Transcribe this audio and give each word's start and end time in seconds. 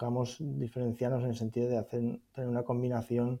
buscamos 0.00 0.38
diferenciarnos 0.40 1.22
en 1.24 1.28
el 1.28 1.36
sentido 1.36 1.68
de 1.68 1.76
hacer, 1.76 2.00
tener 2.32 2.48
una 2.48 2.62
combinación 2.62 3.38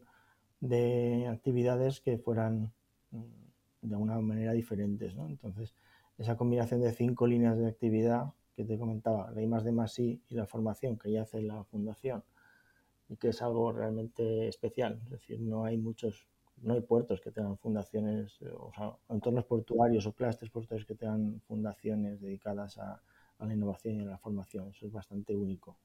de 0.60 1.26
actividades 1.26 2.02
que 2.02 2.18
fueran 2.18 2.70
mm, 3.12 3.88
de 3.88 3.96
una 3.96 4.20
manera 4.20 4.52
diferentes. 4.52 5.16
¿no? 5.16 5.26
Entonces, 5.26 5.74
esa 6.18 6.36
combinación 6.36 6.82
de 6.82 6.92
cinco 6.92 7.26
líneas 7.26 7.56
de 7.56 7.66
actividad 7.66 8.34
que 8.54 8.64
te 8.66 8.78
comentaba, 8.78 9.30
la 9.30 9.40
I 9.40 9.46
más 9.46 9.64
de 9.64 9.72
más 9.72 9.98
I 9.98 10.20
y 10.28 10.34
la 10.34 10.44
formación 10.44 10.98
que 10.98 11.10
ya 11.10 11.22
hace 11.22 11.40
la 11.40 11.64
fundación, 11.64 12.22
y 13.08 13.16
que 13.16 13.28
es 13.28 13.40
algo 13.40 13.72
realmente 13.72 14.46
especial. 14.46 15.00
Es 15.04 15.10
decir, 15.12 15.40
no 15.40 15.64
hay 15.64 15.78
muchos, 15.78 16.28
no 16.58 16.74
hay 16.74 16.82
puertos 16.82 17.22
que 17.22 17.30
tengan 17.30 17.56
fundaciones, 17.56 18.36
eh, 18.42 18.52
o 18.52 18.70
sea, 18.74 18.98
entornos 19.08 19.46
portuarios 19.46 20.06
o 20.06 20.12
clústeres 20.12 20.50
portuarios 20.52 20.86
que 20.86 20.94
tengan 20.94 21.40
fundaciones 21.48 22.20
dedicadas 22.20 22.76
a, 22.76 23.00
a 23.38 23.46
la 23.46 23.54
innovación 23.54 23.96
y 23.96 24.00
a 24.02 24.10
la 24.10 24.18
formación. 24.18 24.68
Eso 24.68 24.84
es 24.84 24.92
bastante 24.92 25.34
único. 25.34 25.78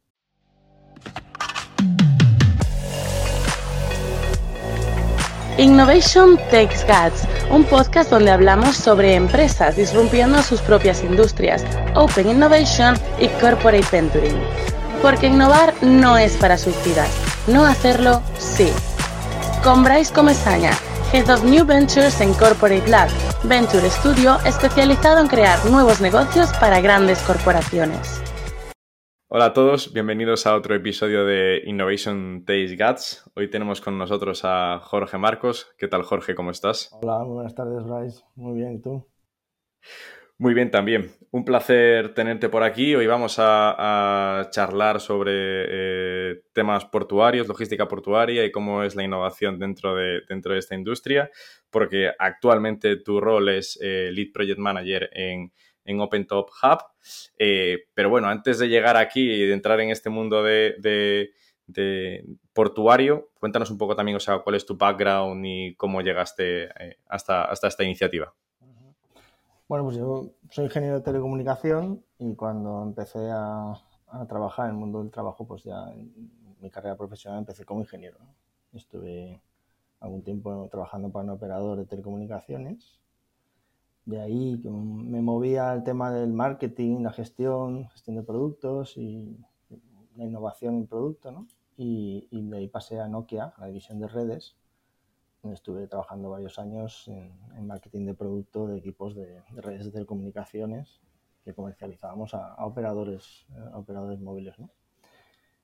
Innovation 5.58 6.38
Takes 6.52 6.84
Guts, 6.86 7.26
un 7.50 7.64
podcast 7.64 8.10
donde 8.10 8.30
hablamos 8.30 8.76
sobre 8.76 9.16
empresas 9.16 9.78
disrumpiendo 9.78 10.44
sus 10.44 10.60
propias 10.60 11.02
industrias, 11.02 11.64
Open 11.96 12.30
Innovation 12.30 13.00
y 13.20 13.30
Corporate 13.40 13.86
Venturing. 13.90 14.38
Porque 15.02 15.28
innovar 15.28 15.74
no 15.82 16.18
es 16.18 16.36
para 16.36 16.58
suicidas, 16.58 17.10
no 17.48 17.66
hacerlo 17.66 18.22
sí. 18.38 18.70
Con 19.64 19.86
Bryce 19.86 20.14
Comesaña, 20.14 20.72
Head 21.14 21.30
of 21.30 21.46
New 21.46 21.66
Ventures 21.66 22.20
en 22.20 22.34
Corporate 22.34 22.90
Lab, 22.90 23.08
Venture 23.44 23.90
Studio 23.90 24.38
especializado 24.44 25.22
en 25.22 25.28
crear 25.28 25.64
nuevos 25.68 26.02
negocios 26.02 26.50
para 26.60 26.82
grandes 26.82 27.20
corporaciones. 27.20 28.20
Hola 29.38 29.48
a 29.48 29.54
todos, 29.54 29.92
bienvenidos 29.92 30.48
a 30.48 30.56
otro 30.56 30.76
episodio 30.76 31.26
de 31.26 31.62
Innovation 31.66 32.46
Taste 32.46 32.78
Guts. 32.78 33.30
Hoy 33.36 33.50
tenemos 33.50 33.82
con 33.82 33.98
nosotros 33.98 34.46
a 34.46 34.80
Jorge 34.80 35.18
Marcos. 35.18 35.76
¿Qué 35.78 35.90
tal, 35.90 36.04
Jorge? 36.04 36.36
¿Cómo 36.36 36.52
estás? 36.52 36.90
Hola, 36.94 37.22
buenas 37.26 37.54
tardes, 37.54 37.84
Bryce. 37.84 38.24
Muy 38.36 38.58
bien, 38.58 38.76
¿y 38.76 38.82
tú? 38.82 39.06
Muy 40.38 40.54
bien 40.54 40.72
también. 40.72 41.12
Un 41.32 41.44
placer 41.44 42.14
tenerte 42.14 42.48
por 42.48 42.64
aquí. 42.64 42.96
Hoy 42.96 43.08
vamos 43.08 43.36
a, 43.38 44.48
charlar 44.52 45.02
sobre 45.02 45.34
eh, 45.34 46.44
temas 46.54 46.86
portuarios, 46.86 47.50
logística 47.50 47.90
portuaria 47.90 48.46
y 48.46 48.54
cómo 48.54 48.84
es 48.84 48.96
la 48.96 49.04
innovación 49.04 49.60
dentro 49.60 49.96
de, 49.96 50.22
dentro 50.30 50.54
de 50.54 50.60
esta 50.60 50.76
industria, 50.76 51.30
porque 51.70 52.10
actualmente 52.18 52.96
tu 52.96 53.20
rol 53.20 53.50
es 53.50 53.78
eh, 53.82 54.12
Lead 54.14 54.32
Project 54.34 54.60
Manager 54.60 55.10
en 55.12 55.52
en 55.86 56.02
OpenTop 56.02 56.50
Hub. 56.50 56.80
Eh, 57.38 57.86
pero 57.94 58.10
bueno, 58.10 58.28
antes 58.28 58.60
de 58.60 58.68
llegar 58.68 58.98
aquí 58.98 59.22
y 59.22 59.46
de 59.46 59.54
entrar 59.54 59.80
en 59.80 59.92
este 59.92 60.10
mundo 60.10 60.44
de, 60.44 61.32
portuario, 62.54 63.30
cuéntanos 63.40 63.72
un 63.72 63.78
poco 63.78 63.96
también, 63.96 64.18
o 64.18 64.20
sea, 64.20 64.40
cuál 64.40 64.56
es 64.56 64.66
tu 64.66 64.78
background 64.78 65.46
y 65.46 65.76
cómo 65.76 66.02
llegaste 66.02 66.66
eh, 66.66 66.98
hasta, 67.08 67.46
hasta 67.46 67.68
esta 67.68 67.84
iniciativa. 67.84 68.34
Bueno, 69.68 69.86
pues 69.86 69.98
yo 69.98 70.32
soy 70.52 70.66
ingeniero 70.66 70.98
de 70.98 71.02
telecomunicación 71.02 72.04
y 72.20 72.36
cuando 72.36 72.84
empecé 72.84 73.30
a, 73.32 73.74
trabajar 74.30 74.68
en 74.68 74.72
el 74.72 74.78
mundo 74.78 75.02
del 75.02 75.12
trabajo, 75.12 75.46
pues 75.46 75.64
ya 75.64 75.92
en 75.92 76.32
mi 76.62 76.70
carrera 76.70 76.96
profesional 76.96 77.40
empecé 77.40 77.66
como 77.66 77.82
ingeniero. 77.82 78.18
Estuve 78.72 79.42
algún 80.00 80.24
tiempo 80.24 80.70
trabajando 80.70 81.10
para 81.10 81.26
un 81.26 81.32
operador 81.32 81.78
de 81.78 81.86
telecomunicaciones 81.86 83.02
de 84.06 84.22
ahí 84.22 84.62
me 84.64 85.22
movía 85.22 85.72
al 85.72 85.84
tema 85.84 86.12
del 86.12 86.32
marketing, 86.32 87.02
la 87.02 87.12
gestión, 87.12 87.90
gestión 87.90 88.16
de 88.16 88.24
productos 88.24 88.98
y 88.98 89.38
la 90.16 90.26
innovación 90.26 90.76
en 90.76 90.88
producto, 90.88 91.32
¿no? 91.32 91.48
Y, 91.78 92.28
de 92.32 92.58
ahí 92.58 92.68
pasé 92.68 93.00
a 93.00 93.08
Nokia, 93.08 93.54
a 93.58 93.62
la 93.62 93.68
división 93.68 94.00
de 94.00 94.08
redes, 94.08 94.56
donde 95.42 95.56
estuve 95.56 95.88
trabajando 95.88 96.30
varios 96.30 96.58
años 96.60 97.08
en, 97.08 97.68
marketing 97.68 98.06
de 98.06 98.14
producto 98.14 98.68
de 98.68 98.78
equipos 98.78 99.16
de, 99.16 99.42
redes 99.56 99.86
de 99.86 99.92
telecomunicaciones 99.92 101.02
que 101.44 101.54
comercializábamos 101.54 102.34
a, 102.34 102.64
operadores, 102.64 103.46
a 103.74 103.78
operadores 103.78 104.20
móviles, 104.20 104.58
¿no? 104.60 104.70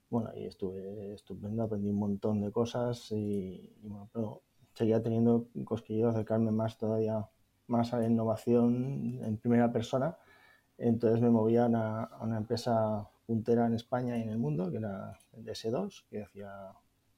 Bueno, 0.10 0.30
ahí 0.34 0.46
estuve 0.46 1.14
estupendo, 1.14 1.64
aprendí 1.64 1.90
un 1.90 2.00
montón 2.00 2.42
de 2.42 2.52
cosas 2.52 3.12
y, 3.12 3.72
bueno, 3.84 4.10
pero 4.12 4.42
seguía 4.74 5.02
teniendo 5.02 5.48
cosquillo 5.64 6.08
de 6.08 6.12
acercarme 6.12 6.52
más 6.52 6.78
todavía 6.78 7.30
más 7.72 7.94
a 7.94 8.00
la 8.00 8.06
innovación 8.06 9.20
en 9.24 9.38
primera 9.38 9.72
persona. 9.72 10.18
Entonces 10.78 11.22
me 11.22 11.30
movía 11.30 11.66
a 11.66 11.68
una, 11.68 12.38
empresa 12.38 13.10
puntera 13.26 13.66
en 13.66 13.74
España 13.74 14.18
y 14.18 14.22
en 14.22 14.30
el 14.30 14.38
mundo, 14.38 14.70
que 14.70 14.78
era 14.78 15.18
DS2, 15.34 16.06
que 16.10 16.24
hacía 16.24 16.74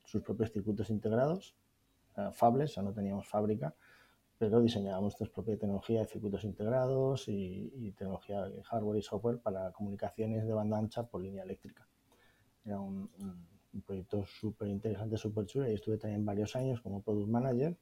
sus 0.06 0.22
propios 0.22 0.52
circuitos 0.52 0.90
integrados, 0.90 1.56
fables, 2.34 2.76
ya 2.76 2.84
no 2.84 2.94
teníamos 2.94 3.28
fábrica, 3.28 3.74
pero 4.38 4.62
diseñábamos 4.62 5.20
nuestra 5.20 5.34
propia 5.34 5.58
tecnología 5.58 6.02
de 6.02 6.06
circuitos 6.06 6.44
integrados 6.44 7.28
y, 7.28 7.92
tecnología 7.98 8.44
de 8.44 8.62
hardware 8.64 9.00
y 9.00 9.02
software 9.02 9.40
para 9.40 9.72
comunicaciones 9.72 10.46
de 10.46 10.54
banda 10.54 10.78
ancha 10.78 11.08
por 11.08 11.22
línea 11.22 11.44
eléctrica. 11.44 11.88
Era 12.66 12.80
un, 12.80 13.10
un 13.74 13.82
proyecto 13.82 14.26
súper 14.26 14.68
interesante, 14.68 15.18
súper 15.18 15.46
chulo 15.46 15.70
y 15.70 15.74
estuve 15.74 15.98
también 15.98 16.26
varios 16.26 16.56
años 16.56 16.82
como 16.82 17.02
product 17.02 17.30
manager 17.30 17.78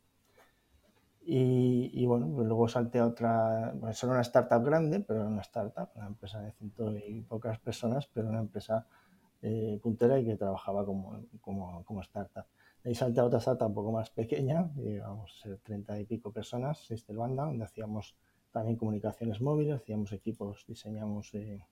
y, 1.23 2.05
bueno, 2.05 2.29
pues 2.33 2.47
luego 2.47 2.67
salté 2.67 2.99
a 2.99 3.05
otra, 3.07 3.71
bueno, 3.75 3.95
era 3.95 4.11
una 4.11 4.21
startup 4.21 4.63
grande, 4.63 5.01
pero 5.01 5.21
era 5.21 5.29
una 5.29 5.41
startup, 5.41 5.89
una 5.95 6.07
empresa 6.07 6.41
de 6.41 6.51
ciento 6.53 6.97
y 6.97 7.21
pocas 7.21 7.59
personas, 7.59 8.07
pero 8.07 8.29
una 8.29 8.39
empresa 8.39 8.87
eh, 9.41 9.79
puntera 9.81 10.19
y 10.19 10.25
que 10.25 10.35
trabajaba 10.35 10.85
como, 10.85 11.23
como, 11.41 11.83
como, 11.85 12.01
startup. 12.01 12.45
De 12.83 12.89
ahí 12.89 12.95
salté 12.95 13.19
a 13.19 13.25
otra 13.25 13.39
startup 13.39 13.67
un 13.67 13.73
poco 13.75 13.91
más 13.91 14.09
pequeña, 14.09 14.71
íbamos 14.77 15.31
a 15.31 15.43
ser 15.43 15.57
treinta 15.59 15.99
y 15.99 16.05
pico 16.05 16.31
personas, 16.31 16.79
seis 16.85 17.05
del 17.05 17.17
banda, 17.17 17.45
donde 17.45 17.65
hacíamos 17.65 18.15
también 18.51 18.75
comunicaciones 18.75 19.41
móviles, 19.41 19.75
hacíamos 19.75 20.11
equipos, 20.13 20.65
diseñamos 20.67 21.33
eh, 21.35 21.63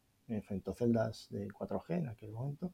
femtoceldas 0.43 1.27
de 1.31 1.47
4G 1.49 1.97
en 1.97 2.07
aquel 2.07 2.31
momento 2.31 2.71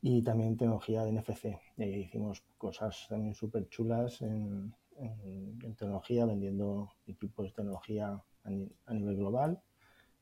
y 0.00 0.22
también 0.22 0.56
tecnología 0.56 1.04
de 1.04 1.12
NFC. 1.12 1.58
Y 1.76 1.82
ahí 1.82 1.94
hicimos 2.02 2.44
cosas 2.56 3.06
también 3.08 3.34
súper 3.34 3.68
chulas 3.68 4.22
en, 4.22 4.74
en, 5.00 5.74
tecnología, 5.76 6.26
vendiendo 6.26 6.90
equipos 7.06 7.46
de 7.46 7.52
tecnología 7.52 8.20
a, 8.44 8.92
nivel 8.92 9.16
global, 9.16 9.60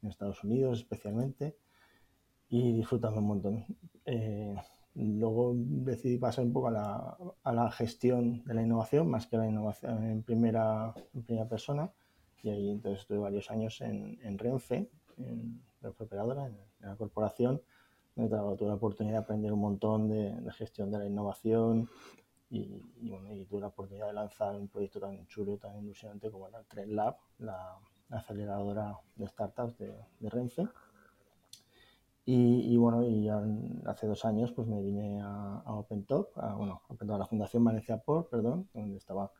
en 0.02 0.08
Estados 0.08 0.42
Unidos 0.44 0.80
especialmente, 0.80 1.56
y 2.48 2.72
disfrutando 2.72 3.20
un 3.20 3.26
montón. 3.26 3.64
Eh, 4.04 4.54
luego 4.94 5.54
decidí 5.56 6.18
pasar 6.18 6.44
un 6.44 6.52
poco 6.52 6.68
a 6.68 6.72
la, 6.72 7.16
a 7.42 7.52
la, 7.52 7.70
gestión 7.70 8.42
de 8.44 8.54
la 8.54 8.62
innovación, 8.62 9.08
más 9.08 9.26
que 9.26 9.36
la 9.36 9.48
innovación 9.48 10.04
en 10.04 10.22
primera, 10.22 10.94
en 11.14 11.22
primera 11.22 11.48
persona, 11.48 11.90
y 12.42 12.50
ahí 12.50 12.70
entonces 12.70 13.00
estuve 13.00 13.18
varios 13.18 13.50
años 13.50 13.80
en, 13.80 14.18
en 14.22 14.38
Renfe, 14.38 14.90
en 15.16 15.62
Renfe 15.80 16.04
Operadora, 16.04 16.46
en, 16.46 16.56
la 16.80 16.96
corporación, 16.96 17.60
donde 18.14 18.30
tuve 18.56 18.68
la 18.68 18.74
oportunidad 18.74 19.14
de 19.14 19.24
aprender 19.24 19.52
un 19.52 19.60
montón 19.60 20.08
de, 20.08 20.40
de 20.40 20.52
gestión 20.52 20.90
de 20.90 20.98
la 20.98 21.06
innovación, 21.06 21.88
y, 22.50 22.80
bueno, 23.08 23.34
y 23.34 23.44
tuve 23.44 23.60
la 23.60 23.68
oportunidad 23.68 24.06
de 24.08 24.12
lanzar 24.12 24.54
un 24.54 24.68
proyecto 24.68 25.00
tan 25.00 25.26
chulo, 25.26 25.58
tan 25.58 25.76
ilusionante 25.78 26.30
como 26.30 26.48
era 26.48 26.64
el 26.76 26.94
Lab, 26.94 27.16
la, 27.38 27.78
aceleradora 28.10 28.96
de 29.16 29.26
startups 29.26 29.78
de, 29.78 29.94
de 30.20 30.30
Renfe. 30.30 30.68
Y, 32.24 32.72
y, 32.72 32.76
bueno, 32.76 33.04
y 33.04 33.28
hace 33.86 34.06
dos 34.06 34.24
años 34.24 34.52
pues 34.52 34.66
me 34.66 34.80
vine 34.82 35.20
a, 35.22 35.62
a 35.64 35.74
OpenTop, 35.74 36.36
a, 36.38 36.54
bueno, 36.54 36.82
a 36.88 37.18
la 37.18 37.26
Fundación 37.26 37.64
Valencia 37.64 37.98
Port, 37.98 38.28
perdón, 38.30 38.68
donde 38.74 38.98
estaba, 38.98 39.30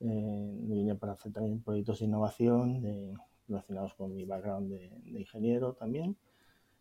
eh, 0.00 0.58
me 0.62 0.74
vine 0.74 0.94
para 0.94 1.12
hacer 1.12 1.32
también 1.32 1.62
proyectos 1.62 2.00
de 2.00 2.06
innovación 2.06 2.82
de, 2.82 3.14
relacionados 3.48 3.94
con 3.94 4.14
mi 4.14 4.24
background 4.24 4.70
de, 4.70 4.90
de 5.04 5.20
ingeniero 5.20 5.74
también 5.74 6.16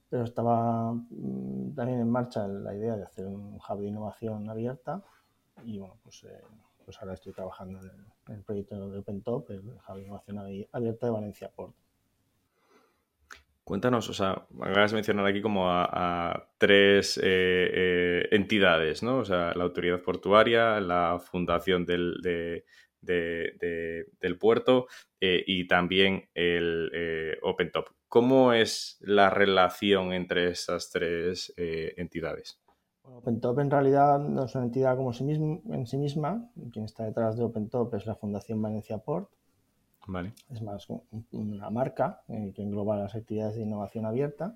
pero 0.09 0.23
estaba 0.23 0.91
mm, 0.93 1.75
también 1.75 1.99
en 1.99 2.09
marcha 2.09 2.47
la 2.47 2.75
idea 2.75 2.97
de 2.97 3.03
hacer 3.03 3.27
un 3.27 3.55
hub 3.55 3.79
de 3.79 3.87
innovación 3.87 4.49
abierta 4.49 5.03
y 5.65 5.77
bueno, 5.77 5.99
pues, 6.03 6.23
eh, 6.23 6.41
pues 6.85 6.97
ahora 6.99 7.13
estoy 7.13 7.33
trabajando 7.33 7.79
en 7.79 8.35
el, 8.35 8.43
proyecto 8.43 8.89
de 8.89 8.99
OpenTop, 8.99 9.49
el 9.51 9.59
Hub 9.59 9.95
de 9.95 10.01
Innovación 10.03 10.67
Abierta 10.71 11.05
de 11.05 11.11
Valencia 11.11 11.49
Port. 11.49 11.75
Cuéntanos, 13.63 14.09
o 14.09 14.13
sea, 14.13 14.47
acabas 14.61 14.91
de 14.91 14.95
mencionar 14.95 15.27
aquí 15.27 15.41
como 15.41 15.69
a, 15.69 16.49
tres 16.57 17.17
eh, 17.17 17.21
eh, 17.23 18.27
entidades, 18.31 19.03
¿no? 19.03 19.19
O 19.19 19.25
sea, 19.25 19.53
la 19.53 19.63
autoridad 19.63 20.01
portuaria, 20.01 20.79
la 20.79 21.19
fundación 21.19 21.85
del, 21.85 22.15
del 23.01 24.37
puerto 24.39 24.87
y 25.19 25.67
también 25.67 26.29
el 26.33 27.37
OpenTop. 27.43 27.89
¿Cómo 28.07 28.53
es 28.53 28.97
la 29.01 29.29
relación 29.29 30.13
entre 30.13 30.49
esas 30.49 30.89
tres 30.89 31.53
entidades? 31.55 32.59
OpenTop 33.03 33.59
en 33.59 33.71
realidad 33.71 34.19
no 34.19 34.45
es 34.45 34.55
una 34.55 34.65
entidad 34.65 34.95
como 34.95 35.13
sí 35.13 35.29
en 35.29 35.87
sí 35.87 35.97
misma. 35.97 36.49
Quien 36.71 36.85
está 36.85 37.05
detrás 37.05 37.37
de 37.37 37.43
OpenTop 37.43 37.93
es 37.95 38.05
la 38.05 38.15
Fundación 38.15 38.61
Valencia 38.61 38.97
Port. 38.99 39.29
Es 40.49 40.61
más 40.61 40.87
una 41.31 41.69
marca 41.69 42.21
eh, 42.27 42.51
que 42.55 42.63
engloba 42.63 42.97
las 42.97 43.15
actividades 43.15 43.55
de 43.55 43.61
innovación 43.61 44.05
abierta. 44.05 44.55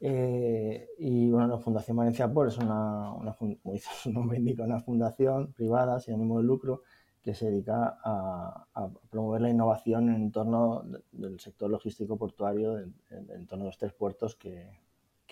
Eh, 0.00 0.88
y 0.98 1.30
bueno, 1.30 1.46
la 1.46 1.58
Fundación 1.58 1.96
Valencia 1.96 2.32
Por 2.32 2.48
es 2.48 2.58
una, 2.58 3.12
una 3.12 3.32
como 3.34 3.56
dice 3.72 3.88
su 4.02 4.12
nombre 4.12 4.38
indica, 4.38 4.64
una 4.64 4.80
fundación 4.80 5.52
privada 5.52 6.00
sin 6.00 6.14
ánimo 6.14 6.38
de 6.38 6.44
lucro 6.44 6.82
que 7.22 7.34
se 7.34 7.46
dedica 7.46 7.98
a, 8.02 8.66
promover 9.08 9.42
la 9.42 9.50
innovación 9.50 10.08
en 10.08 10.32
torno 10.32 10.82
del 11.12 11.38
sector 11.38 11.70
logístico 11.70 12.16
portuario, 12.16 12.78
en, 12.78 13.46
torno 13.46 13.64
a 13.64 13.66
los 13.66 13.78
tres 13.78 13.92
puertos 13.92 14.34
que, 14.34 14.68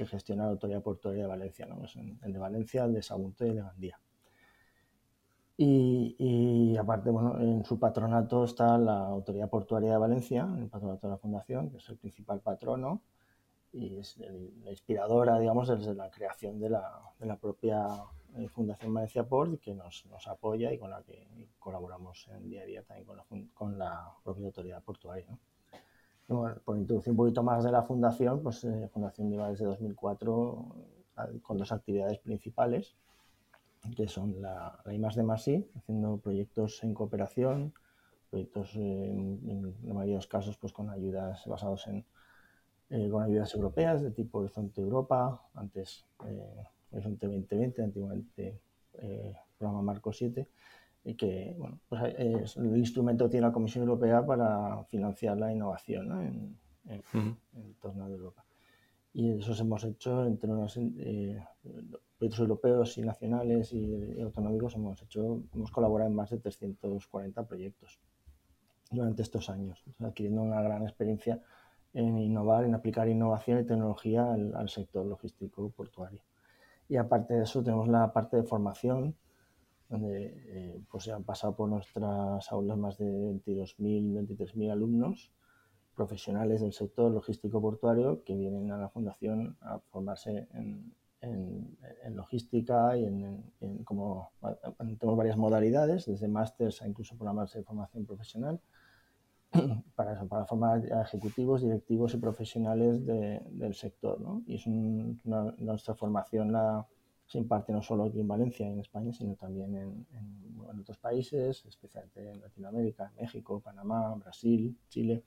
que, 0.05 0.07
gestiona 0.07 0.45
la 0.45 0.51
Autoridad 0.51 0.83
Portuaria 0.83 1.23
de 1.23 1.29
Valencia, 1.29 1.67
¿no? 1.67 1.83
el 2.23 2.33
de 2.33 2.39
Valencia, 2.39 2.85
el 2.85 2.95
de 2.95 3.03
Sagunto 3.03 3.45
y 3.45 3.51
el 3.51 3.57
de 3.57 3.63
Gandía. 3.63 4.01
Y, 5.63 6.75
aparte, 6.79 7.11
bueno, 7.11 7.39
en 7.39 7.63
su 7.67 7.79
patronato 7.79 8.45
está 8.45 8.79
la 8.79 9.09
Autoridad 9.09 9.51
Portuaria 9.51 9.93
de 9.93 9.99
Valencia, 9.99 10.49
el 10.59 10.71
patronato 10.71 11.07
de 11.07 11.11
la 11.13 11.19
Fundación, 11.19 11.69
que 11.69 11.77
es 11.77 11.89
el 11.91 11.99
principal 11.99 12.41
patrono 12.41 13.03
y 13.71 13.99
es 13.99 14.17
la 14.17 14.71
inspiradora, 14.71 15.39
digamos, 15.39 15.69
desde 15.69 15.95
la 15.95 16.11
creación 16.11 16.59
de 16.59 16.71
la, 16.71 17.03
de 17.19 17.27
la 17.27 17.37
propia 17.37 17.87
eh, 18.39 18.49
Fundación 18.49 18.95
Valencia 18.95 19.29
Port, 19.29 19.61
que 19.61 19.75
nos, 19.75 20.07
nos, 20.07 20.27
apoya 20.29 20.73
y 20.73 20.79
con 20.79 20.91
la 20.91 21.03
que 21.03 21.51
colaboramos 21.59 22.27
en 22.29 22.49
día 22.49 22.63
a 22.63 22.65
día 22.65 22.83
también 22.83 23.07
con 23.07 23.17
la, 23.19 23.25
con 23.53 23.79
la 23.79 24.15
propia 24.25 24.47
Autoridad 24.47 24.83
Portuaria. 24.83 25.27
bueno, 25.27 25.41
por 26.65 26.77
introducir 26.77 27.11
un 27.11 27.17
poquito 27.17 27.43
más 27.43 27.65
de 27.65 27.73
la 27.73 27.83
Fundación, 27.83 28.43
pues 28.43 28.65
eh, 28.65 28.89
Fundación 28.93 29.31
lleva 29.31 29.51
desde 29.51 29.65
2004 29.65 30.77
con 31.43 31.59
dos 31.59 31.71
actividades 31.73 32.19
principales 32.21 32.97
que 33.97 34.09
son 34.09 34.41
la, 34.41 34.79
la 34.85 34.95
I 34.95 34.99
de 34.99 35.23
Masi, 35.23 35.71
haciendo 35.77 36.19
proyectos 36.19 36.83
en 36.85 36.95
cooperación, 36.95 37.73
proyectos 38.29 38.77
en, 38.77 39.75
la 39.83 39.95
mayoría 39.95 40.15
de 40.15 40.19
los 40.19 40.27
casos 40.27 40.57
pues 40.59 40.73
con 40.73 40.91
ayudas 40.91 41.47
basados 41.47 41.87
en 41.87 42.05
eh, 42.91 43.09
con 43.09 43.23
ayudas 43.23 43.55
europeas 43.55 44.03
de 44.03 44.11
tipo 44.11 44.41
Horizonte 44.41 44.81
Europa, 44.81 45.41
antes 45.55 46.05
eh, 46.27 46.65
Horizonte 46.91 47.27
2020, 47.27 47.83
antiguamente 47.83 48.61
eh, 48.95 49.33
programa 49.57 49.81
Marco 49.81 50.13
7, 50.13 50.49
y 51.05 51.15
que 51.15 51.55
bueno, 51.59 51.81
pues 51.89 52.15
es, 52.19 52.57
el 52.57 52.77
instrumento 52.77 53.25
que 53.25 53.31
tiene 53.31 53.47
la 53.47 53.53
Comisión 53.53 53.85
Europea 53.85 54.25
para 54.25 54.85
financiar 54.85 55.39
la 55.39 55.53
innovación 55.53 56.13
en, 56.23 56.59
en, 57.55 57.75
torno 57.81 58.05
a 58.05 58.09
Europa. 58.09 58.45
Y 59.13 59.31
eso 59.39 59.53
hemos 59.61 59.83
hecho 59.85 60.25
entre 60.25 60.51
unos 60.51 60.79
proyectos 62.19 62.41
europeos 62.41 62.99
y 62.99 63.03
nacionales 63.03 63.73
y, 63.73 64.21
autonómicos 64.21 64.75
hemos 64.77 65.03
hecho, 65.03 65.43
hemos 65.55 65.71
colaborado 65.71 66.11
en 66.11 66.17
más 66.17 66.31
de 66.31 66.39
340 66.39 67.43
proyectos 67.45 67.99
durante 68.91 69.23
estos 69.23 69.49
años, 69.51 69.83
adquiriendo 70.01 70.43
una 70.43 70.61
gran 70.63 70.83
experiencia 70.83 71.41
en 71.95 72.19
innovar, 72.19 72.65
en 72.65 72.75
aplicar 72.75 73.09
innovación 73.09 73.61
y 73.61 73.65
tecnología 73.65 74.33
al, 74.33 74.69
sector 74.69 75.07
logístico 75.07 75.71
portuario. 75.71 76.23
Y 76.89 76.97
aparte 76.97 77.35
de 77.35 77.45
eso 77.45 77.63
tenemos 77.63 77.89
la 77.89 78.13
parte 78.13 78.37
de 78.37 78.43
formación, 78.43 79.17
donde 79.91 80.33
eh, 80.47 80.81
pues 80.91 81.09
han 81.09 81.25
pasado 81.25 81.55
por 81.57 81.69
nuestras 81.69 82.51
aulas 82.53 82.79
más 82.79 82.97
de 82.97 83.07
22.000, 83.07 84.27
23.000 84.27 84.71
alumnos 84.71 85.33
profesionales 85.97 86.61
del 86.61 86.73
sector 86.73 87.11
logístico 87.11 87.61
portuario 87.61 88.23
que 88.25 88.37
vienen 88.37 88.71
a 88.71 88.79
la 88.79 88.89
fundación 88.89 89.59
a 89.61 89.81
formarse 89.91 90.47
en, 90.55 90.95
en, 91.21 92.17
logística 92.17 92.97
y 92.97 93.05
en, 93.05 93.53
como 93.85 94.31
tenemos 94.99 95.17
varias 95.19 95.37
modalidades, 95.37 96.07
desde 96.07 96.29
másters 96.29 96.81
a 96.83 96.89
incluso 96.89 97.17
programas 97.17 97.53
de 97.53 97.65
formación 97.65 98.07
profesional, 98.07 98.61
para, 99.97 100.25
para 100.25 100.47
formar 100.47 100.87
ejecutivos, 100.87 101.63
directivos 101.63 102.15
y 102.15 102.19
profesionales 102.19 103.05
del 103.05 103.75
sector. 103.75 104.21
¿no? 104.21 104.43
Y 104.47 104.55
es 104.55 104.67
nuestra 104.67 105.95
formación 105.97 106.53
la, 106.53 106.87
se 107.31 107.39
imparte 107.39 107.73
no 107.73 107.81
solo 107.81 108.05
aquí 108.05 108.19
en 108.19 108.27
Valencia, 108.27 108.67
en 108.67 108.81
España, 108.81 109.13
sino 109.13 109.37
también 109.37 109.77
en, 109.77 110.07
en, 110.13 110.81
otros 110.81 110.99
países, 110.99 111.65
especialmente 111.65 112.29
en 112.29 112.41
Latinoamérica, 112.41 113.13
México, 113.21 113.61
Panamá, 113.61 114.13
Brasil, 114.17 114.77
Chile. 114.89 115.23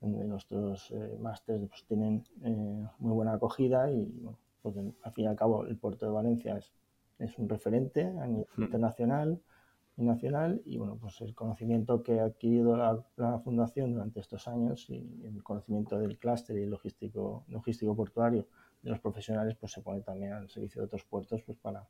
En 0.00 0.28
nuestros 0.28 0.90
eh, 0.90 1.16
másters 1.20 1.68
pues, 1.68 1.84
tienen 1.84 2.24
eh, 2.42 2.88
muy 2.98 3.12
buena 3.12 3.34
acogida 3.34 3.90
y 3.92 4.06
bueno, 4.22 4.38
porque 4.60 4.80
al 5.02 5.12
fin 5.12 5.24
y 5.24 5.28
al 5.28 5.36
cabo 5.36 5.64
el 5.66 5.76
puerto 5.76 6.04
de 6.04 6.12
Valencia 6.12 6.58
es, 6.58 6.72
es 7.20 7.38
un 7.38 7.48
referente 7.48 8.02
a 8.02 8.26
nivel 8.26 8.46
hmm. 8.56 8.62
internacional 8.64 9.40
y 9.96 10.02
nacional 10.02 10.62
y 10.64 10.78
bueno, 10.78 10.98
pues 11.00 11.20
el 11.20 11.34
conocimiento 11.34 12.02
que 12.02 12.18
ha 12.18 12.24
adquirido 12.24 12.76
la, 12.76 13.38
fundación 13.38 13.92
durante 13.92 14.18
estos 14.18 14.48
años 14.48 14.90
y 14.90 15.22
el 15.22 15.44
conocimiento 15.44 15.96
del 15.96 16.18
clúster 16.18 16.58
y 16.58 16.66
logístico, 16.66 17.44
logístico 17.48 17.94
portuario 17.94 18.48
los 18.84 19.00
profesionales 19.00 19.56
pues 19.58 19.72
se 19.72 19.82
pone 19.82 20.02
también 20.02 20.32
al 20.32 20.48
servicio 20.48 20.82
de 20.82 20.86
otros 20.86 21.04
puertos 21.04 21.42
pues 21.42 21.58
para 21.58 21.86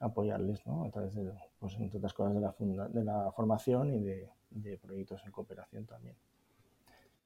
apoyarles 0.00 0.66
¿no? 0.66 0.84
a 0.84 0.90
través 0.90 1.14
de, 1.14 1.32
pues, 1.58 1.74
entre 1.78 1.98
otras 1.98 2.12
cosas 2.12 2.34
de 2.34 2.40
la, 2.40 2.88
de 2.88 3.04
la 3.04 3.32
formación 3.32 3.94
y 3.94 4.00
de, 4.00 4.78
proyectos 4.78 5.22
en 5.24 5.32
cooperación 5.32 5.86
también. 5.86 6.16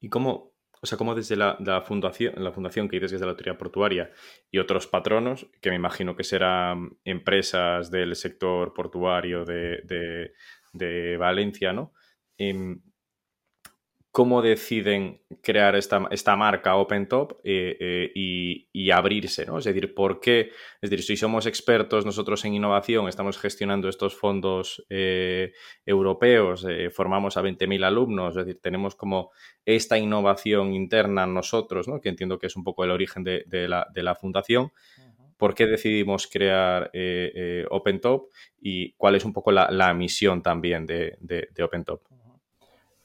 ¿Y 0.00 0.08
cómo, 0.08 0.52
o 0.80 0.86
sea, 0.86 0.96
como 0.96 1.14
desde 1.14 1.36
la, 1.36 1.56
fundación, 1.84 2.34
la 2.36 2.52
fundación 2.52 2.88
que 2.88 2.96
dices 2.96 3.10
que 3.10 3.16
es 3.16 3.20
de 3.20 3.26
la 3.26 3.32
autoridad 3.32 3.58
portuaria 3.58 4.10
y 4.50 4.58
otros 4.58 4.86
patronos, 4.86 5.46
que 5.60 5.70
me 5.70 5.76
imagino 5.76 6.16
que 6.16 6.24
serán 6.24 6.96
empresas 7.04 7.90
del 7.90 8.14
sector 8.16 8.72
portuario 8.72 9.44
de, 9.44 9.82
de, 9.84 10.32
de 10.72 11.16
Valencia, 11.16 11.72
¿no? 11.72 11.92
Cómo 14.10 14.40
deciden 14.42 15.20
crear 15.42 15.76
esta, 15.76 16.08
esta 16.10 16.34
marca 16.34 16.76
OpenTop 16.76 17.40
eh, 17.44 17.76
eh, 17.78 18.12
y, 18.14 18.90
abrirse, 18.90 19.44
¿no? 19.44 19.58
Es 19.58 19.66
decir, 19.66 19.94
¿por 19.94 20.18
qué? 20.18 20.50
Es 20.80 20.90
decir, 20.90 21.04
si 21.04 21.16
somos 21.16 21.44
expertos 21.46 22.06
nosotros 22.06 22.44
en 22.46 22.54
innovación, 22.54 23.06
estamos 23.06 23.38
gestionando 23.38 23.88
estos 23.88 24.16
fondos 24.16 24.84
eh, 24.88 25.52
europeos, 25.84 26.66
formamos 26.92 27.36
a 27.36 27.42
20.000 27.42 27.84
alumnos, 27.84 28.36
es 28.36 28.46
decir, 28.46 28.60
tenemos 28.62 28.94
como 28.94 29.30
esta 29.66 29.98
innovación 29.98 30.72
interna 30.72 31.26
nosotros, 31.26 31.86
¿no? 31.86 32.00
Que 32.00 32.08
entiendo 32.08 32.38
que 32.38 32.46
es 32.46 32.56
un 32.56 32.64
poco 32.64 32.84
el 32.84 32.90
origen 32.90 33.22
de, 33.24 33.44
la, 33.68 34.14
fundación. 34.14 34.72
¿Por 35.36 35.54
qué 35.54 35.66
decidimos 35.66 36.26
crear 36.26 36.90
OpenTop 37.70 38.30
y 38.60 38.92
cuál 38.94 39.16
es 39.16 39.24
un 39.26 39.34
poco 39.34 39.52
la, 39.52 39.94
misión 39.94 40.42
también 40.42 40.86
de, 40.86 41.18
de 41.20 41.62
OpenTop? 41.62 42.00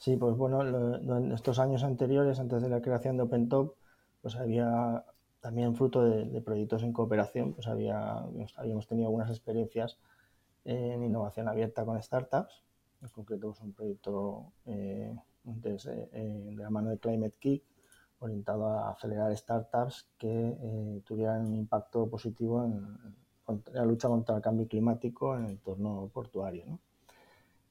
Sí, 0.03 0.17
pues 0.17 0.35
bueno, 0.35 0.61
en 0.97 1.31
estos 1.31 1.59
años 1.59 1.81
anteriores, 1.81 2.37
antes 2.37 2.61
de 2.61 2.67
la 2.67 2.81
creación 2.81 3.15
de 3.15 3.23
OpenTop, 3.23 3.77
pues 4.21 4.35
había 4.35 5.05
también 5.39 5.77
fruto 5.77 6.03
de, 6.03 6.41
proyectos 6.41 6.83
en 6.83 6.91
cooperación, 6.91 7.53
pues 7.53 7.67
había, 7.67 8.17
habíamos 8.57 8.85
tenido 8.85 9.07
algunas 9.07 9.29
experiencias 9.29 9.97
en 10.65 11.03
innovación 11.03 11.47
abierta 11.47 11.85
con 11.85 12.01
startups. 12.03 12.65
En 13.01 13.07
concreto, 13.07 13.51
es 13.51 13.55
pues 13.59 13.61
un 13.61 13.71
proyecto 13.71 14.51
eh, 14.65 15.15
eh, 15.45 16.51
de, 16.51 16.55
la 16.57 16.69
mano 16.69 16.89
de 16.89 16.99
Climate 16.99 17.37
Kick 17.39 17.63
orientado 18.19 18.67
a 18.67 18.91
acelerar 18.91 19.33
startups 19.37 20.09
que 20.17 20.57
eh, 20.61 21.01
tuvieran 21.05 21.45
un 21.45 21.55
impacto 21.55 22.09
positivo 22.09 22.65
en, 22.65 23.15
en, 23.47 23.63
la 23.71 23.85
lucha 23.85 24.09
contra 24.09 24.35
el 24.35 24.41
cambio 24.41 24.67
climático 24.67 25.37
en 25.37 25.45
el 25.45 25.51
entorno 25.51 26.09
portuario. 26.13 26.65
¿no? 26.65 26.79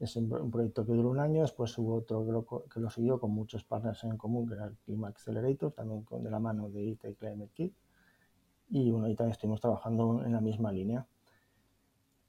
Es 0.03 0.17
un, 0.17 0.51
proyecto 0.51 0.85
que 0.85 0.91
duró 0.91 1.11
un 1.11 1.19
año, 1.21 1.43
después 1.43 1.77
hubo 1.77 1.95
otro 1.95 2.25
que 2.69 2.81
lo, 2.81 2.89
siguió 2.89 3.21
con 3.21 3.31
muchos 3.31 3.63
partners 3.63 4.03
en 4.03 4.17
común, 4.17 4.45
que 4.45 4.55
era 4.55 4.65
el 4.65 4.75
Clima 4.75 5.07
Accelerator, 5.07 5.71
también 5.71 6.03
con, 6.03 6.21
de 6.21 6.29
la 6.29 6.39
mano 6.39 6.69
de 6.69 6.83
ITA 6.83 7.07
y 7.07 7.15
Climate 7.15 7.51
Kit. 7.53 7.73
Y 8.69 8.91
bueno, 8.91 9.05
ahí 9.05 9.15
también 9.15 9.31
estuvimos 9.31 9.61
trabajando 9.61 10.21
en 10.25 10.33
la 10.33 10.41
misma 10.41 10.73
línea. 10.73 11.07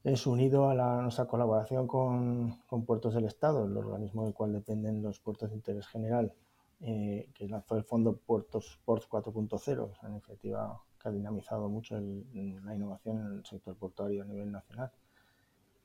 Es 0.05 0.25
unido 0.25 0.69
a 0.69 1.01
nuestra 1.01 1.25
colaboración 1.25 1.85
con, 1.85 2.61
con, 2.65 2.85
Puertos 2.85 3.13
del 3.13 3.25
Estado, 3.25 3.65
el 3.65 3.75
organismo 3.75 4.23
del 4.23 4.33
cual 4.33 4.53
dependen 4.53 5.03
los 5.03 5.19
puertos 5.19 5.49
de 5.49 5.57
interés 5.57 5.85
general, 5.85 6.31
eh, 6.79 7.29
que 7.33 7.49
lanzó 7.49 7.75
el 7.75 7.83
fondo 7.83 8.15
Puertos 8.15 8.79
Ports 8.85 9.09
4.0, 9.09 9.99
una 10.01 10.11
iniciativa 10.11 10.81
que 10.97 11.09
ha 11.09 11.11
dinamizado 11.11 11.67
mucho 11.67 11.99
la 11.99 12.73
innovación 12.73 13.19
en 13.19 13.33
el 13.39 13.45
sector 13.45 13.75
portuario 13.75 14.23
a 14.23 14.25
nivel 14.25 14.49
nacional 14.49 14.89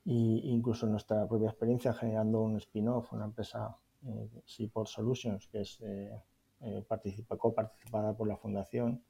y 0.05 0.51
incluso 0.51 0.87
nuestra 0.87 1.27
propia 1.29 1.51
experiencia 1.51 1.93
generando 1.93 2.41
un 2.41 2.57
spin-off, 2.57 3.13
una 3.13 3.27
empresa 3.27 3.77
eh, 4.07 4.29
Solutions, 4.85 5.49
que 5.49 5.61
es 5.61 5.79
eh, 5.83 6.19
eh, 6.61 6.85
participa, 6.87 7.37
coparticipada 7.37 8.15
por 8.15 8.29
la 8.29 8.37
fundación. 8.37 9.03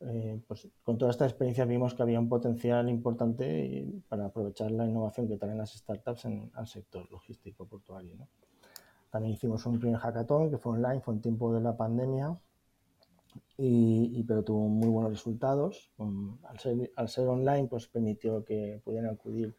Eh, 0.00 0.42
pues 0.46 0.68
con 0.82 0.98
toda 0.98 1.10
esta 1.10 1.24
experiencia 1.24 1.64
vimos 1.64 1.94
que 1.94 2.02
había 2.02 2.20
un 2.20 2.28
potencial 2.28 2.90
importante 2.90 3.88
para 4.08 4.26
aprovechar 4.26 4.70
la 4.70 4.86
innovación 4.86 5.26
que 5.26 5.38
traen 5.38 5.56
las 5.56 5.72
startups 5.72 6.26
en, 6.26 6.50
al 6.54 6.66
sector 6.66 7.10
logístico 7.10 7.66
portuario. 7.66 8.14
¿no? 8.16 8.28
También 9.10 9.34
hicimos 9.34 9.64
un 9.64 9.78
primer 9.80 9.98
hackathon 9.98 10.50
que 10.50 10.58
fue 10.58 10.72
online, 10.72 11.00
fue 11.00 11.14
en 11.14 11.22
tiempo 11.22 11.52
de 11.54 11.62
la 11.62 11.76
pandemia, 11.76 12.38
y, 13.56 14.22
pero 14.24 14.44
tuvo 14.44 14.68
muy 14.68 14.88
buenos 14.88 15.12
resultados. 15.12 15.90
al, 16.44 16.58
ser, 16.58 16.92
al 16.96 17.08
ser 17.08 17.28
online, 17.28 17.68
pues 17.68 17.86
permitió 17.86 18.44
que 18.44 18.80
pudieran 18.84 19.10
acudir 19.10 19.54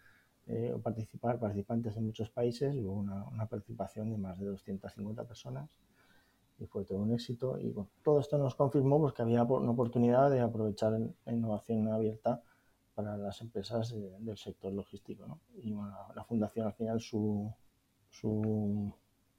eh, 0.50 0.74
participar 0.82 1.39
participantes 1.39 1.98
en 1.98 2.06
muchos 2.06 2.30
países, 2.30 2.74
hubo 2.77 2.94
una, 2.94 3.46
participación 3.48 4.10
de 4.10 4.18
más 4.18 4.39
de 4.39 4.46
250 4.46 5.25
personas 5.25 5.70
y 6.58 6.66
fue 6.66 6.86
todo 6.86 7.00
un 7.00 7.13
éxito. 7.13 7.60
Y 7.60 7.72
bueno, 7.72 7.89
todo 8.01 8.20
esto 8.20 8.38
nos 8.38 8.56
confirmó 8.56 9.00
pues, 9.00 9.13
que 9.13 9.22
había 9.24 9.44
una 9.44 9.72
oportunidad 9.72 10.32
de 10.32 10.39
aprovechar 10.39 10.94
la 11.25 11.34
innovación 11.34 11.88
abierta 11.89 12.42
para 12.96 13.18
las 13.18 13.42
empresas 13.42 13.94
del 14.20 14.38
sector 14.38 14.74
logístico. 14.74 15.27
¿no? 15.27 15.39
Y 15.62 15.74
bueno, 15.74 15.94
la, 16.16 16.24
fundación 16.24 16.68
al 16.68 16.74
final 16.74 17.01
su, 17.01 17.54
su 18.10 18.94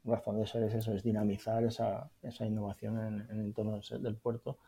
razón 0.04 0.38
de 0.38 0.46
ser 0.46 0.62
es 0.64 0.74
eso, 0.74 0.92
es 0.92 1.02
dinamizar 1.02 1.64
esa, 1.64 2.10
esa 2.22 2.44
innovación 2.44 2.98
en, 2.98 3.20
en 3.30 3.40
el 3.40 3.46
entorno 3.46 3.80
del 3.80 4.16
puerto 4.16 4.58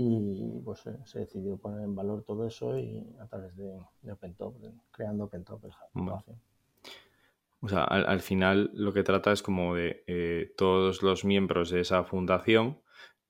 y 0.00 0.60
pues 0.64 0.84
se 1.06 1.18
decidió 1.18 1.56
poner 1.56 1.80
en 1.80 1.96
valor 1.96 2.22
todo 2.22 2.46
eso 2.46 2.78
y 2.78 3.04
a 3.20 3.26
través 3.26 3.56
de, 3.56 3.80
OpenTop, 4.08 4.54
creando 4.92 5.24
OpenTop 5.24 5.64
el 5.64 5.72
O 7.60 7.68
sea, 7.68 7.82
al, 7.82 8.20
final 8.20 8.70
lo 8.74 8.92
que 8.92 9.02
trata 9.02 9.32
es 9.32 9.42
como 9.42 9.74
de 9.74 10.04
eh, 10.06 10.54
todos 10.56 11.02
los 11.02 11.24
miembros 11.24 11.70
de 11.70 11.80
esa 11.80 12.04
fundación 12.04 12.78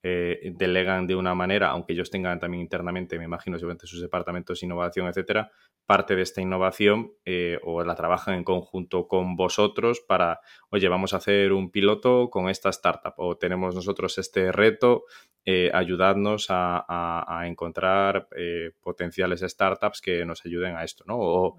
eh, 0.03 0.53
delegan 0.55 1.07
de 1.07 1.15
una 1.15 1.35
manera, 1.35 1.69
aunque 1.69 1.93
ellos 1.93 2.09
tengan 2.09 2.39
también 2.39 2.61
internamente, 2.61 3.17
me 3.17 3.25
imagino, 3.25 3.57
seguramente 3.57 3.87
sus 3.87 4.01
departamentos 4.01 4.59
de 4.59 4.65
innovación, 4.65 5.07
etcétera, 5.07 5.51
parte 5.89 6.15
de 6.15 6.21
esta 6.21 6.39
innovación 6.39 7.13
eh, 7.25 7.57
o 7.63 7.83
la 7.83 7.95
trabajan 7.95 8.35
en 8.35 8.43
conjunto 8.43 9.07
con 9.07 9.35
vosotros 9.35 10.01
para, 10.07 10.39
oye, 10.69 10.87
vamos 10.87 11.13
a 11.13 11.17
hacer 11.17 11.51
un 11.51 11.71
piloto 11.71 12.29
con 12.29 12.47
esta 12.47 12.69
startup 12.69 13.13
o 13.17 13.37
tenemos 13.37 13.73
nosotros 13.73 14.19
este 14.19 14.51
reto, 14.51 15.05
eh, 15.45 15.71
ayudadnos 15.73 16.45
a, 16.49 17.41
encontrar 17.45 18.27
eh, 18.37 18.69
potenciales 18.81 19.41
startups 19.41 19.99
que 19.99 20.23
nos 20.25 20.45
ayuden 20.45 20.75
a 20.75 20.83
esto, 20.83 21.05
¿no? 21.07 21.15
O 21.17 21.57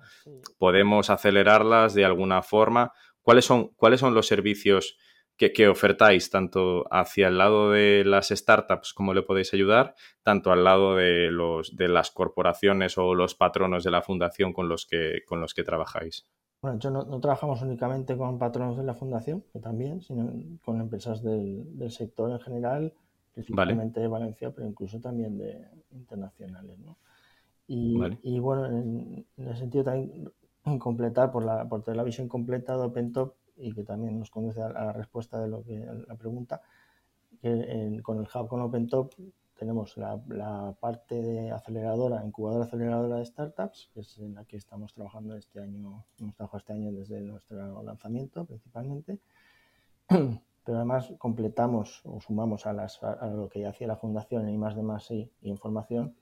podemos 0.58 1.10
acelerarlas 1.10 1.94
de 1.94 2.04
alguna 2.04 2.42
forma. 2.42 2.92
¿Cuáles 3.22 3.44
son, 3.44 3.70
cuáles 3.74 3.98
son 3.98 4.14
los 4.14 4.28
servicios? 4.28 4.96
Que, 5.48 5.68
ofertáis 5.68 6.28
tanto 6.28 6.84
hacia 6.90 7.28
el 7.28 7.38
lado 7.38 7.70
de 7.70 8.04
las 8.04 8.28
startups, 8.28 8.92
como 8.92 9.14
le 9.14 9.22
podéis 9.22 9.54
ayudar, 9.54 9.94
tanto 10.22 10.52
al 10.52 10.64
lado 10.64 10.96
de, 10.96 11.30
los, 11.30 11.74
de 11.76 11.88
las 11.88 12.10
corporaciones 12.10 12.98
o 12.98 13.14
los 13.14 13.34
patronos 13.34 13.82
de 13.82 13.90
la 13.90 14.02
fundación 14.02 14.52
con 14.52 14.68
los 14.68 14.84
que, 14.86 15.22
con 15.26 15.40
los 15.40 15.54
que 15.54 15.64
trabajáis. 15.64 16.26
Bueno, 16.60 16.78
yo 16.78 16.90
no, 16.90 17.20
trabajamos 17.20 17.62
únicamente 17.62 18.18
con 18.18 18.38
patronos 18.38 18.76
de 18.76 18.84
la 18.84 18.92
fundación, 18.92 19.42
que 19.50 19.60
también, 19.60 20.02
sino 20.02 20.30
con 20.62 20.78
empresas 20.78 21.22
del, 21.22 21.90
sector 21.90 22.30
en 22.30 22.40
general, 22.40 22.92
principalmente 23.32 24.00
de 24.00 24.08
Valencia, 24.08 24.50
pero 24.50 24.68
incluso 24.68 25.00
también 25.00 25.38
de 25.38 25.66
internacionales. 25.92 26.78
¿no? 26.80 26.98
Y, 27.66 28.38
bueno, 28.40 28.66
en, 28.66 29.26
el 29.38 29.56
sentido 29.56 29.84
también 29.84 30.30
completar 30.78 31.32
por, 31.32 31.44
la, 31.44 31.66
por 31.66 31.82
tener 31.82 31.96
la 31.96 32.04
visión 32.04 32.28
completa 32.28 32.76
de 32.76 32.84
OpenTop, 32.84 33.34
y 33.60 33.72
que 33.72 33.84
también 33.84 34.18
nos 34.18 34.30
conduce 34.30 34.60
a, 34.62 34.68
la 34.68 34.92
respuesta 34.92 35.40
de 35.40 35.48
lo 35.48 35.62
que 35.62 35.86
la 36.06 36.16
pregunta, 36.16 36.60
que 37.40 38.00
con 38.02 38.18
el 38.18 38.28
hub 38.34 38.48
con 38.48 38.60
OpenTop 38.60 39.12
tenemos 39.60 39.94
la, 39.98 40.74
parte 40.80 41.20
de 41.20 41.50
aceleradora, 41.50 42.24
incubadora 42.24 42.64
aceleradora 42.64 43.18
de 43.18 43.26
startups, 43.26 43.90
que 43.92 44.00
es 44.00 44.18
en 44.18 44.34
la 44.34 44.46
que 44.46 44.56
estamos 44.56 44.94
trabajando 44.94 45.36
este 45.36 45.60
año, 45.60 46.06
hemos 46.18 46.34
trabajado 46.34 46.58
este 46.58 46.72
año 46.72 46.92
desde 46.92 47.20
nuestro 47.20 47.82
lanzamiento 47.82 48.46
principalmente, 48.46 49.20
pero 50.08 50.78
además 50.78 51.12
completamos 51.18 52.00
o 52.04 52.22
sumamos 52.22 52.64
a, 52.66 52.72
las, 52.72 53.02
a 53.02 53.26
lo 53.26 53.50
que 53.50 53.60
ya 53.60 53.68
hacía 53.68 53.86
la 53.86 53.96
fundación 53.96 54.48
en 54.48 54.54
I 54.54 54.58
más 54.58 54.74
de 54.74 54.82
más 54.82 55.10
y, 55.10 55.30
información 55.42 56.16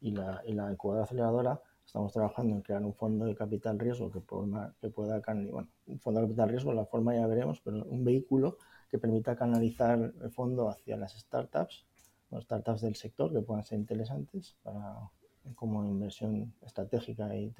y 0.00 0.12
la, 0.12 0.42
y 0.46 0.52
la 0.52 0.70
incubadora 0.70 1.04
aceleradora 1.04 1.60
Estamos 1.86 2.12
trabajando 2.12 2.54
en 2.54 2.62
crear 2.62 2.82
un 2.82 2.94
fondo 2.94 3.26
de 3.26 3.34
capital 3.36 3.78
riesgo 3.78 4.10
que, 4.10 4.20
pueda, 4.20 4.74
que 4.80 4.90
pueda 4.90 5.22
bueno, 5.24 5.68
un 5.86 6.00
fondo 6.00 6.20
de 6.20 6.26
capital 6.26 6.48
riesgo, 6.48 6.72
la 6.72 6.84
forma 6.84 7.14
ya 7.14 7.26
veremos, 7.28 7.60
pero 7.60 7.84
un 7.84 8.04
vehículo 8.04 8.58
que 8.90 8.98
permita 8.98 9.36
canalizar 9.36 10.12
el 10.20 10.30
fondo 10.30 10.68
hacia 10.68 10.96
las 10.96 11.16
startups, 11.16 11.86
las 12.30 12.42
startups 12.42 12.80
del 12.82 12.96
sector 12.96 13.32
que 13.32 13.40
puedan 13.40 13.64
ser 13.64 13.78
interesantes 13.78 14.56
para, 14.64 15.10
como 15.54 15.86
inversión 15.86 16.52
estratégica 16.60 17.34
y, 17.36 17.50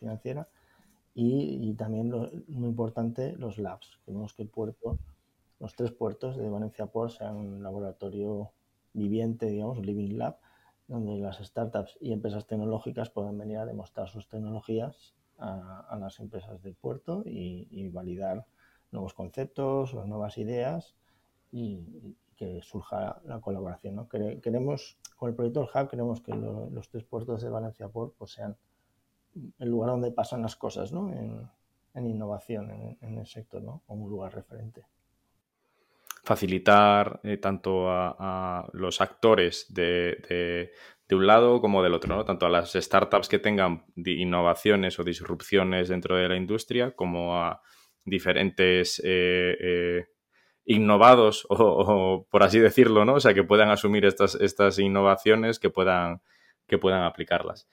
financiera. 0.00 0.48
Y, 1.14 1.72
también, 1.74 2.10
lo, 2.10 2.28
muy 2.48 2.68
importante, 2.68 3.32
los 3.38 3.58
labs. 3.58 3.98
Queremos 4.04 4.34
que 4.34 4.42
el 4.42 4.48
puerto, 4.48 4.98
los 5.60 5.74
tres 5.74 5.92
puertos 5.92 6.36
de 6.36 6.50
Valencia 6.50 6.86
Port 6.86 7.12
sean 7.12 7.36
un 7.36 7.62
laboratorio 7.62 8.50
viviente, 8.92 9.46
digamos, 9.46 9.78
living 9.78 10.18
lab, 10.18 10.36
donde 10.88 11.18
las 11.18 11.38
startups 11.38 11.96
y 12.00 12.12
empresas 12.12 12.46
tecnológicas 12.46 13.10
puedan 13.10 13.36
venir 13.38 13.58
a 13.58 13.66
demostrar 13.66 14.08
sus 14.08 14.28
tecnologías 14.28 15.14
a, 15.38 15.96
las 16.00 16.18
empresas 16.20 16.62
del 16.62 16.74
puerto 16.74 17.22
y, 17.24 17.88
validar 17.88 18.46
nuevos 18.92 19.14
conceptos 19.14 19.94
o 19.94 20.04
nuevas 20.06 20.38
ideas 20.38 20.94
y, 21.52 22.16
que 22.36 22.60
surja 22.62 23.20
la 23.24 23.40
colaboración. 23.40 23.96
¿no? 23.96 24.08
Queremos, 24.08 24.98
con 25.16 25.30
el 25.30 25.34
proyecto 25.34 25.60
del 25.60 25.70
Hub, 25.74 25.88
queremos 25.88 26.20
que 26.20 26.34
los 26.34 26.88
tres 26.90 27.04
puertos 27.04 27.40
de 27.40 27.48
Valencia 27.48 27.88
Port 27.88 28.14
pues, 28.18 28.32
sean 28.32 28.56
el 29.58 29.68
lugar 29.70 29.90
donde 29.90 30.12
pasan 30.12 30.42
las 30.42 30.54
cosas 30.54 30.92
¿no? 30.92 31.10
en, 31.12 32.06
innovación 32.06 32.96
en, 33.00 33.18
el 33.18 33.26
sector, 33.26 33.62
¿no? 33.62 33.82
como 33.86 34.04
un 34.04 34.10
lugar 34.10 34.34
referente 34.34 34.84
facilitar 36.26 37.20
eh, 37.22 37.36
tanto 37.36 37.88
a, 37.88 38.68
los 38.72 39.00
actores 39.00 39.72
de, 39.72 40.72
un 41.12 41.26
lado 41.26 41.60
como 41.60 41.84
del 41.84 41.94
otro, 41.94 42.16
¿no? 42.16 42.24
tanto 42.24 42.46
a 42.46 42.50
las 42.50 42.72
startups 42.72 43.28
que 43.28 43.38
tengan 43.38 43.84
innovaciones 43.94 44.98
o 44.98 45.04
disrupciones 45.04 45.88
dentro 45.88 46.16
de 46.16 46.28
la 46.28 46.36
industria, 46.36 46.96
como 46.96 47.36
a 47.36 47.62
diferentes 48.04 49.00
eh, 49.04 49.56
eh, 49.60 50.06
innovados, 50.64 51.46
o, 51.48 52.26
por 52.28 52.42
así 52.42 52.58
decirlo, 52.58 53.04
¿no? 53.04 53.14
O 53.14 53.20
sea, 53.20 53.32
que 53.32 53.44
puedan 53.44 53.70
asumir 53.70 54.04
estas, 54.04 54.34
estas 54.34 54.80
innovaciones, 54.80 55.60
que 55.60 55.70
puedan, 55.70 56.22
que 56.66 56.78
puedan 56.78 57.04
aplicarlas. 57.04 57.68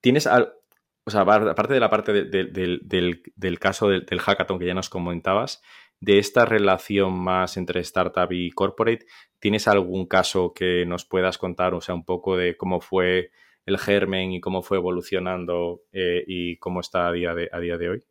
¿Tienes 0.00 0.26
o 0.26 1.10
sea, 1.10 1.20
aparte 1.20 1.74
de 1.74 1.80
la 1.80 1.90
parte 1.90 2.12
del, 2.12 3.58
caso 3.58 3.88
del, 3.88 4.06
del, 4.06 4.20
hackathon 4.20 4.58
que 4.58 4.66
ya 4.66 4.74
nos 4.74 4.88
comentabas, 4.88 5.62
de 6.00 6.18
esta 6.18 6.44
relación 6.46 7.12
más 7.12 7.56
entre 7.56 7.80
startup 7.80 8.32
y 8.32 8.50
corporate, 8.50 9.06
¿tienes 9.38 9.68
algún 9.68 10.06
caso 10.06 10.52
que 10.54 10.84
nos 10.86 11.04
puedas 11.04 11.38
contar, 11.38 11.74
o 11.74 11.80
sea, 11.80 11.94
un 11.94 12.04
poco 12.04 12.36
de 12.36 12.56
cómo 12.56 12.80
fue 12.80 13.30
el 13.66 13.78
germen 13.78 14.32
y 14.32 14.40
cómo 14.40 14.62
fue 14.62 14.78
evolucionando 14.78 15.82
eh, 15.92 16.24
y 16.26 16.56
cómo 16.56 16.80
está 16.80 17.08
a 17.08 17.12
día 17.12 17.34
de, 17.34 17.48
a 17.52 17.60
día 17.60 17.76
de 17.76 17.88
hoy? 17.90 18.04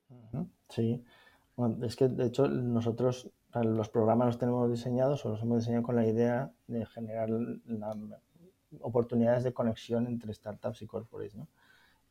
Sí, 0.69 1.03
es 1.81 1.95
que 1.95 2.07
de 2.07 2.27
hecho 2.27 2.47
nosotros 2.47 3.31
los 3.55 3.89
programas 3.89 4.27
los 4.27 4.37
tenemos 4.37 4.69
diseñados 4.69 5.25
o 5.25 5.29
los 5.29 5.41
hemos 5.41 5.59
diseñado 5.59 5.83
con 5.83 5.95
la 5.95 6.05
idea 6.05 6.51
de 6.67 6.85
generar 6.85 7.29
oportunidades 8.81 9.43
de 9.43 9.53
conexión 9.53 10.05
entre 10.05 10.33
startups 10.33 10.83
y 10.83 10.87
corporates, 10.87 11.35
¿no? 11.35 11.47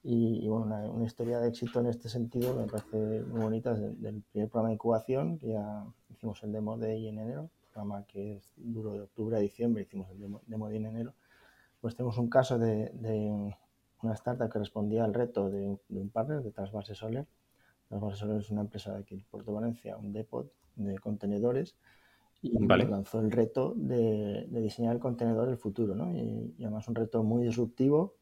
Y, 0.03 0.47
bueno, 0.49 0.67
una, 0.93 1.05
historia 1.05 1.41
de 1.41 1.49
éxito 1.49 1.81
en 1.81 1.87
este 1.87 2.09
sentido 2.09 2.55
me 2.55 2.67
parece 2.67 2.97
muy 3.25 3.41
bonita 3.41 3.75
del 3.75 4.23
primer 4.23 4.49
programa 4.49 4.69
de 4.69 4.75
incubación, 4.75 5.39
que 5.39 5.49
ya 5.49 5.85
hicimos 6.09 6.43
el 6.45 6.53
demo 6.53 6.79
de 6.79 6.93
ahí 6.93 7.09
en 7.09 7.19
enero, 7.19 7.51
programa 7.73 8.05
que 8.07 8.37
es 8.37 8.55
duro 8.57 8.93
de 8.93 9.01
octubre 9.01 9.37
a 9.37 9.41
diciembre, 9.41 9.83
hicimos 9.83 10.09
el 10.11 10.21
demo, 10.21 10.69
de 10.69 10.77
en 10.77 10.87
enero. 10.87 11.15
Pues 11.81 11.97
tenemos 11.97 12.17
un 12.19 12.31
caso 12.31 12.59
de, 12.59 12.91
de, 12.95 13.57
una 14.03 14.15
startup 14.15 14.51
que 14.51 14.59
respondía 14.61 15.05
al 15.05 15.15
reto 15.15 15.51
de, 15.51 15.77
un 15.89 16.11
partner 16.11 16.43
de 16.43 16.53
Transbase 16.53 16.95
Solar. 16.95 17.27
Transbase 17.89 18.17
Solar 18.17 18.41
es 18.41 18.51
una 18.51 18.61
empresa 18.61 18.93
de 18.93 19.01
aquí 19.01 19.15
en 19.15 19.25
Puerto 19.25 19.53
Valencia, 19.53 19.97
un 19.97 20.13
depot 20.13 20.53
de 20.77 20.97
contenedores, 20.99 21.77
y 22.41 22.57
lanzó 22.57 23.21
el 23.21 23.33
reto 23.33 23.75
de, 23.77 24.47
diseñar 24.49 24.95
el 24.95 25.01
contenedor 25.01 25.49
del 25.49 25.57
futuro, 25.57 25.97
¿no? 25.97 26.13
y 26.17 26.55
además 26.61 26.87
un 26.87 26.95
reto 26.95 27.25
muy 27.25 27.43
disruptivo 27.43 28.18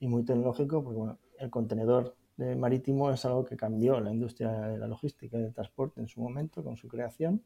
y 0.00 0.08
muy 0.08 0.24
tecnológico, 0.24 0.82
porque 0.82 0.98
bueno, 0.98 1.18
el 1.38 1.50
contenedor 1.50 2.16
marítimo 2.36 3.10
es 3.10 3.24
algo 3.24 3.44
que 3.44 3.56
cambió 3.56 4.00
la 4.00 4.12
industria 4.12 4.50
de 4.52 4.78
la 4.78 4.86
logística 4.86 5.36
y 5.36 5.42
del 5.42 5.52
transporte 5.52 6.00
en 6.00 6.08
su 6.08 6.20
momento 6.20 6.62
con 6.62 6.76
su 6.76 6.86
creación, 6.86 7.42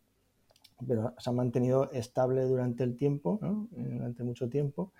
pero 0.86 1.14
se 1.18 1.30
ha 1.30 1.32
mantenido 1.32 1.90
estable 1.92 2.42
durante 2.44 2.84
el 2.84 2.96
tiempo, 2.96 3.38
durante 3.70 4.22
mucho 4.22 4.48
tiempo, 4.48 4.92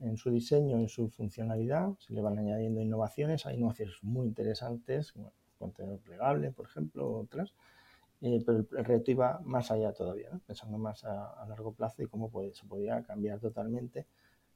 en 0.00 0.16
su 0.16 0.30
diseño, 0.30 0.78
en 0.78 0.88
su 0.88 1.08
funcionalidad, 1.08 1.94
se 1.98 2.12
le 2.12 2.20
van 2.20 2.38
añadiendo 2.38 2.80
innovaciones, 2.80 3.46
hay 3.46 3.56
innovaciones 3.56 3.96
muy 4.02 4.26
interesantes, 4.26 5.12
el 5.16 5.24
contenedor 5.58 5.98
plegable, 6.00 6.50
por 6.50 6.66
ejemplo, 6.66 7.10
otras, 7.10 7.54
eh, 8.20 8.42
pero 8.44 8.58
el, 8.58 8.84
reto 8.84 9.10
iba 9.10 9.40
más 9.44 9.70
allá 9.70 9.92
todavía, 9.92 10.30
pensando 10.46 10.78
más 10.78 11.04
a, 11.04 11.44
largo 11.48 11.72
plazo 11.72 12.02
y 12.02 12.06
cómo 12.06 12.30
puede, 12.30 12.54
se 12.54 12.66
podía 12.66 13.02
cambiar 13.02 13.38
totalmente, 13.40 14.06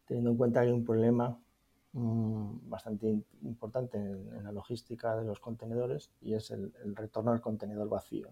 teniendo 0.07 0.31
en 0.31 0.37
cuenta 0.37 0.61
que 0.61 0.69
hay 0.69 0.73
un 0.73 0.85
problema 0.85 1.39
Mm, 1.99 2.71
bastante 2.71 3.25
importante 3.43 3.99
en, 3.99 4.45
la 4.45 4.53
logística 4.53 5.17
de 5.17 5.25
los 5.25 5.41
contenedores 5.41 6.13
y 6.21 6.35
es 6.35 6.53
el, 6.53 6.73
retorno 6.95 7.33
al 7.33 7.41
contenedor 7.41 7.89
vacío. 7.89 8.29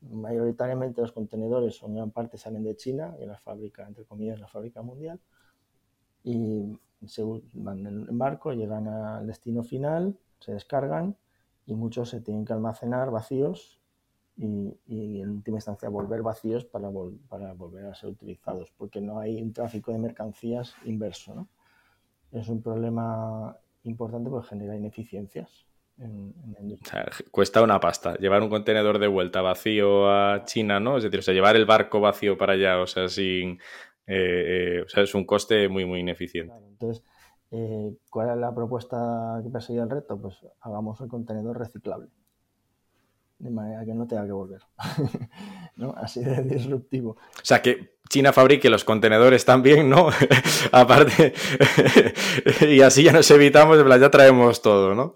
Mayoritariamente 0.00 1.02
los 1.02 1.12
contenedores 1.12 1.82
en 1.82 1.96
gran 1.96 2.10
parte 2.10 2.38
salen 2.38 2.64
de 2.64 2.74
China, 2.74 3.14
y 3.20 3.26
la 3.26 3.36
fábrica, 3.36 3.86
entre 3.86 4.06
comillas, 4.06 4.40
la 4.40 4.48
fábrica 4.48 4.80
mundial, 4.80 5.20
y 6.24 6.80
se 7.04 7.22
van 7.52 7.86
en 7.86 8.18
barco, 8.18 8.52
llegan 8.52 8.88
al 8.88 9.26
destino 9.26 9.62
final, 9.62 10.16
se 10.40 10.52
descargan 10.52 11.16
y 11.66 11.74
muchos 11.74 12.08
se 12.08 12.22
tienen 12.22 12.46
que 12.46 12.54
almacenar 12.54 13.10
vacíos 13.10 13.78
y, 14.36 15.20
en 15.20 15.30
última 15.30 15.58
instancia 15.58 15.90
volver 15.90 16.22
vacíos 16.22 16.64
para, 16.64 16.90
para 17.28 17.52
volver 17.52 17.86
a 17.86 17.94
ser 17.94 18.08
utilizados, 18.10 18.72
porque 18.78 19.02
no 19.02 19.18
hay 19.18 19.42
un 19.42 19.52
tráfico 19.52 19.92
de 19.92 19.98
mercancías 19.98 20.74
inverso. 20.86 21.34
¿no? 21.34 21.48
Es 22.32 22.48
un 22.48 22.62
problema 22.62 23.56
importante 23.84 24.30
porque 24.30 24.48
genera 24.48 24.76
ineficiencias. 24.76 25.66
En, 25.98 26.32
cuesta 27.32 27.60
una 27.60 27.80
pasta 27.80 28.14
llevar 28.18 28.40
un 28.40 28.48
contenedor 28.48 29.00
de 29.00 29.08
vuelta 29.08 29.42
vacío 29.42 30.08
a 30.08 30.44
China, 30.44 30.78
¿no? 30.78 30.96
Es 30.96 31.02
decir, 31.02 31.18
o 31.18 31.22
sea, 31.22 31.34
llevar 31.34 31.56
el 31.56 31.66
barco 31.66 32.00
vacío 32.00 32.38
para 32.38 32.52
allá, 32.52 32.80
o 32.80 32.86
sea, 32.86 33.08
sin, 33.08 33.58
eh, 34.06 34.76
eh, 34.76 34.82
o 34.86 34.88
sea, 34.88 35.02
es 35.02 35.14
un 35.16 35.24
coste 35.24 35.68
muy, 35.68 35.84
muy 35.84 36.00
ineficiente. 36.00 36.54
entonces, 36.68 37.02
eh, 37.50 37.96
¿cuál 38.10 38.30
es 38.30 38.36
la 38.36 38.54
propuesta 38.54 39.40
que 39.42 39.50
perseguía 39.50 39.82
el 39.82 39.90
reto? 39.90 40.20
Pues 40.20 40.36
hagamos 40.60 41.00
el 41.00 41.08
contenedor 41.08 41.58
reciclable 41.58 42.10
de 43.38 43.50
manera 43.50 43.84
que 43.84 43.94
no 43.94 44.06
tenga 44.06 44.26
que 44.26 44.32
volver. 44.32 44.62
¿no? 45.76 45.94
Así 45.96 46.22
de 46.22 46.42
disruptivo. 46.42 47.10
O 47.10 47.44
sea, 47.44 47.62
que 47.62 47.98
China 48.08 48.32
fabrique 48.32 48.70
los 48.70 48.84
contenedores 48.84 49.44
también, 49.44 49.88
¿no? 49.88 50.08
Aparte, 50.72 51.34
y 52.68 52.80
así 52.80 53.04
ya 53.04 53.12
nos 53.12 53.30
evitamos, 53.30 53.78
ya 54.00 54.10
traemos 54.10 54.62
todo, 54.62 54.94
¿no? 54.94 55.12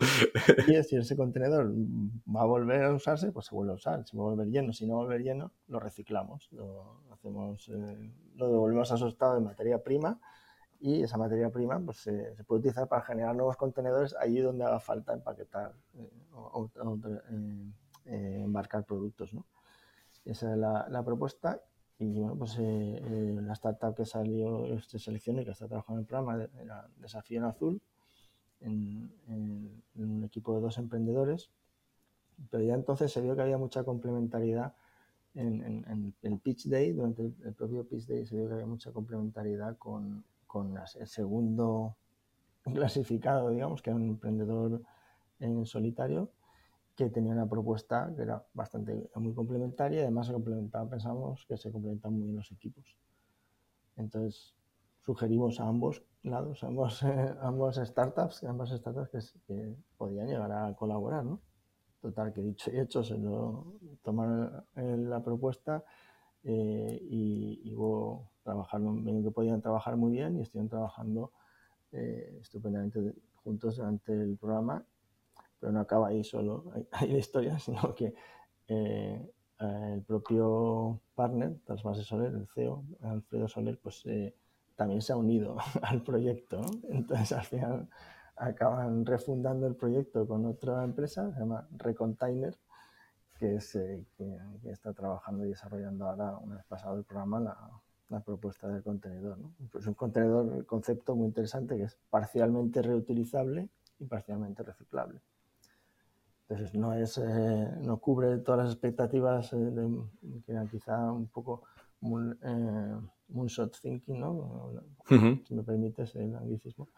y 0.69 0.83
si 0.83 0.97
ese 0.97 1.17
contenedor 1.17 1.73
va 1.75 2.43
a 2.43 2.47
volver 2.47 2.85
a 2.85 2.93
usarse, 2.93 3.33
pues 3.33 3.47
se 3.47 3.55
vuelve 3.55 3.73
a 3.73 3.77
usar. 3.77 4.05
Si 4.07 4.17
va 4.17 4.25
a 4.25 4.27
volver 4.31 4.49
lleno, 4.49 4.73
si 4.73 4.87
no 4.87 4.97
va 4.97 5.01
a 5.01 5.05
volver 5.05 5.23
lleno, 5.23 5.53
lo 5.69 5.81
reciclamos, 5.81 6.49
lo, 6.53 7.03
hacemos, 7.13 7.69
eh, 7.69 8.13
lo 8.37 8.49
devolvemos 8.49 8.93
a 8.93 8.97
su 8.97 9.09
estado 9.09 9.35
de 9.35 9.41
materia 9.41 9.83
prima 9.83 10.21
y 10.79 11.03
esa 11.03 11.17
materia 11.17 11.49
prima 11.51 11.81
pues, 11.81 11.99
se, 11.99 12.35
puede 12.47 12.61
utilizar 12.61 12.89
para 12.89 13.03
generar 13.03 13.35
nuevos 13.35 13.57
contenedores 13.57 14.15
allí 14.21 14.41
donde 14.41 14.65
haga 14.65 14.81
falta 14.81 15.13
empaquetar 15.13 15.73
eh, 15.95 16.11
o, 16.35 16.69
eh, 16.77 17.73
eh, 18.07 18.41
embarcar 18.43 18.85
productos. 18.85 19.33
¿no? 19.35 19.47
Esa 20.25 20.53
es 20.53 20.59
la, 20.59 21.03
propuesta 21.05 21.61
y 21.99 22.19
bueno, 22.19 22.37
pues 22.37 22.59
eh, 22.59 22.63
eh, 22.63 23.41
la 23.43 23.53
startup 23.53 23.95
que 23.95 24.05
salió, 24.05 24.67
este 24.75 24.99
selección 24.99 25.39
y 25.39 25.45
que 25.45 25.51
está 25.51 25.69
trabajando 25.69 26.01
en 26.01 26.05
el 26.05 26.07
programa 26.07 26.49
era 26.61 26.89
Desafío 26.97 27.39
en 27.39 27.45
Azul, 27.45 27.83
en, 28.61 29.13
un 29.95 30.25
equipo 30.25 30.55
de 30.55 30.61
dos 30.61 30.79
emprendedores, 30.79 31.51
pero 32.51 32.65
ya 32.65 32.75
entonces 32.75 33.13
se 33.13 33.21
vio 33.21 33.37
que 33.37 33.43
había 33.43 33.59
mucha 33.59 33.85
complementariedad 33.85 34.75
en, 35.35 36.15
el 36.23 36.39
Pitch 36.39 36.69
Day, 36.69 36.93
durante 36.93 37.23
el, 37.23 37.55
propio 37.55 37.87
Pitch 37.87 38.07
Day 38.07 38.25
se 38.27 38.37
vio 38.37 38.49
que 38.49 38.55
había 38.55 38.67
mucha 38.67 38.93
complementariedad 38.93 39.77
con, 39.79 40.25
con 40.47 40.77
el 40.77 41.07
segundo 41.07 41.97
clasificado, 42.65 43.51
digamos, 43.51 43.83
que 43.83 43.91
era 43.91 43.97
un 43.97 44.09
emprendedor 44.09 44.83
en 45.41 45.67
solitario, 45.67 46.31
que 46.95 47.09
tenía 47.09 47.33
una 47.33 47.49
propuesta 47.49 48.13
que 48.15 48.23
era 48.23 48.45
bastante 48.53 49.11
muy 49.15 49.35
complementaria 49.35 50.01
y 50.01 50.03
además 50.03 50.27
se 50.27 50.33
complementaba, 50.33 50.89
pensamos 50.89 51.45
que 51.47 51.57
se 51.57 51.71
complementan 51.71 52.13
muy 52.13 52.25
bien 52.25 52.37
los 52.37 52.51
equipos. 52.53 52.97
Entonces 53.97 54.55
sugerimos 55.05 55.59
a 55.61 55.67
ambos 55.67 56.03
lados, 56.23 56.63
a 56.63 56.67
ambos, 56.67 57.03
ambos 57.41 57.77
startups, 57.77 58.45
ambas 58.45 58.71
startups 58.71 59.35
que, 59.47 59.77
podían 59.97 60.27
llegar 60.27 60.53
a 60.53 60.75
colaborar, 60.75 61.25
¿no? 61.25 61.41
Total, 62.01 62.33
que 62.33 62.43
dicho 62.43 62.71
y 62.73 62.81
hecho, 62.81 63.05
se 63.05 63.17
lo 63.17 63.75
tomaron 64.03 64.65
la 64.75 65.23
propuesta 65.23 65.85
eh, 66.43 66.99
y, 67.01 67.73
hubo 67.75 68.31
trabajar, 68.43 68.81
que 69.23 69.31
podían 69.31 69.63
trabajar 69.63 69.97
muy 69.97 70.13
bien 70.13 70.37
y 70.37 70.43
estuvieron 70.43 70.69
trabajando 70.69 71.31
eh, 71.93 72.39
estupendamente 72.41 73.15
juntos 73.45 73.77
durante 73.77 74.13
el 74.13 74.37
programa 74.37 74.85
pero 75.63 75.73
no 75.73 75.79
acaba 75.79 76.09
ahí 76.09 76.25
solo, 76.25 76.65
ahí 76.91 77.13
la 77.13 77.19
historia, 77.25 77.57
sino 77.61 77.95
que 77.95 78.13
eh, 78.67 79.33
el 79.61 80.03
propio 80.03 81.01
partner, 81.15 81.61
Trasvase 81.65 82.03
Soler, 82.03 82.35
el 82.35 82.49
CEO, 82.49 82.85
Alfredo 83.01 83.47
Soler, 83.47 83.79
pues 83.81 84.05
eh, 84.07 84.35
también 84.75 85.01
se 85.01 85.13
ha 85.13 85.17
unido 85.17 85.57
al 85.83 86.03
proyecto. 86.03 86.63
Entonces 86.91 87.31
al 87.31 87.45
final 87.45 87.89
acaban 88.35 89.07
refundando 89.07 89.69
el 89.69 89.77
proyecto 89.77 90.27
con 90.27 90.47
otra 90.47 90.83
empresa, 90.83 91.33
se 91.33 91.39
llama 91.39 91.69
Recontainer, 91.77 92.59
que, 93.39 93.55
es, 93.55 93.77
eh, 93.77 94.05
que, 94.17 94.37
está 94.65 94.93
trabajando 94.93 95.47
y 95.47 95.51
desarrollando 95.51 96.09
ahora, 96.09 96.39
una 96.39 96.57
vez 96.57 96.65
pasado 96.65 96.97
el 96.97 97.05
programa, 97.05 97.39
la, 97.39 97.71
la 98.09 98.19
propuesta 98.19 98.67
del 98.67 98.83
contenedor. 98.83 99.39
¿no? 99.39 99.53
Pues 99.71 99.87
un 99.87 99.95
contenedor, 99.95 100.67
concepto 100.67 101.15
muy 101.15 101.27
interesante 101.27 101.77
que 101.77 101.85
es 101.85 101.97
parcialmente 102.11 102.83
reutilizable 102.83 103.69
y 104.01 104.07
parcialmente 104.07 104.65
reciclable. 104.65 105.21
Entonces 106.53 106.75
no 106.75 106.93
es, 106.93 107.17
eh, 107.17 107.69
no 107.81 107.97
cubre 107.97 108.37
todas 108.39 108.65
las 108.65 108.73
expectativas 108.73 109.55
eh, 109.55 109.57
que 110.45 110.53
eran 110.53 110.69
quizá 110.69 111.11
un 111.11 111.29
poco 111.29 111.63
eh, 112.03 112.95
moonshot 113.29 113.81
thinking, 113.81 114.21
¿no? 114.21 114.71
Si 115.09 115.55
me 115.55 115.63
permites 115.63 116.15
el 116.17 116.35
anglicismo. 116.37 116.89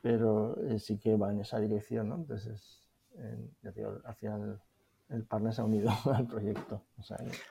pero 0.00 0.56
sí 0.78 0.98
que 0.98 1.16
va 1.16 1.32
en 1.32 1.40
esa 1.40 1.60
dirección, 1.60 2.08
¿no? 2.08 2.14
Entonces, 2.14 2.82
ya 3.62 3.70
digo, 3.72 4.00
al 4.04 4.14
final 4.14 4.60
el 5.10 5.24
partner 5.24 5.52
se 5.52 5.60
ha 5.60 5.64
unido 5.64 5.90
al 6.14 6.26
proyecto. 6.26 6.82
O 6.98 7.02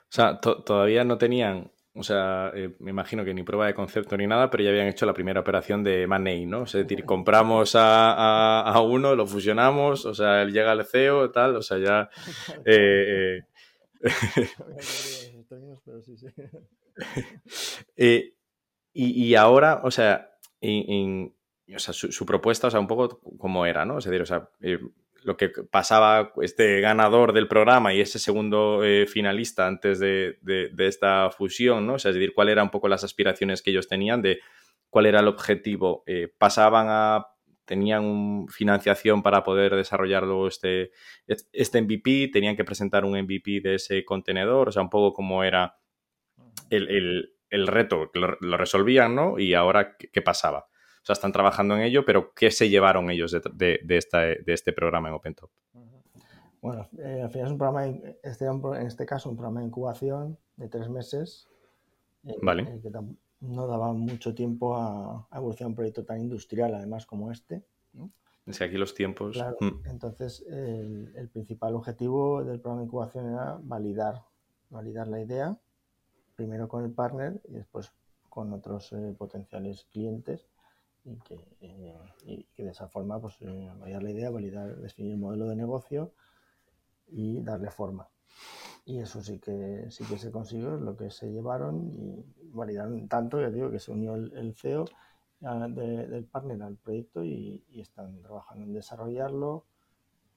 sea, 0.09 0.39
todavía 0.39 1.03
no 1.03 1.19
tenían 1.19 1.69
o 1.93 2.03
sea, 2.03 2.51
eh, 2.55 2.73
me 2.79 2.91
imagino 2.91 3.25
que 3.25 3.33
ni 3.33 3.43
prueba 3.43 3.67
de 3.67 3.73
concepto 3.73 4.15
ni 4.15 4.25
nada, 4.25 4.49
pero 4.49 4.63
ya 4.63 4.69
habían 4.69 4.87
hecho 4.87 5.05
la 5.05 5.13
primera 5.13 5.41
operación 5.41 5.83
de 5.83 6.07
Money, 6.07 6.45
¿no? 6.45 6.63
es 6.63 6.71
decir, 6.71 7.03
compramos 7.03 7.73
a, 7.75 8.81
uno, 8.85 9.13
lo 9.15 9.27
fusionamos, 9.27 10.05
o 10.05 10.13
sea, 10.13 10.45
llega 10.45 10.71
el 10.71 10.85
CEO, 10.85 11.31
tal, 11.31 11.57
o 11.57 11.61
sea, 11.61 11.77
ya... 11.77 12.09
Eh, 12.65 13.41
eh, 17.97 18.33
y, 18.93 19.35
ahora, 19.35 19.81
o 19.83 19.91
sea, 19.91 20.31
o 20.61 21.79
sea 21.79 21.93
su, 21.93 22.25
propuesta, 22.25 22.67
o 22.67 22.71
sea, 22.71 22.79
un 22.79 22.87
poco 22.87 23.19
como 23.37 23.65
era, 23.65 23.85
¿no? 23.85 23.99
Es 23.99 24.05
decir, 24.05 24.21
o 24.21 24.25
sea, 24.25 24.49
lo 25.23 25.37
que 25.37 25.49
pasaba 25.49 26.33
este 26.41 26.81
ganador 26.81 27.33
del 27.33 27.47
programa 27.47 27.93
y 27.93 28.01
ese 28.01 28.19
segundo 28.19 28.83
eh, 28.83 29.05
finalista 29.07 29.67
antes 29.67 29.99
de, 29.99 30.37
esta 30.77 31.29
fusión, 31.31 31.85
¿no? 31.85 31.95
es 31.95 32.03
decir, 32.03 32.33
cuáles 32.33 32.53
eran 32.53 32.65
un 32.65 32.71
poco 32.71 32.87
las 32.87 33.03
aspiraciones 33.03 33.61
que 33.61 33.71
ellos 33.71 33.87
tenían 33.87 34.21
de 34.21 34.39
cuál 34.89 35.05
era 35.05 35.19
el 35.19 35.27
objetivo. 35.27 36.03
Eh, 36.05 36.33
pasaban 36.37 36.87
a 36.89 37.27
tenían 37.65 38.47
financiación 38.49 39.23
para 39.23 39.43
poder 39.43 39.75
desarrollar 39.75 40.23
luego 40.23 40.47
este, 40.47 40.91
este 41.25 41.81
MVP, 41.81 42.29
tenían 42.33 42.57
que 42.57 42.65
presentar 42.65 43.05
un 43.05 43.17
MVP 43.17 43.61
de 43.61 43.75
ese 43.75 44.03
contenedor, 44.03 44.67
o 44.67 44.71
sea, 44.73 44.81
un 44.81 44.89
poco 44.89 45.13
como 45.13 45.43
era 45.43 45.77
el, 46.69 47.29
reto, 47.49 48.11
lo, 48.13 48.37
lo, 48.41 48.57
resolvían, 48.57 49.15
¿no? 49.15 49.39
Y 49.39 49.53
ahora, 49.53 49.95
¿qué 49.95 50.21
pasaba? 50.21 50.67
O 51.01 51.05
sea, 51.05 51.13
están 51.13 51.31
trabajando 51.31 51.75
en 51.75 51.81
ello, 51.81 52.05
pero 52.05 52.31
¿qué 52.33 52.51
se 52.51 52.69
llevaron 52.69 53.09
ellos 53.09 53.31
de, 53.31 53.79
este 54.45 54.73
programa 54.73 55.09
en 55.09 55.15
OpenTop? 55.15 55.49
Bueno, 56.61 56.87
eh, 56.99 57.21
al 57.23 57.31
final 57.31 57.47
es 57.47 57.51
un 57.51 57.57
programa, 57.57 57.87
este, 58.21 58.45
en 58.45 58.87
este 58.87 59.05
caso, 59.07 59.31
un 59.31 59.35
programa 59.35 59.61
de 59.61 59.65
incubación 59.65 60.37
de 60.57 60.67
tres 60.67 60.89
meses. 60.89 61.47
Eh, 62.23 62.35
vale. 62.43 62.63
Eh, 62.63 62.79
que 62.83 62.91
no 63.39 63.65
daba 63.65 63.93
mucho 63.93 64.35
tiempo 64.35 64.77
a, 64.77 65.27
evolucionar 65.33 65.69
un 65.69 65.75
proyecto 65.75 66.05
tan 66.05 66.19
industrial, 66.19 66.75
además, 66.75 67.07
como 67.07 67.31
este. 67.31 67.63
Es 68.45 68.61
aquí 68.61 68.77
los 68.77 68.93
tiempos. 68.93 69.43
Mm. 69.59 69.87
Entonces, 69.87 70.45
el, 70.47 71.29
principal 71.33 71.73
objetivo 71.73 72.43
del 72.43 72.59
programa 72.59 72.81
de 72.81 72.85
incubación 72.85 73.27
era 73.27 73.57
validar, 73.63 74.23
validar 74.69 75.07
la 75.07 75.19
idea, 75.19 75.57
primero 76.35 76.67
con 76.67 76.83
el 76.83 76.91
partner 76.91 77.41
y 77.47 77.53
después 77.53 77.91
con 78.29 78.53
otros 78.53 78.93
potenciales 79.17 79.85
clientes 79.91 80.47
y 81.03 81.17
que, 81.19 81.39
eh, 81.61 82.45
que 82.53 82.63
de 82.63 82.71
esa 82.71 82.87
forma 82.87 83.19
pues, 83.19 83.35
eh, 83.41 83.71
validar 83.79 84.03
la 84.03 84.11
idea, 84.11 84.29
validar, 84.29 84.75
definir 84.77 85.13
el 85.13 85.17
modelo 85.17 85.47
de 85.47 85.55
negocio 85.55 86.13
y 87.07 87.41
darle 87.41 87.71
forma. 87.71 88.07
Y 88.85 88.99
eso 88.99 89.21
sí 89.21 89.39
que 89.39 89.85
sí 89.89 90.03
que 90.05 90.17
se 90.17 90.31
consiguió, 90.31 90.75
es 90.75 90.81
lo 90.81 90.95
que 90.95 91.11
se 91.11 91.31
llevaron 91.31 91.91
y 91.91 92.23
validaron 92.51 93.07
tanto, 93.07 93.39
ya 93.39 93.49
digo, 93.49 93.69
que 93.69 93.79
se 93.79 93.91
unió 93.91 94.15
el, 94.15 94.55
CEO 94.55 94.85
del 95.39 96.25
partner 96.25 96.61
al 96.63 96.77
proyecto 96.77 97.23
y, 97.23 97.63
están 97.75 98.21
trabajando 98.21 98.65
en 98.65 98.73
desarrollarlo, 98.73 99.65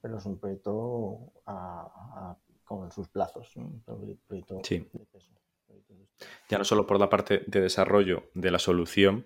pero 0.01 0.17
es 0.17 0.25
un 0.25 0.37
proyecto 0.37 1.31
con 2.63 2.91
sus 2.91 3.07
plazos, 3.09 3.55
un 3.55 3.81
proyecto 4.27 4.61
sí. 4.63 4.87
Ya 6.49 6.57
no 6.57 6.63
solo 6.63 6.85
por 6.85 6.99
la 6.99 7.09
parte 7.09 7.43
de 7.47 7.61
desarrollo 7.61 8.29
de 8.33 8.51
la 8.51 8.59
solución, 8.59 9.25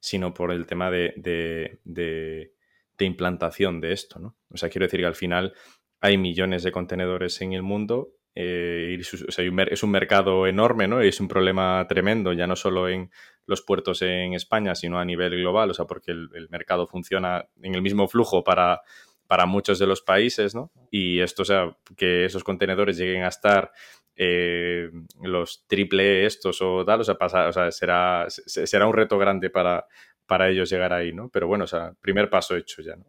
sino 0.00 0.34
por 0.34 0.52
el 0.52 0.66
tema 0.66 0.90
de, 0.90 2.52
implantación 2.98 3.80
de 3.80 3.92
esto, 3.92 4.18
¿no? 4.18 4.36
O 4.50 4.56
sea, 4.56 4.68
quiero 4.68 4.86
decir 4.86 5.00
que 5.00 5.06
al 5.06 5.14
final 5.14 5.54
hay 6.00 6.16
millones 6.18 6.62
de 6.62 6.72
contenedores 6.72 7.40
en 7.40 7.52
el 7.52 7.62
mundo 7.62 8.18
eh, 8.40 8.96
es 9.00 9.82
un 9.82 9.90
mercado 9.90 10.46
enorme, 10.46 10.86
¿no? 10.86 11.02
Y 11.04 11.08
es 11.08 11.18
un 11.18 11.26
problema 11.26 11.84
tremendo, 11.88 12.32
ya 12.32 12.46
no 12.46 12.54
solo 12.54 12.88
en 12.88 13.10
los 13.46 13.62
puertos 13.62 14.00
en 14.02 14.34
España, 14.34 14.76
sino 14.76 15.00
a 15.00 15.04
nivel 15.04 15.36
global, 15.36 15.70
o 15.70 15.74
sea, 15.74 15.86
porque 15.86 16.12
el, 16.12 16.48
mercado 16.48 16.86
funciona 16.86 17.48
en 17.60 17.74
el 17.74 17.82
mismo 17.82 18.06
flujo 18.06 18.44
para, 18.44 18.82
para 19.26 19.46
muchos 19.46 19.80
de 19.80 19.88
los 19.88 20.02
países, 20.02 20.54
¿no? 20.54 20.70
Y 20.88 21.18
esto, 21.18 21.42
o 21.42 21.44
sea, 21.44 21.76
que 21.96 22.26
esos 22.26 22.44
contenedores 22.44 22.96
lleguen 22.96 23.24
a 23.24 23.28
estar 23.28 23.72
eh, 24.18 24.90
los 25.22 25.64
triple 25.68 26.26
estos 26.26 26.60
o 26.60 26.84
tal, 26.84 27.00
o 27.00 27.04
sea, 27.04 27.14
pasa, 27.14 27.46
o 27.48 27.52
sea 27.52 27.70
será, 27.70 28.26
será 28.28 28.86
un 28.86 28.92
reto 28.92 29.16
grande 29.16 29.48
para, 29.48 29.86
para 30.26 30.48
ellos 30.48 30.68
llegar 30.68 30.92
ahí, 30.92 31.12
¿no? 31.12 31.30
Pero 31.30 31.46
bueno, 31.46 31.64
o 31.64 31.66
sea, 31.68 31.94
primer 32.00 32.28
paso 32.28 32.56
hecho 32.56 32.82
ya, 32.82 32.96
¿no? 32.96 33.06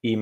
Y 0.00 0.16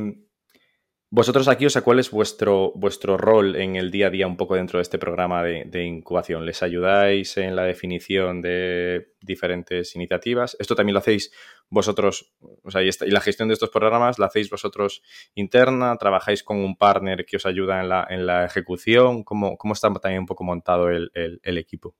vosotros 1.14 1.46
aquí, 1.48 1.66
o 1.66 1.70
sea, 1.70 1.82
¿cuál 1.82 1.98
es 1.98 2.10
vuestro, 2.10 2.72
vuestro 2.74 3.18
rol 3.18 3.54
en 3.56 3.76
el 3.76 3.90
día 3.90 4.06
a 4.06 4.10
día 4.10 4.26
un 4.26 4.38
poco 4.38 4.54
dentro 4.54 4.78
de 4.78 4.82
este 4.82 4.98
programa 4.98 5.42
de, 5.42 5.84
incubación? 5.84 6.46
¿Les 6.46 6.62
ayudáis 6.62 7.36
en 7.36 7.54
la 7.54 7.64
definición 7.64 8.40
de 8.40 9.12
diferentes 9.20 9.94
iniciativas? 9.94 10.56
¿Esto 10.58 10.74
también 10.74 10.94
lo 10.94 11.00
hacéis 11.00 11.30
vosotros, 11.68 12.32
o 12.64 12.70
sea, 12.70 12.82
y, 12.82 12.88
la 13.10 13.20
gestión 13.20 13.48
de 13.48 13.52
estos 13.52 13.68
programas 13.68 14.18
la 14.18 14.24
hacéis 14.24 14.48
vosotros 14.48 15.02
interna? 15.34 15.98
¿Trabajáis 15.98 16.42
con 16.42 16.56
un 16.56 16.78
partner 16.78 17.26
que 17.26 17.36
os 17.36 17.44
ayuda 17.44 17.82
en 17.82 17.90
la, 17.90 18.06
en 18.08 18.24
la 18.24 18.46
ejecución? 18.46 19.22
¿Cómo, 19.22 19.58
¿Cómo, 19.58 19.74
está 19.74 19.92
también 19.92 20.20
un 20.20 20.26
poco 20.26 20.44
montado 20.44 20.88
el, 20.88 21.10
equipo? 21.44 21.94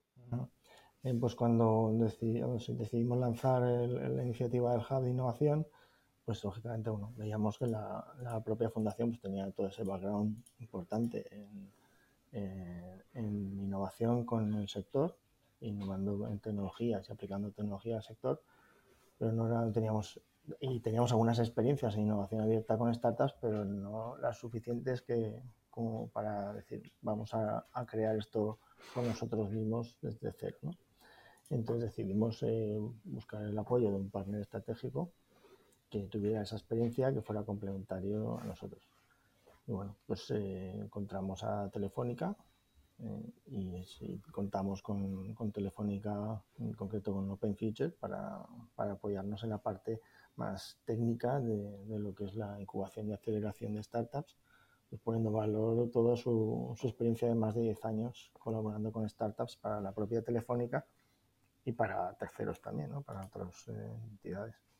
pues 1.20 1.34
cuando 1.34 1.92
decidimos, 1.98 3.18
lanzar 3.18 3.60
la 3.60 4.22
iniciativa 4.22 4.72
del 4.72 4.80
Hub 4.80 5.02
de 5.02 5.10
Innovación, 5.10 5.66
pues 6.24 6.42
lógicamente 6.44 6.90
bueno, 6.90 7.12
veíamos 7.16 7.58
que 7.58 7.66
la, 7.66 8.42
propia 8.44 8.70
fundación 8.70 9.10
pues, 9.10 9.20
tenía 9.20 9.50
todo 9.50 9.66
ese 9.66 9.84
background 9.84 10.42
importante 10.60 11.26
eh, 12.32 13.02
en, 13.14 13.58
innovación 13.58 14.24
con 14.24 14.54
el 14.54 14.68
sector, 14.68 15.16
innovando 15.60 16.28
en 16.28 16.38
tecnologías 16.38 17.08
y 17.08 17.12
aplicando 17.12 17.50
tecnología 17.50 17.96
al 17.96 18.02
sector, 18.02 18.42
pero 19.18 19.32
no 19.32 19.72
teníamos 19.72 20.20
y 20.60 20.80
teníamos 20.80 21.12
algunas 21.12 21.38
experiencias 21.38 21.94
en 21.94 22.02
innovación 22.02 22.40
abierta 22.40 22.76
con 22.76 22.92
startups, 22.92 23.34
pero 23.40 23.64
no 23.64 24.16
las 24.18 24.38
suficientes 24.38 25.02
que 25.02 25.40
como 25.70 26.08
para 26.08 26.52
decir 26.52 26.92
vamos 27.00 27.32
a, 27.32 27.64
crear 27.86 28.16
esto 28.16 28.58
con 28.92 29.06
nosotros 29.06 29.50
mismos 29.50 29.96
desde 30.02 30.32
cero. 30.32 30.58
Entonces 31.50 31.84
decidimos 31.84 32.42
eh, 32.42 32.78
buscar 33.04 33.42
el 33.42 33.56
apoyo 33.58 33.90
de 33.90 33.96
un 33.96 34.10
partner 34.10 34.40
estratégico 34.40 35.12
que 35.92 36.08
tuviera 36.08 36.40
esa 36.40 36.56
experiencia, 36.56 37.12
que 37.12 37.20
fuera 37.20 37.42
complementario 37.44 38.38
a 38.38 38.44
nosotros. 38.44 38.82
Y 39.66 39.72
bueno, 39.72 39.94
pues 40.06 40.30
eh, 40.30 40.70
encontramos 40.70 41.44
a 41.44 41.68
Telefónica 41.68 42.34
eh, 42.98 43.30
y 43.46 44.18
contamos 44.30 44.80
con, 44.80 45.34
con, 45.34 45.52
Telefónica, 45.52 46.42
en 46.58 46.72
concreto 46.72 47.12
con 47.12 47.30
Open 47.30 47.54
Future, 47.54 47.90
para, 47.90 48.42
para, 48.74 48.92
apoyarnos 48.92 49.44
en 49.44 49.50
la 49.50 49.58
parte 49.58 50.00
más 50.36 50.78
técnica 50.86 51.38
de, 51.40 51.84
de, 51.84 51.98
lo 51.98 52.14
que 52.14 52.24
es 52.24 52.34
la 52.36 52.58
incubación 52.58 53.08
y 53.08 53.12
aceleración 53.12 53.74
de 53.74 53.82
startups, 53.82 54.38
pues 54.88 55.02
poniendo 55.02 55.30
valor 55.30 55.90
toda 55.90 56.16
su, 56.16 56.74
su 56.74 56.88
experiencia 56.88 57.28
de 57.28 57.34
más 57.34 57.54
de 57.54 57.62
10 57.62 57.84
años 57.84 58.30
colaborando 58.38 58.90
con 58.90 59.06
startups 59.06 59.56
para 59.56 59.78
la 59.82 59.92
propia 59.92 60.22
Telefónica 60.22 60.86
y 61.66 61.72
para 61.72 62.14
terceros 62.14 62.62
también, 62.62 62.90
¿no? 62.90 63.02
para 63.02 63.26
otras 63.26 63.68
eh, 63.68 63.72
entidades. 64.10 64.71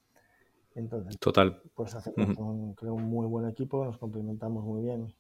Entonces, 0.75 1.19
Total. 1.19 1.61
pues 1.75 1.95
hacemos 1.95 2.37
un, 2.39 2.75
creo 2.75 2.95
un 2.95 3.05
muy 3.05 3.27
buen 3.27 3.49
equipo, 3.49 3.85
nos 3.85 3.99
complementamos 3.99 4.65
muy 4.65 4.83
bien 4.83 5.15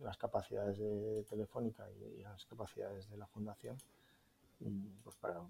las 0.00 0.16
capacidades 0.16 0.78
de 0.78 1.24
Telefónica 1.28 1.84
y, 1.90 2.22
las 2.22 2.44
capacidades 2.46 3.08
de 3.08 3.16
la 3.16 3.26
fundación 3.26 3.76
y 4.60 4.70
pues 5.02 5.16
para 5.16 5.40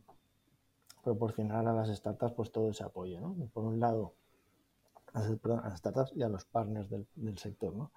proporcionar 1.02 1.66
a 1.66 1.72
las 1.72 1.88
startups 1.88 2.32
pues 2.32 2.50
todo 2.50 2.70
ese 2.70 2.84
apoyo, 2.84 3.20
¿no? 3.20 3.34
Por 3.52 3.64
un 3.64 3.80
lado, 3.80 4.14
a 5.12 5.20
las 5.20 5.78
startups 5.78 6.12
y 6.16 6.22
a 6.22 6.28
los 6.28 6.44
partners 6.44 6.88
del, 6.90 7.38
sector, 7.38 7.74
¿no? 7.74 7.90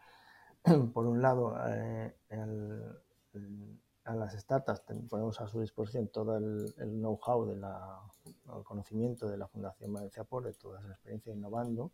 Por 0.93 1.07
un 1.07 1.21
lado, 1.21 1.55
eh, 1.67 2.15
el, 2.29 2.99
a 4.05 4.15
las 4.15 4.33
startups 4.33 4.81
ponemos 5.09 5.39
a 5.41 5.47
su 5.47 5.61
disposición 5.61 6.07
todo 6.07 6.37
el, 6.37 6.73
know-how, 6.77 7.45
de 7.45 7.55
el 8.57 8.63
conocimiento 8.63 9.29
de 9.29 9.38
la 9.38 9.47
Fundación 9.47 9.93
Valencia 9.93 10.23
Por, 10.23 10.45
de 10.45 10.53
toda 10.53 10.79
esa 10.79 10.89
experiencia 10.89 11.33
innovando. 11.33 11.91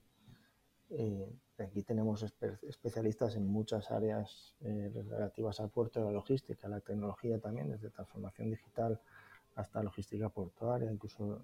Eh, 0.89 1.33
aquí 1.57 1.83
tenemos 1.83 2.23
especialistas 2.23 3.35
en 3.35 3.47
muchas 3.47 3.91
áreas 3.91 4.55
eh, 4.61 4.91
relativas 5.09 5.59
al 5.59 5.69
puerto, 5.69 6.01
a 6.01 6.05
la 6.05 6.11
logística, 6.11 6.67
a 6.67 6.69
la 6.69 6.79
tecnología 6.79 7.39
también, 7.39 7.69
desde 7.69 7.89
transformación 7.89 8.49
digital 8.49 8.99
hasta 9.55 9.81
logística 9.81 10.29
portuaria, 10.29 10.91
incluso 10.91 11.41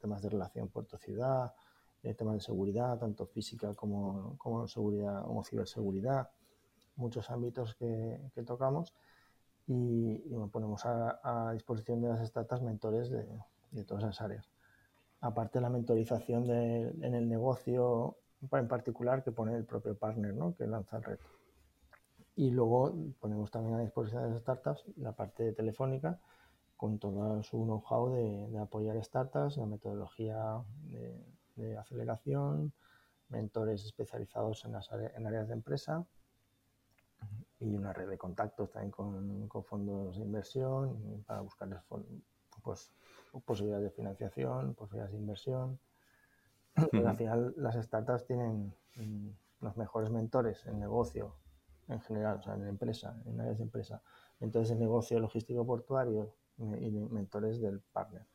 temas 0.00 0.22
de 0.22 0.30
relación 0.30 0.68
puerto-ciudad, 0.68 1.52
eh, 2.02 2.14
temas 2.14 2.34
de 2.34 2.40
seguridad, 2.40 2.98
tanto 2.98 3.26
física 3.26 3.74
como, 3.74 4.36
como, 4.38 4.66
seguridad, 4.68 5.24
ciberseguridad, 5.44 6.30
muchos 6.96 7.30
ámbitos 7.30 7.74
que, 7.74 8.20
tocamos 8.46 8.94
y, 9.66 10.18
ponemos 10.52 10.82
a, 10.86 11.50
disposición 11.52 12.00
de 12.00 12.08
las 12.08 12.26
startups 12.26 12.62
mentores 12.62 13.10
de, 13.10 13.26
todas 13.86 14.04
esas 14.04 14.20
áreas. 14.20 14.50
Aparte 15.20 15.58
de 15.58 15.62
la 15.62 15.70
mentorización 15.70 16.50
en 16.50 17.14
el 17.14 17.28
negocio 17.28 18.16
en 18.52 18.68
particular 18.68 19.24
que 19.24 19.32
pone 19.32 19.54
el 19.56 19.64
propio 19.64 19.96
partner 19.96 20.34
¿no? 20.34 20.54
que 20.54 20.66
lanza 20.66 20.98
el 20.98 21.04
reto. 21.04 21.26
Y 22.36 22.50
luego 22.50 22.94
ponemos 23.18 23.50
también 23.50 23.74
a 23.74 23.80
disposición 23.80 24.22
de 24.22 24.30
las 24.30 24.40
startups 24.40 24.84
la 24.96 25.12
parte 25.12 25.42
de 25.42 25.52
telefónica 25.52 26.20
con 26.76 27.00
todo 27.00 27.42
su 27.42 27.64
know-how 27.64 28.12
de, 28.12 28.58
apoyar 28.58 29.02
startups, 29.02 29.56
la 29.56 29.66
metodología 29.66 30.62
de, 31.56 31.76
aceleración, 31.76 32.72
mentores 33.30 33.84
especializados 33.84 34.64
en 34.64 35.26
áreas 35.26 35.48
de 35.48 35.54
empresa 35.54 36.06
y 37.58 37.74
una 37.74 37.92
red 37.92 38.08
de 38.08 38.16
contactos 38.16 38.70
también 38.70 38.92
con, 38.92 39.48
con 39.48 39.64
fondos 39.64 40.16
de 40.18 40.22
inversión 40.22 41.24
para 41.26 41.40
buscarles 41.40 41.80
pues, 42.62 42.92
posibilidades 43.44 43.84
de 43.84 43.90
financiación, 43.90 44.74
posibilidades 44.74 45.12
de 45.12 45.18
inversión. 45.18 45.78
al 46.76 47.16
final 47.16 47.54
las 47.56 47.74
startups 47.74 48.26
tienen 48.26 48.72
mm, 48.96 49.28
los 49.60 49.76
mejores 49.76 50.10
mentores 50.10 50.64
en 50.66 50.78
negocio 50.78 51.34
en 51.88 52.00
general, 52.00 52.38
o 52.38 52.42
sea, 52.42 52.54
en 52.54 52.66
empresa, 52.66 53.16
en 53.26 53.40
áreas 53.40 53.58
de 53.58 53.64
empresa. 53.64 54.02
Entonces, 54.40 54.72
el 54.72 54.78
negocio 54.78 55.18
logístico 55.18 55.66
portuario 55.66 56.34
eh, 56.58 56.78
y 56.82 56.90
mentores 56.90 57.60
del 57.60 57.80
partner. 57.80 58.26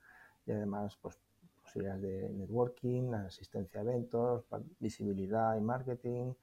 Y 0.45 0.51
además, 0.51 0.97
pues 1.01 1.19
posibilidades 1.62 2.01
de 2.01 2.29
networking, 2.29 3.13
asistencia 3.13 3.79
a 3.79 3.84
eventos, 3.84 4.45
visibilidad 4.79 5.56
y 5.56 5.62
marketing, 5.62 6.34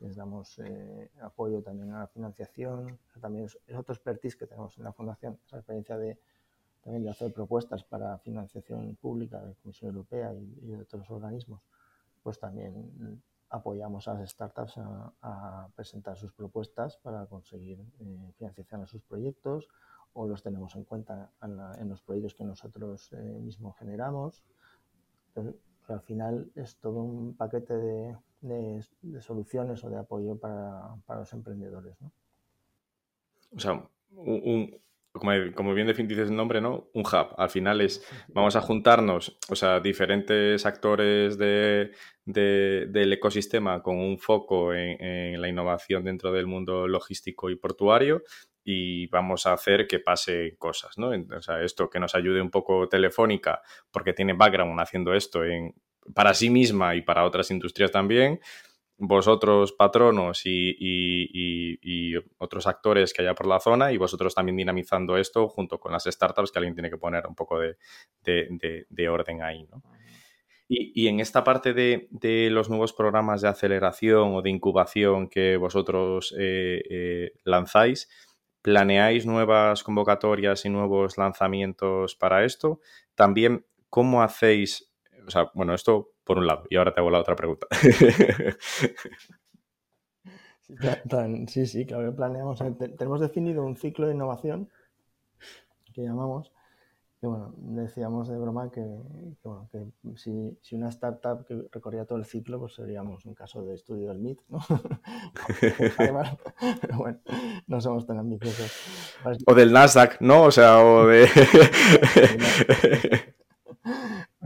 les 0.00 0.16
damos 0.16 0.58
eh, 0.58 1.10
apoyo 1.22 1.62
también 1.62 1.92
a 1.92 2.00
la 2.00 2.06
financiación, 2.06 2.98
también 3.20 3.46
es, 3.46 3.58
otro 3.74 3.94
expertise 3.94 4.36
que 4.36 4.46
tenemos 4.46 4.76
en 4.76 4.84
la 4.84 4.92
Fundación, 4.92 5.38
esa 5.46 5.56
experiencia 5.56 5.96
de 5.96 6.18
también 6.86 7.02
de 7.02 7.10
hacer 7.10 7.32
propuestas 7.32 7.82
para 7.82 8.16
financiación 8.18 8.94
pública 8.94 9.40
de 9.40 9.48
la 9.48 9.54
Comisión 9.54 9.90
Europea 9.90 10.32
y, 10.32 10.66
de 10.68 10.82
otros 10.82 11.10
organismos, 11.10 11.60
pues 12.22 12.38
también 12.38 13.20
apoyamos 13.50 14.06
a 14.06 14.14
las 14.14 14.30
startups 14.30 14.78
a, 14.78 15.68
presentar 15.74 16.16
sus 16.16 16.32
propuestas 16.32 16.96
para 16.98 17.26
conseguir 17.26 17.80
eh, 17.80 18.32
financiación 18.38 18.82
a 18.82 18.86
sus 18.86 19.02
proyectos 19.02 19.66
o 20.12 20.28
los 20.28 20.44
tenemos 20.44 20.76
en 20.76 20.84
cuenta 20.84 21.32
en, 21.42 21.88
los 21.88 22.02
proyectos 22.02 22.36
que 22.36 22.44
nosotros 22.44 23.12
eh, 23.14 23.16
mismos 23.16 23.76
generamos. 23.78 24.44
al 25.88 26.00
final 26.02 26.52
es 26.54 26.76
todo 26.76 27.02
un 27.02 27.34
paquete 27.34 27.76
de, 27.76 28.84
soluciones 29.20 29.82
o 29.82 29.90
de 29.90 29.98
apoyo 29.98 30.36
para, 30.36 30.96
los 31.08 31.32
emprendedores. 31.32 32.00
¿no? 32.00 32.12
O 33.56 33.58
sea, 33.58 33.84
un, 34.12 34.80
como, 35.18 35.74
bien 35.74 35.86
definices 35.86 36.30
el 36.30 36.36
nombre, 36.36 36.60
¿no? 36.60 36.88
Un 36.92 37.02
hub. 37.02 37.34
Al 37.36 37.50
final 37.50 37.80
es, 37.80 38.06
vamos 38.28 38.56
a 38.56 38.60
juntarnos, 38.60 39.38
o 39.48 39.56
sea, 39.56 39.80
diferentes 39.80 40.64
actores 40.66 41.38
de, 41.38 41.92
del 42.24 43.12
ecosistema 43.12 43.82
con 43.82 43.98
un 43.98 44.18
foco 44.18 44.74
en, 44.74 45.40
la 45.40 45.48
innovación 45.48 46.04
dentro 46.04 46.32
del 46.32 46.46
mundo 46.46 46.86
logístico 46.88 47.50
y 47.50 47.56
portuario 47.56 48.22
y 48.64 49.06
vamos 49.08 49.46
a 49.46 49.52
hacer 49.52 49.86
que 49.86 50.00
pase 50.00 50.56
cosas, 50.58 50.98
¿no? 50.98 51.10
O 51.36 51.42
sea, 51.42 51.62
esto 51.62 51.88
que 51.88 52.00
nos 52.00 52.14
ayude 52.14 52.42
un 52.42 52.50
poco 52.50 52.88
Telefónica, 52.88 53.62
porque 53.92 54.12
tiene 54.12 54.32
background 54.32 54.80
haciendo 54.80 55.14
esto 55.14 55.44
en, 55.44 55.72
para 56.14 56.34
sí 56.34 56.50
misma 56.50 56.94
y 56.94 57.02
para 57.02 57.24
otras 57.24 57.50
industrias 57.50 57.90
también, 57.92 58.40
vosotros 58.98 59.72
patronos 59.72 60.42
y, 60.44 62.14
otros 62.38 62.66
actores 62.66 63.12
que 63.12 63.22
haya 63.22 63.34
por 63.34 63.46
la 63.46 63.60
zona 63.60 63.92
y 63.92 63.96
vosotros 63.96 64.34
también 64.34 64.56
dinamizando 64.56 65.16
esto 65.16 65.48
junto 65.48 65.78
con 65.78 65.92
las 65.92 66.04
startups 66.04 66.50
que 66.50 66.58
alguien 66.58 66.74
tiene 66.74 66.90
que 66.90 66.98
poner 66.98 67.26
un 67.26 67.34
poco 67.34 67.58
de, 67.60 69.08
orden 69.08 69.42
ahí. 69.42 69.66
¿no? 69.70 69.82
Y, 70.68 71.08
en 71.08 71.20
esta 71.20 71.44
parte 71.44 71.74
de, 71.74 72.48
los 72.50 72.68
nuevos 72.68 72.92
programas 72.92 73.42
de 73.42 73.48
aceleración 73.48 74.34
o 74.34 74.42
de 74.42 74.50
incubación 74.50 75.28
que 75.28 75.56
vosotros 75.56 76.34
eh, 76.38 76.82
eh, 76.90 77.32
lanzáis, 77.44 78.08
¿planeáis 78.62 79.26
nuevas 79.26 79.82
convocatorias 79.82 80.64
y 80.64 80.70
nuevos 80.70 81.18
lanzamientos 81.18 82.16
para 82.16 82.44
esto? 82.44 82.80
También, 83.14 83.66
¿cómo 83.90 84.22
hacéis 84.22 84.90
o 85.26 85.30
sea, 85.30 85.50
bueno, 85.54 85.74
esto 85.74 86.12
por 86.26 86.38
un 86.38 86.46
lado. 86.46 86.64
Y 86.68 86.76
ahora 86.76 86.92
te 86.92 87.00
hago 87.00 87.10
la 87.10 87.20
otra 87.20 87.36
pregunta. 87.36 87.66
Sí, 91.46 91.64
sí, 91.64 91.86
claro 91.86 92.10
que 92.10 92.16
planeamos. 92.16 92.58
Tenemos 92.98 93.20
definido 93.20 93.64
un 93.64 93.76
ciclo 93.76 94.08
de 94.08 94.14
innovación 94.14 94.68
que 95.94 96.02
llamamos, 96.02 96.50
que 97.20 97.28
bueno, 97.28 97.54
decíamos 97.56 98.28
de 98.28 98.36
broma 98.36 98.68
que, 98.72 98.84
bueno, 99.44 99.68
que 99.70 99.86
si, 100.16 100.58
si, 100.60 100.74
una 100.74 100.88
startup 100.88 101.46
que 101.46 101.68
recorría 101.70 102.04
todo 102.04 102.18
el 102.18 102.24
ciclo, 102.24 102.58
pues 102.58 102.74
seríamos 102.74 103.24
un 103.26 103.34
caso 103.34 103.64
de 103.64 103.76
estudio 103.76 104.08
del 104.08 104.18
MIT, 104.18 104.40
¿no? 104.48 104.58
Pero 106.80 106.98
bueno, 106.98 107.20
no 107.68 107.80
somos 107.80 108.04
tan 108.04 108.18
ambiciosos. 108.18 108.72
O 109.46 109.54
del 109.54 109.72
Nasdaq, 109.72 110.20
¿no? 110.20 110.42
O 110.42 110.50
sea, 110.50 110.84
o 110.84 111.06
de... 111.06 111.26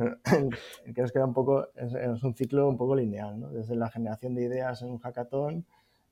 que 0.94 1.02
nos 1.02 1.12
queda 1.12 1.26
un 1.26 1.34
poco, 1.34 1.68
es, 1.74 1.94
es, 1.94 2.22
un 2.22 2.34
ciclo 2.34 2.68
un 2.68 2.76
poco 2.76 2.94
lineal, 2.94 3.40
¿no? 3.40 3.50
Desde 3.50 3.76
la 3.76 3.90
generación 3.90 4.34
de 4.34 4.42
ideas 4.44 4.82
en 4.82 4.90
un 4.90 4.98
hackathon, 4.98 5.64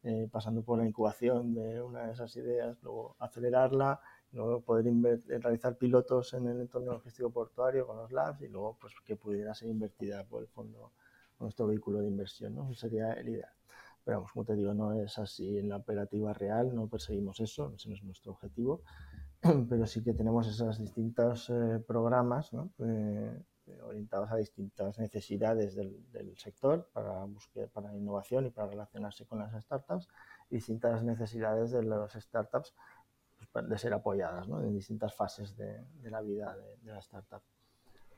eh, 0.04 0.28
pasando 0.30 0.62
por 0.62 0.78
la 0.78 0.86
incubación 0.86 1.54
de 1.54 1.82
una 1.82 2.06
de 2.06 2.12
esas 2.12 2.34
ideas, 2.36 2.78
luego 2.82 3.16
acelerarla, 3.18 4.00
luego 4.32 4.60
poder 4.60 4.86
realizar 5.26 5.76
pilotos 5.76 6.34
en 6.34 6.46
el 6.46 6.60
entorno 6.60 6.92
logístico 6.92 7.30
portuario 7.30 7.86
con 7.86 7.96
los 7.96 8.12
labs 8.12 8.42
y 8.42 8.48
luego 8.48 8.76
pues 8.80 8.94
que 9.04 9.16
pudiera 9.16 9.54
ser 9.54 9.68
invertida 9.68 10.24
por 10.24 10.42
el 10.42 10.48
fondo, 10.48 10.92
nuestro 11.40 11.66
vehículo 11.66 12.00
de 12.00 12.08
inversión, 12.08 12.54
¿no? 12.54 12.70
Eso 12.70 12.74
sería 12.74 13.12
el 13.12 13.28
ideal. 13.28 13.52
Pero 14.04 14.18
vamos, 14.18 14.32
como 14.32 14.44
te 14.44 14.54
digo, 14.54 14.72
no 14.72 14.92
es 14.94 15.18
así 15.18 15.58
en 15.58 15.68
la 15.68 15.76
operativa 15.76 16.32
real, 16.32 16.74
no 16.74 16.88
perseguimos 16.88 17.40
eso, 17.40 17.72
ese 17.74 17.88
no 17.88 17.94
es 17.94 18.02
nuestro 18.02 18.32
objetivo, 18.32 18.82
pero 19.68 19.86
sí 19.86 20.02
que 20.02 20.14
tenemos 20.14 20.46
esos 20.46 20.78
distintos 20.78 21.50
eh, 21.50 21.82
programas 21.86 22.52
¿no? 22.52 22.70
eh, 22.78 23.42
orientados 23.82 24.30
a 24.30 24.36
distintas 24.36 24.98
necesidades 24.98 25.74
del, 25.74 26.10
del 26.12 26.36
sector 26.36 26.88
para 26.92 27.24
búsqueda, 27.24 27.66
para 27.68 27.94
innovación 27.94 28.46
y 28.46 28.50
para 28.50 28.68
relacionarse 28.68 29.26
con 29.26 29.38
las 29.38 29.52
startups, 29.62 30.08
y 30.50 30.56
distintas 30.56 31.02
necesidades 31.02 31.70
de 31.70 31.82
las 31.82 32.12
startups 32.12 32.74
pues, 33.52 33.68
de 33.68 33.78
ser 33.78 33.92
apoyadas 33.92 34.48
¿no? 34.48 34.62
en 34.62 34.74
distintas 34.74 35.14
fases 35.14 35.56
de, 35.56 35.84
de 36.02 36.10
la 36.10 36.20
vida 36.20 36.56
de, 36.56 36.76
de 36.78 36.92
la 36.92 36.98
startup. 36.98 37.42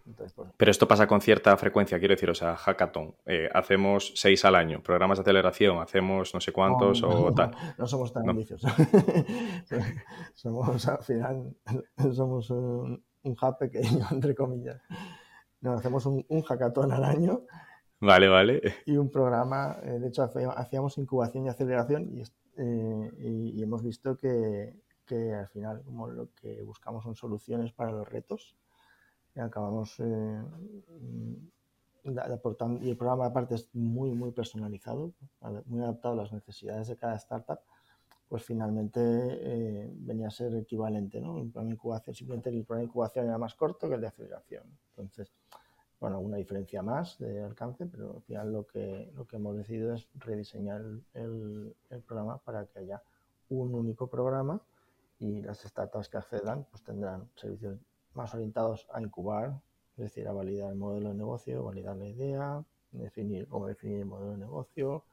Entonces, 0.07 0.33
pues, 0.35 0.49
Pero 0.57 0.71
esto 0.71 0.89
pasa 0.89 1.07
con 1.07 1.21
cierta 1.21 1.57
frecuencia, 1.57 1.99
quiero 1.99 2.15
decir, 2.15 2.31
o 2.31 2.35
sea, 2.35 2.57
hackathon, 2.57 3.15
eh, 3.27 3.49
hacemos 3.53 4.13
seis 4.17 4.45
al 4.45 4.55
año, 4.55 4.83
programas 4.83 5.19
de 5.19 5.23
aceleración, 5.23 5.81
hacemos 5.81 6.35
no 6.35 6.41
sé 6.41 6.53
cuántos 6.53 7.03
no, 7.03 7.09
o 7.09 7.31
no, 7.31 7.35
tal. 7.35 7.51
No 7.79 7.87
somos 7.87 8.13
tan 8.13 8.29
ambiciosos. 8.29 8.71
somos, 10.35 10.89
al 10.89 11.03
final, 11.03 11.55
somos 12.15 12.51
un, 12.51 13.05
un 13.23 13.37
hub 13.41 13.59
pequeño, 13.59 14.07
entre 14.11 14.35
comillas. 14.35 14.81
No, 15.61 15.75
hacemos 15.75 16.07
un, 16.07 16.25
un 16.29 16.43
hackathon 16.43 16.93
al 16.93 17.05
año. 17.05 17.43
Vale, 18.01 18.29
vale. 18.29 18.63
Y 18.87 18.97
un 18.97 19.11
programa, 19.11 19.77
eh, 19.83 19.99
de 19.99 20.09
hecho, 20.09 20.23
hacíamos 20.23 20.97
incubación 20.97 21.45
y 21.45 21.49
aceleración 21.51 22.09
y, 22.09 22.23
eh, 22.57 23.11
y, 23.19 23.59
y 23.59 23.63
hemos 23.63 23.83
visto 23.83 24.17
que, 24.17 24.75
que, 25.05 25.35
al 25.35 25.49
final, 25.49 25.83
como 25.83 26.09
lo 26.09 26.31
que 26.35 26.63
buscamos 26.63 27.05
son 27.05 27.15
soluciones 27.15 27.73
para 27.73 27.93
los 27.93 28.09
retos, 28.09 28.57
y 29.35 29.41
acabamos 29.41 29.97
eh, 30.01 30.43
aportando, 32.33 32.83
y 32.83 32.91
el 32.91 32.97
programa 32.97 33.27
aparte 33.27 33.55
es 33.55 33.69
muy, 33.75 34.13
muy 34.13 34.33
personalizado, 34.33 35.13
muy 35.67 35.83
adaptado 35.83 36.15
a 36.15 36.23
las 36.23 36.33
necesidades 36.33 36.89
de 36.89 36.97
cada 36.97 37.17
startup, 37.17 37.61
pues 38.29 38.45
finalmente 38.45 39.01
eh, 39.03 39.91
venía 39.93 40.29
a 40.29 40.31
ser 40.31 40.55
equivalente, 40.55 41.21
¿no? 41.21 41.37
El 41.39 41.51
programa 41.51 41.69
de 41.69 41.75
incubación, 41.75 42.15
simplemente 42.15 42.49
el 42.51 42.65
programa 42.65 42.83
de 42.83 42.87
incubación 42.87 43.27
era 43.27 43.39
más 43.39 43.55
corto 43.57 43.89
que 43.89 43.97
el 43.97 44.01
de 44.01 44.07
aceleración. 44.07 44.63
Entonces, 44.91 45.33
bueno, 46.01 46.19
una 46.19 46.39
diferencia 46.39 46.83
más 46.83 47.19
de 47.19 47.43
alcance, 47.43 47.85
pero 47.87 48.15
al 48.17 48.23
final 48.23 48.53
lo 48.53 48.67
que, 48.67 49.13
lo 49.15 49.27
que 49.27 49.37
hemos 49.37 49.55
decidido 49.57 49.95
es 49.95 50.09
rediseñar 50.15 50.81
el, 51.13 51.77
el, 51.91 52.01
programa 52.01 52.39
para 52.39 52.65
que 52.67 52.79
haya 52.79 53.03
un 53.51 53.75
único 53.75 54.07
programa 54.07 54.63
y 55.19 55.43
las 55.43 55.61
startups 55.61 56.09
que 56.09 56.17
accedan 56.17 56.67
pues 56.71 56.83
tendrán 56.83 57.29
servicios 57.37 57.79
más 58.15 58.35
orientados 58.35 58.89
a 58.93 59.03
incubar, 59.03 59.61
es 59.99 60.05
decir, 60.05 60.27
a 60.27 60.33
validar 60.33 60.71
el 60.71 60.79
modelo 60.79 61.11
de 61.11 61.17
negocio, 61.17 61.65
validar 61.65 61.97
la 61.97 62.07
idea, 62.07 62.65
definir 62.93 63.47
cómo 63.47 63.67
definir 63.67 63.99
el 63.99 64.07
modelo 64.07 64.33
de 64.33 64.39
negocio 64.39 65.05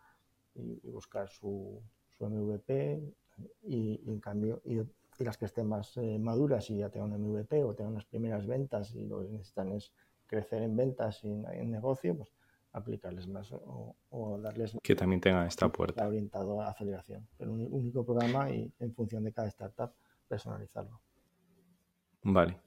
y, 0.55 0.79
y 0.83 0.89
buscar 0.89 1.27
su, 1.27 1.81
su 2.17 2.25
MVP 2.25 3.03
y, 3.63 3.75
y, 4.05 4.09
en 4.09 4.21
cambio 4.21 4.61
y, 4.63 4.79
y, 4.79 5.23
las 5.23 5.37
que 5.37 5.45
estén 5.45 5.67
más 5.67 5.97
eh, 5.97 6.17
maduras 6.17 6.69
y 6.69 6.77
ya 6.77 6.89
tengan 6.89 7.13
un 7.13 7.33
MVP 7.33 7.63
o 7.65 7.73
tengan 7.73 7.93
unas 7.93 8.05
primeras 8.05 8.47
ventas 8.47 8.95
y 8.95 9.05
lo 9.05 9.21
que 9.21 9.29
necesitan 9.29 9.73
es 9.73 9.91
crecer 10.27 10.61
en 10.61 10.75
ventas 10.75 11.23
y 11.23 11.29
en, 11.29 11.71
negocio, 11.71 12.15
pues 12.15 12.29
aplicarles 12.73 13.27
más 13.27 13.51
o, 13.51 13.95
o, 14.09 14.37
darles 14.39 14.77
que 14.83 14.95
también 14.95 15.19
tenga 15.19 15.47
esta 15.47 15.69
puerta 15.69 16.07
orientado 16.07 16.61
a 16.61 16.69
aceleración, 16.69 17.27
pero 17.37 17.51
un 17.51 17.67
único 17.71 18.05
programa 18.05 18.51
y 18.51 18.71
en 18.79 18.93
función 18.93 19.23
de 19.23 19.33
cada 19.33 19.47
startup 19.47 19.91
personalizarlo. 20.27 21.01
Vale. 22.21 22.59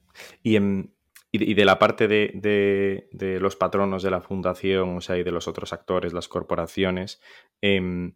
Y, 0.43 0.55
en, 0.55 0.93
y, 1.31 1.53
de 1.53 1.65
la 1.65 1.79
parte 1.79 2.07
de, 2.07 2.31
de, 2.33 3.07
de, 3.13 3.39
los 3.39 3.55
patronos 3.55 4.03
de 4.03 4.11
la 4.11 4.21
fundación, 4.21 4.97
o 4.97 5.01
sea, 5.01 5.17
y 5.17 5.23
de 5.23 5.31
los 5.31 5.47
otros 5.47 5.71
actores, 5.71 6.11
las 6.13 6.27
corporaciones, 6.27 7.21
eh, 7.61 8.11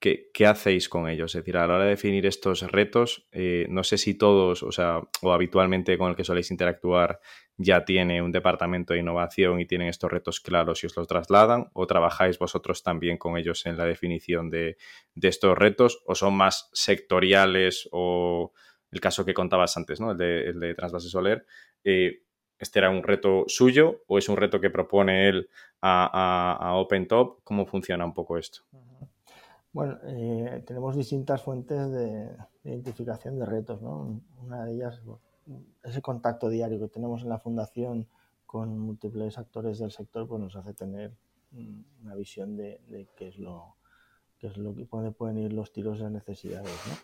¿qué, 0.00 0.30
¿qué, 0.32 0.46
hacéis 0.46 0.88
con 0.88 1.08
ellos? 1.08 1.34
Es 1.34 1.42
decir, 1.42 1.56
a 1.56 1.66
la 1.66 1.74
hora 1.74 1.84
de 1.84 1.90
definir 1.90 2.26
estos 2.26 2.62
retos, 2.62 3.26
eh, 3.32 3.66
no 3.68 3.84
sé 3.84 3.98
si 3.98 4.14
todos, 4.14 4.62
o 4.62 4.72
sea, 4.72 5.00
o 5.22 5.32
habitualmente 5.32 5.98
con 5.98 6.10
el 6.10 6.16
que 6.16 6.24
soléis 6.24 6.50
interactuar 6.50 7.20
ya 7.56 7.84
tiene 7.84 8.22
un 8.22 8.30
departamento 8.30 8.94
de 8.94 9.00
innovación 9.00 9.60
y 9.60 9.66
tienen 9.66 9.88
estos 9.88 10.10
retos 10.10 10.40
claros 10.40 10.82
y 10.82 10.86
os 10.86 10.96
los 10.96 11.08
trasladan, 11.08 11.68
o 11.72 11.86
trabajáis 11.86 12.38
vosotros 12.38 12.82
también 12.84 13.18
con 13.18 13.36
ellos 13.36 13.66
en 13.66 13.76
la 13.76 13.84
definición 13.84 14.48
de, 14.48 14.76
estos 15.20 15.58
retos, 15.58 16.02
o 16.06 16.14
son 16.14 16.34
más 16.34 16.70
sectoriales 16.72 17.88
o 17.90 18.52
el 18.92 19.00
caso 19.00 19.24
que 19.24 19.34
contabas 19.34 19.76
antes, 19.76 20.00
¿no? 20.00 20.12
el, 20.12 20.16
de, 20.16 20.50
el 20.50 20.60
de 20.60 20.74
Transvase 20.74 21.08
Soler, 21.08 21.44
eh, 21.82 22.22
¿este 22.58 22.78
era 22.78 22.90
un 22.90 23.02
reto 23.02 23.44
suyo 23.48 24.04
o 24.06 24.18
es 24.18 24.28
un 24.28 24.36
reto 24.36 24.60
que 24.60 24.70
propone 24.70 25.28
él 25.28 25.50
a, 25.80 26.06
a, 26.60 26.68
a 26.68 26.74
OpenTop? 26.76 27.40
¿Cómo 27.42 27.66
funciona 27.66 28.04
un 28.04 28.14
poco 28.14 28.38
esto? 28.38 28.60
Bueno, 29.72 29.98
eh, 30.04 30.62
tenemos 30.66 30.96
distintas 30.96 31.42
fuentes 31.42 31.90
de, 31.90 32.36
de, 32.64 32.70
identificación 32.70 33.38
de 33.38 33.46
retos. 33.46 33.82
¿no? 33.82 34.20
Una 34.42 34.64
de 34.64 34.74
ellas 34.74 35.00
es 35.82 35.90
ese 35.90 36.02
contacto 36.02 36.48
diario 36.48 36.78
que 36.80 36.88
tenemos 36.88 37.22
en 37.22 37.28
la 37.28 37.38
fundación 37.38 38.08
con 38.46 38.78
múltiples 38.78 39.36
actores 39.38 39.78
del 39.78 39.90
sector, 39.90 40.26
pues 40.26 40.40
nos 40.40 40.56
hace 40.56 40.72
tener 40.72 41.14
una 42.02 42.14
visión 42.14 42.56
de, 42.56 42.80
de 42.88 43.08
qué 43.16 43.28
es 43.28 43.38
lo, 43.38 43.76
qué 44.38 44.48
es 44.48 44.56
lo 44.56 44.74
que 44.74 44.86
pueden 44.86 45.38
ir 45.38 45.52
los 45.52 45.72
tiros 45.72 46.00
de 46.00 46.10
necesidades. 46.10 46.76
¿no? 46.88 46.94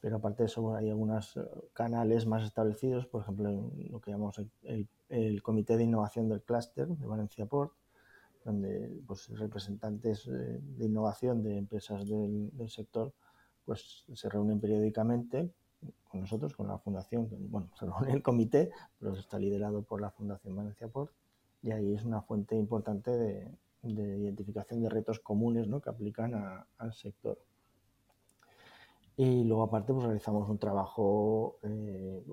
pero 0.00 0.16
aparte 0.16 0.42
de 0.42 0.46
eso 0.46 0.74
hay 0.74 0.88
algunos 0.88 1.38
canales 1.74 2.26
más 2.26 2.42
establecidos, 2.42 3.06
por 3.06 3.22
ejemplo, 3.22 3.70
lo 3.90 4.00
que 4.00 4.10
llamamos 4.10 4.38
el, 4.38 4.50
el, 4.62 4.88
el 5.10 5.42
Comité 5.42 5.76
de 5.76 5.84
Innovación 5.84 6.28
del 6.28 6.42
Clúster 6.42 6.88
de 6.88 7.06
Valencia 7.06 7.46
Port, 7.46 7.72
donde 8.44 9.02
pues, 9.06 9.28
representantes 9.38 10.26
eh, 10.26 10.60
de 10.60 10.84
innovación 10.86 11.42
de 11.42 11.56
empresas 11.56 12.08
del, 12.08 12.50
sector 12.68 13.12
pues, 13.64 14.04
se 14.12 14.28
reúnen 14.28 14.60
periódicamente 14.60 15.50
con 16.08 16.20
nosotros, 16.20 16.54
con 16.54 16.68
la 16.68 16.78
fundación, 16.78 17.28
bueno, 17.50 17.70
se 17.78 17.86
reúne 17.86 18.12
el 18.12 18.22
comité, 18.22 18.70
pero 18.98 19.12
está 19.14 19.38
liderado 19.38 19.82
por 19.82 20.00
la 20.00 20.10
Fundación 20.10 20.54
Valencia 20.54 20.88
Port, 20.88 21.12
y 21.62 21.70
ahí 21.70 21.94
es 21.94 22.04
una 22.04 22.20
fuente 22.20 22.56
importante 22.56 23.10
de, 23.10 23.50
de 23.82 24.18
identificación 24.18 24.82
de 24.82 24.88
retos 24.88 25.20
comunes 25.20 25.68
¿no? 25.68 25.80
que 25.80 25.90
aplican 25.90 26.34
al 26.78 26.92
sector. 26.92 27.38
Y 29.16 29.44
luego 29.44 29.64
aparte 29.64 29.92
pues 29.92 30.06
realizamos 30.06 30.48
un 30.48 30.58
trabajo 30.58 31.58
eh, 31.62 32.24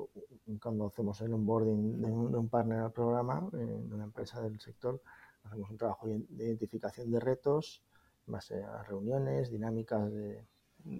cuando 0.62 0.88
hacemos 0.88 1.20
el 1.22 1.34
onboarding 1.34 2.02
de 2.02 2.12
un, 2.12 2.32
de 2.32 2.38
un 2.38 2.48
partner 2.48 2.80
al 2.80 2.92
programa, 2.92 3.50
eh, 3.54 3.58
de 3.58 3.94
una 3.94 4.06
empresa 4.06 4.42
del 4.42 4.60
sector, 4.60 5.02
hacemos 5.48 5.70
un 5.70 5.78
trabajo 5.78 6.08
de 6.08 6.26
identificación 6.30 7.12
de 7.12 7.20
retos, 7.20 7.84
más 8.26 8.52
a 8.52 8.84
reuniones, 8.84 9.50
dinámicas 9.50 10.12
de 10.12 10.46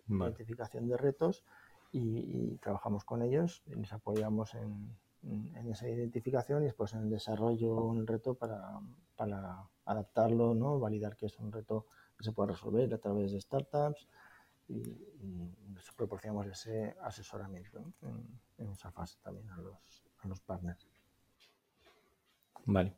vale. 0.08 0.32
identificación 0.32 0.88
de 0.88 0.98
retos 0.98 1.44
y, 1.92 2.00
y, 2.00 2.58
trabajamos 2.58 3.04
con 3.04 3.22
ellos 3.22 3.64
y 3.68 3.76
les 3.76 3.94
apoyamos 3.94 4.56
en, 4.56 4.98
en, 5.24 5.70
esa 5.70 5.88
identificación 5.88 6.64
y 6.64 6.66
después 6.66 6.94
en 6.94 7.02
el 7.02 7.10
desarrollo 7.10 7.94
el 7.94 8.08
reto 8.08 8.34
para, 8.36 8.80
para 9.16 9.68
adaptarlo, 9.86 10.54
¿no? 10.54 10.80
validar 10.80 11.16
que 11.16 11.28
es 11.28 11.38
un 11.40 11.52
reto 11.52 11.86
que 12.18 12.24
se 12.24 12.32
puede 12.32 12.52
resolver 12.52 12.94
a 12.94 12.98
través 12.98 13.32
de 13.32 13.42
startups 13.42 14.08
y, 14.68 14.80
y 14.80 15.54
proporcionamos 15.96 16.46
ese 16.48 16.96
asesoramiento 17.02 17.80
en, 18.02 18.40
en, 18.58 18.72
esa 18.72 18.92
fase 18.92 19.18
también 19.24 19.50
a 19.50 19.58
los, 19.58 20.04
a 20.20 20.28
los 20.28 20.42
partners. 20.42 20.88
Vale. 22.66 22.96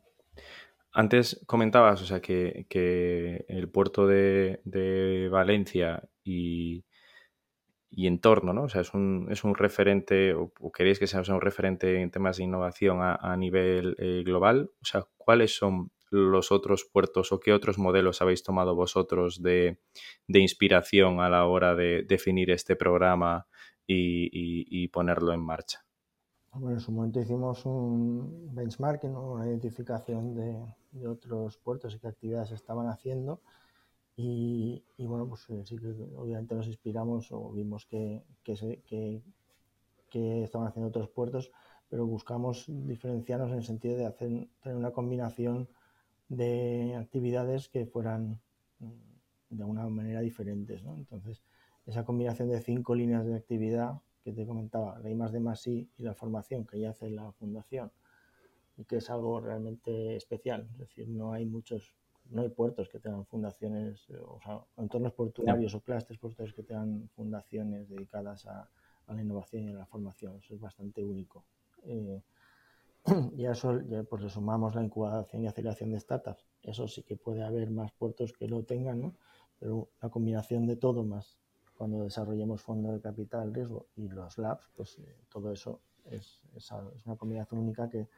Antes 0.92 1.40
comentabas, 1.46 2.02
o 2.02 2.06
sea, 2.06 2.20
que, 2.20 2.66
que 2.68 3.44
el 3.48 3.68
puerto 3.68 4.06
de, 4.08 4.60
de 4.64 5.28
Valencia 5.30 6.08
y, 6.24 6.84
y, 7.90 8.08
entorno, 8.08 8.52
¿no? 8.52 8.64
O 8.64 8.68
sea, 8.68 8.80
es 8.80 8.92
un, 8.92 9.28
es 9.30 9.44
un 9.44 9.54
referente, 9.54 10.34
o, 10.34 10.50
queréis 10.72 10.98
que 10.98 11.06
sea 11.06 11.22
un 11.28 11.40
referente 11.40 12.00
en 12.00 12.10
temas 12.10 12.38
de 12.38 12.44
innovación 12.44 12.98
a, 13.02 13.36
nivel 13.36 13.94
eh, 13.98 14.22
global. 14.24 14.72
O 14.82 14.84
sea, 14.84 15.06
¿cuáles 15.16 15.56
son 15.56 15.92
los 16.10 16.50
otros 16.50 16.84
puertos 16.84 17.30
o 17.30 17.38
qué 17.38 17.52
otros 17.52 17.78
modelos 17.78 18.20
habéis 18.20 18.42
tomado 18.42 18.74
vosotros 18.74 19.40
de, 19.42 19.78
inspiración 20.26 21.20
a 21.20 21.28
la 21.28 21.46
hora 21.46 21.76
de 21.76 22.04
definir 22.08 22.50
este 22.50 22.74
programa 22.74 23.46
y, 23.86 24.88
ponerlo 24.88 25.32
en 25.32 25.40
marcha? 25.40 25.84
Bueno, 26.52 26.74
en 26.74 26.80
su 26.80 26.90
momento 26.90 27.20
hicimos 27.20 27.64
un 27.64 28.52
benchmarking, 28.52 29.14
una 29.14 29.46
identificación 29.46 30.34
de, 30.34 30.79
otros 31.06 31.58
puertos 31.58 31.94
y 31.94 31.98
qué 31.98 32.08
actividades 32.08 32.52
estaban 32.52 32.88
haciendo. 32.88 33.40
Y, 34.16 34.84
bueno, 34.98 35.26
pues 35.26 35.48
eh, 35.48 35.62
sí 35.64 35.78
que 35.78 35.88
obviamente 36.16 36.54
nos 36.54 36.66
inspiramos 36.66 37.32
o 37.32 37.50
vimos 37.52 37.86
que, 37.86 38.22
que, 38.44 39.22
que 40.10 40.42
estaban 40.42 40.68
haciendo 40.68 40.88
otros 40.88 41.08
puertos, 41.08 41.50
pero 41.88 42.06
buscamos 42.06 42.66
diferenciarnos 42.68 43.50
en 43.50 43.58
el 43.58 43.64
sentido 43.64 43.96
de 43.96 44.06
hacer, 44.06 44.48
tener 44.62 44.76
una 44.76 44.90
combinación 44.90 45.68
de 46.28 46.96
actividades 46.96 47.68
que 47.68 47.86
fueran 47.86 48.40
mm, 48.78 49.56
de 49.56 49.64
una 49.64 49.88
manera 49.88 50.20
diferentes. 50.20 50.82
¿no? 50.82 50.96
Entonces, 50.96 51.42
esa 51.86 52.04
combinación 52.04 52.48
de 52.48 52.60
cinco 52.60 52.94
líneas 52.94 53.26
de 53.26 53.34
actividad 53.34 54.00
que 54.22 54.32
te 54.32 54.46
comentaba, 54.46 54.98
la 54.98 55.10
I 55.10 55.14
más 55.14 55.32
de 55.32 55.40
más 55.40 55.66
I 55.66 55.88
y 55.96 56.02
la 56.02 56.14
formación 56.14 56.66
que 56.66 56.78
ya 56.78 56.90
hace 56.90 57.10
la 57.10 57.32
fundación, 57.32 57.90
y 58.80 58.84
que 58.84 58.96
es 58.96 59.10
algo 59.10 59.40
realmente 59.40 60.16
especial. 60.16 60.66
Es 60.72 60.78
decir, 60.78 61.08
no 61.08 61.32
hay 61.32 61.44
muchos, 61.44 61.94
no 62.30 62.42
hay 62.42 62.48
puertos 62.48 62.88
que 62.88 62.98
tengan 62.98 63.26
fundaciones, 63.26 64.08
o 64.10 64.40
sea, 64.42 64.64
entornos 64.78 65.12
portuarios 65.12 65.74
o 65.74 65.80
clústeres 65.80 66.18
portuarios 66.18 66.54
que 66.54 66.62
tengan 66.62 67.08
fundaciones 67.10 67.88
dedicadas 67.88 68.46
a, 68.46 68.70
a 69.06 69.14
la 69.14 69.20
innovación 69.20 69.68
y 69.68 69.72
a 69.72 69.74
la 69.74 69.86
formación. 69.86 70.36
Eso 70.38 70.54
es 70.54 70.60
bastante 70.60 71.04
único. 71.04 71.44
Eh, 71.82 72.22
y 73.36 73.44
a 73.44 73.52
eso 73.52 73.78
pues, 74.08 74.22
le 74.22 74.30
sumamos 74.30 74.74
la 74.74 74.82
incubación 74.82 75.42
y 75.42 75.46
aceleración 75.46 75.90
de 75.90 76.00
startups. 76.00 76.46
Eso 76.62 76.88
sí 76.88 77.02
que 77.02 77.16
puede 77.16 77.42
haber 77.42 77.70
más 77.70 77.92
puertos 77.92 78.32
que 78.32 78.48
lo 78.48 78.64
tengan, 78.64 79.00
¿no? 79.00 79.14
pero 79.60 79.90
la 80.00 80.08
combinación 80.08 80.66
de 80.66 80.76
todo 80.76 81.04
más 81.04 81.38
cuando 81.74 82.02
desarrollemos 82.02 82.62
fondos 82.62 82.92
de 82.94 83.00
capital 83.00 83.54
riesgo 83.54 83.86
y 83.94 84.08
los 84.08 84.38
labs, 84.38 84.68
pues 84.74 84.98
eh, 84.98 85.16
todo 85.28 85.52
eso 85.52 85.80
es, 86.06 86.42
es, 86.54 86.70
una 87.06 87.16
combinación 87.16 87.60
única 87.60 87.88
que, 87.88 88.08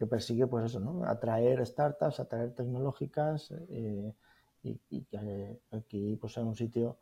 que, 0.00 0.06
persigue 0.06 0.46
pues 0.46 0.64
eso, 0.64 0.80
¿no? 0.80 1.04
atraer 1.04 1.64
startups, 1.66 2.20
atraer 2.20 2.54
tecnológicas 2.54 3.52
eh, 3.68 4.14
y, 4.62 4.80
y, 4.90 5.02
que 5.02 5.60
aquí 5.70 6.16
pues, 6.16 6.32
sea 6.32 6.42
un 6.42 6.56
sitio 6.56 6.96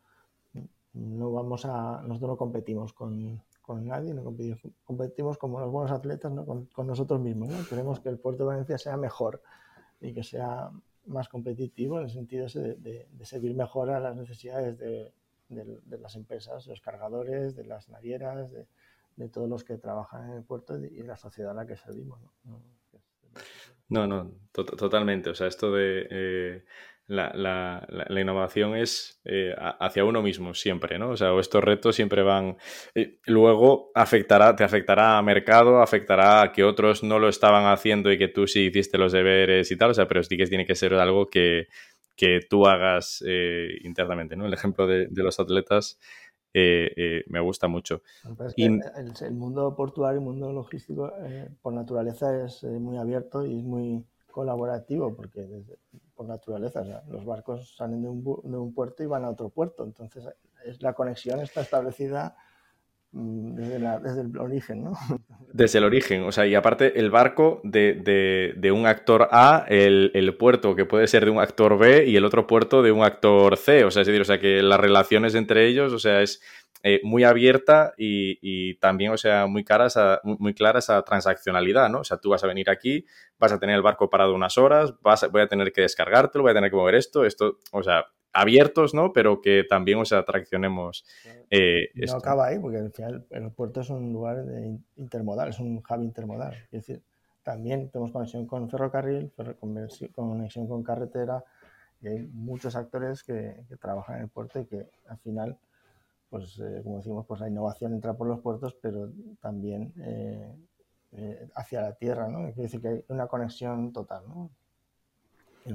no 0.95 1.33
vamos 1.33 1.65
a, 1.65 2.03
nosotros 2.03 2.31
no 2.31 2.37
competimos 2.37 2.93
con, 2.93 3.41
con 3.63 3.87
nadie, 3.87 4.15
no 4.15 4.25
competimos, 4.25 4.61
competimos, 4.85 5.39
como 5.39 5.61
los 5.61 5.71
buenos 5.71 5.93
atletas 5.93 6.33
¿no? 6.33 6.45
con, 6.45 6.67
con, 6.67 6.87
nosotros 6.87 7.21
mismos. 7.21 7.51
¿no? 7.51 7.57
Queremos 7.69 8.01
que 8.01 8.09
el 8.09 8.19
puerto 8.19 8.45
de 8.45 8.49
Valencia 8.49 8.79
sea 8.79 8.97
mejor 8.97 9.43
y 10.01 10.13
que 10.13 10.23
sea 10.23 10.71
más 11.07 11.29
competitivo 11.29 11.99
en 11.99 12.05
el 12.05 12.11
sentido 12.11 12.47
de, 12.47 12.75
de, 12.77 13.09
de 13.11 13.25
servir 13.25 13.55
mejor 13.55 13.91
a 13.91 14.01
las 14.01 14.17
necesidades 14.17 14.79
de, 14.79 15.13
de, 15.49 15.99
las 15.99 16.15
empresas, 16.17 16.65
de 16.65 16.71
los 16.71 16.81
cargadores, 16.81 17.57
de 17.57 17.65
las 17.65 17.89
navieras, 17.89 18.53
de, 18.53 18.67
todos 19.29 19.49
los 19.49 19.65
que 19.65 19.79
trabajan 19.79 20.31
en 20.31 20.37
el 20.37 20.45
puerto 20.45 20.79
y 20.79 20.89
de 20.89 21.05
la 21.05 21.17
sociedad 21.17 21.51
a 21.51 21.55
la 21.55 21.67
que 21.67 21.77
servimos. 21.77 22.21
No, 22.45 22.61
no, 23.89 24.07
no, 24.07 24.33
totalmente. 24.53 25.31
O 25.31 25.35
sea, 25.35 25.47
esto 25.47 25.73
de... 25.73 26.07
Eh 26.11 26.65
la, 27.09 27.33
la, 27.35 27.87
la, 27.89 28.21
innovación 28.21 28.77
es 28.77 29.19
eh, 29.25 29.55
hacia 29.81 30.05
uno 30.05 30.23
mismo 30.23 30.53
siempre, 30.53 30.99
¿no? 30.99 31.11
O 31.11 31.17
sea, 31.17 31.31
estos 31.41 31.65
retos 31.65 31.97
siempre 31.97 32.23
van... 32.23 32.59
Eh, 32.95 33.19
luego 33.25 33.91
afectará, 33.95 34.55
te 34.55 34.63
afectará 34.63 35.17
a 35.17 35.23
mercado, 35.23 35.81
afectará 35.81 36.43
a 36.43 36.53
que 36.53 36.65
otros 36.65 37.03
no 37.03 37.19
lo 37.19 37.31
estaban 37.31 37.65
haciendo 37.73 38.13
y 38.13 38.19
que 38.19 38.29
tú 38.29 38.47
sí 38.47 38.67
hiciste 38.67 38.99
los 38.99 39.13
deberes 39.13 39.71
y 39.71 39.77
tal, 39.79 39.91
o 39.91 39.95
sea, 39.95 40.07
pero 40.07 40.23
sí 40.23 40.37
que 40.37 40.47
tiene 40.47 40.67
que 40.67 40.75
ser 40.75 40.93
algo 40.95 41.29
que, 41.29 41.69
que 42.15 42.41
tú 42.49 42.67
hagas 42.67 43.25
internamente, 43.83 44.37
¿no? 44.37 44.47
El 44.47 44.53
ejemplo 44.53 44.87
de 44.87 45.09
los 45.11 45.41
atletas 45.41 45.99
me 46.55 47.41
gusta 47.41 47.69
mucho. 47.69 48.03
Y... 48.57 48.65
El, 48.65 48.83
el, 49.21 49.33
mundo 49.33 49.75
portuario, 49.75 50.19
el 50.19 50.25
mundo 50.25 50.53
logístico, 50.53 51.13
por 51.63 51.73
naturaleza 51.73 52.45
es 52.45 52.63
muy 52.65 52.97
abierto 52.97 53.47
y 53.47 53.59
es 53.59 53.65
muy 53.65 54.05
colaborativo, 54.31 55.15
porque 55.17 55.43
desde, 55.43 55.79
por 56.15 56.27
naturaleza, 56.27 56.85
los 57.09 57.25
barcos 57.25 57.75
salen 57.77 58.03
de 58.03 58.09
un, 58.09 58.23
de 58.23 58.57
un, 58.57 58.73
puerto 58.73 59.03
y 59.03 59.07
van 59.07 59.25
a 59.25 59.31
otro 59.31 59.49
puerto, 59.49 59.85
entonces 59.85 60.25
es, 60.65 60.81
la 60.83 60.93
conexión 60.93 61.41
está 61.41 61.61
establecida 61.61 62.37
desde, 63.21 63.79
la, 63.79 63.99
desde, 63.99 64.21
el 64.21 64.39
origen, 64.39 64.85
¿no? 64.85 64.93
Desde 65.53 65.79
el 65.79 65.85
origen, 65.85 66.23
o 66.23 66.33
sea, 66.33 66.47
y 66.47 66.55
aparte 66.55 67.01
el 67.01 67.11
barco 67.11 67.61
de, 67.65 68.55
de, 68.57 68.73
un 68.73 68.87
actor 68.87 69.29
A, 69.33 69.65
el, 69.69 70.11
el, 70.15 70.37
puerto 70.37 70.77
que 70.77 70.85
puede 70.85 71.07
ser 71.07 71.25
de 71.25 71.31
un 71.31 71.41
actor 71.41 71.79
B 71.79 72.07
y 72.07 72.17
el 72.17 72.25
otro 72.25 72.47
puerto 72.47 72.83
de 72.83 72.93
un 72.93 73.03
actor 73.03 73.57
C, 73.57 73.85
o 73.85 73.91
sea, 73.91 74.03
es 74.03 74.07
decir, 74.07 74.21
o 74.21 74.25
sea, 74.25 74.39
que 74.39 74.63
las 74.63 74.79
relaciones 74.79 75.35
entre 75.35 75.67
ellos, 75.67 75.93
o 75.93 75.99
sea, 75.99 76.21
es 76.23 76.41
eh, 76.85 77.01
muy 77.03 77.25
abierta 77.25 77.93
y, 77.97 78.39
y, 78.41 78.75
también, 78.77 79.11
o 79.13 79.17
sea, 79.17 79.47
muy, 79.47 79.65
cara 79.65 79.87
esa, 79.87 80.21
muy 80.23 80.55
clara 80.55 80.79
esa 80.79 81.03
transaccionalidad, 81.03 81.89
¿no? 81.89 82.01
O 82.01 82.05
sea, 82.05 82.19
tú 82.19 82.31
vas 82.31 82.45
a 82.45 82.47
venir 82.47 82.71
aquí, 82.71 83.05
vas 83.39 83.51
a 83.51 83.59
tener 83.59 83.75
el 83.75 83.83
barco 83.83 84.09
parado 84.09 84.33
unas 84.33 84.59
horas, 84.59 84.95
vas 85.01 85.25
a, 85.25 85.29
voy 85.29 85.41
a 85.41 85.49
tener 85.49 85.73
que 85.73 85.81
descargártelo, 85.81 86.43
voy 86.43 86.53
a 86.53 86.55
tener 86.55 86.71
que 86.71 86.77
mover 86.77 86.95
esto, 86.95 87.25
esto, 87.25 87.59
o 87.73 87.83
sea, 87.83 88.07
abiertos, 88.33 88.95
¿no? 88.95 89.13
Pero 89.13 89.41
que 89.41 89.65
también, 89.69 89.99
o 89.99 90.05
sea, 90.05 90.25
traccionemos. 90.25 91.05
Eh, 91.51 91.91
no 91.95 92.17
acaba 92.17 92.47
ahí, 92.47 92.59
porque 92.59 92.79
al 92.79 92.93
final 92.93 93.27
el 93.31 93.51
puerto 93.51 93.81
es 93.81 93.91
un 93.91 94.13
lugar 94.13 94.45
de 94.45 94.79
intermodal, 94.97 95.49
es 95.49 95.59
un 95.59 95.79
hub 95.79 96.03
intermodal. 96.03 96.55
Es 96.65 96.87
decir, 96.87 97.03
también 97.43 97.89
tenemos 97.91 98.13
conexión 98.13 98.47
con 98.47 98.69
ferrocarril, 98.69 99.33
conexión 100.15 100.67
con 100.67 100.83
carretera, 100.83 101.45
y 102.01 102.09
hay 102.09 102.29
muchos 102.33 102.77
actores 102.77 103.23
que, 103.23 103.65
que 103.69 103.77
trabajan 103.77 104.17
en 104.17 104.23
el 104.23 104.29
puerto 104.29 104.61
y 104.61 104.67
que 104.67 104.87
al 105.09 105.19
final 105.19 105.59
pues 106.31 106.59
eh, 106.59 106.81
como 106.83 106.99
decimos, 106.99 107.27
pues 107.27 107.41
la 107.41 107.49
innovación 107.49 107.95
entra 107.95 108.15
por 108.15 108.27
los 108.27 108.41
puertos, 108.41 108.77
pero 108.81 109.11
también 109.41 109.93
eh, 109.99 110.55
eh, 111.13 111.49
hacia 111.55 111.81
la 111.81 111.95
tierra, 111.95 112.29
¿no? 112.29 112.45
Quiere 112.47 112.63
decir 112.63 112.81
que 112.81 112.89
hay 112.89 113.05
una 113.09 113.27
conexión 113.27 113.93
total, 113.93 114.25
¿no? 114.29 114.51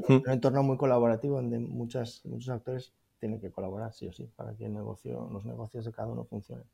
Un 0.08 0.24
entorno 0.28 0.64
muy 0.64 0.78
colaborativo 0.78 1.36
donde 1.36 1.60
muchas, 1.60 2.26
muchos 2.26 2.50
actores 2.50 2.94
tienen 3.20 3.40
que 3.40 3.52
colaborar, 3.52 3.94
sí 3.94 4.08
o 4.08 4.12
sí, 4.12 4.30
para 4.36 4.56
que 4.56 4.66
el 4.66 4.74
negocio, 4.74 5.30
los 5.32 5.46
negocios 5.46 5.86
de 5.86 5.92
cada 5.92 6.08
uno 6.08 6.26
funcionen. 6.26 6.66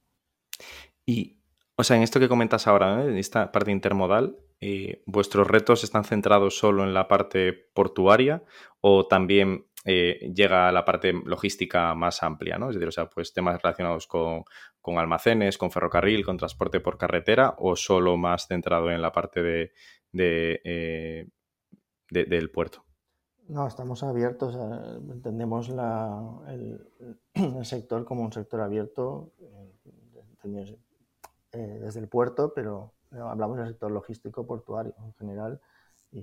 Y, 1.06 1.38
o 1.76 1.84
sea, 1.84 1.98
en 1.98 2.04
esto 2.04 2.20
que 2.20 2.28
comentas 2.28 2.68
ahora, 2.68 3.04
en 3.04 3.18
esta 3.18 3.52
parte 3.52 3.72
intermodal, 3.72 4.38
¿vuestros 5.06 5.48
retos 5.48 5.84
están 5.84 6.04
centrados 6.04 6.58
solo 6.58 6.84
en 6.84 6.94
la 6.94 7.08
parte 7.08 7.54
portuaria 7.54 8.44
o 8.82 9.08
también 9.08 9.66
eh, 9.86 10.32
llega 10.36 10.68
a 10.68 10.72
la 10.74 10.84
parte 10.84 11.14
logística 11.14 11.96
más 11.96 12.22
amplia, 12.22 12.58
¿no? 12.58 12.70
Es 12.70 12.76
decir, 12.76 12.90
o 12.90 12.92
sea, 12.92 13.10
pues 13.10 13.34
temas 13.34 13.62
relacionados 13.62 14.08
con, 14.08 14.44
almacenes, 14.98 15.58
con 15.58 15.72
ferrocarril, 15.72 16.26
con 16.26 16.38
transporte 16.38 16.80
por 16.80 16.98
carretera, 16.98 17.56
o 17.60 17.76
solo 17.76 18.18
más 18.18 18.48
centrado 18.48 18.92
en 18.92 19.02
la 19.02 19.12
parte 19.12 19.42
de, 19.42 19.72
eh, 20.14 21.28
del 22.10 22.52
puerto. 22.52 22.88
No, 23.50 23.66
estamos 23.66 24.04
abiertos, 24.04 24.56
entendemos 25.10 25.70
el, 26.48 27.66
sector 27.66 28.06
como 28.06 28.22
un 28.22 28.32
sector 28.32 28.62
abierto 28.62 29.32
eh, 31.52 31.80
desde 31.82 32.00
el 32.00 32.08
puerto, 32.08 32.54
pero 32.54 32.94
hablamos 33.12 33.58
del 33.58 33.70
sector 33.70 33.90
logístico 33.90 34.46
portuario 34.46 34.94
en 35.04 35.14
general 35.16 35.60
y, 36.12 36.22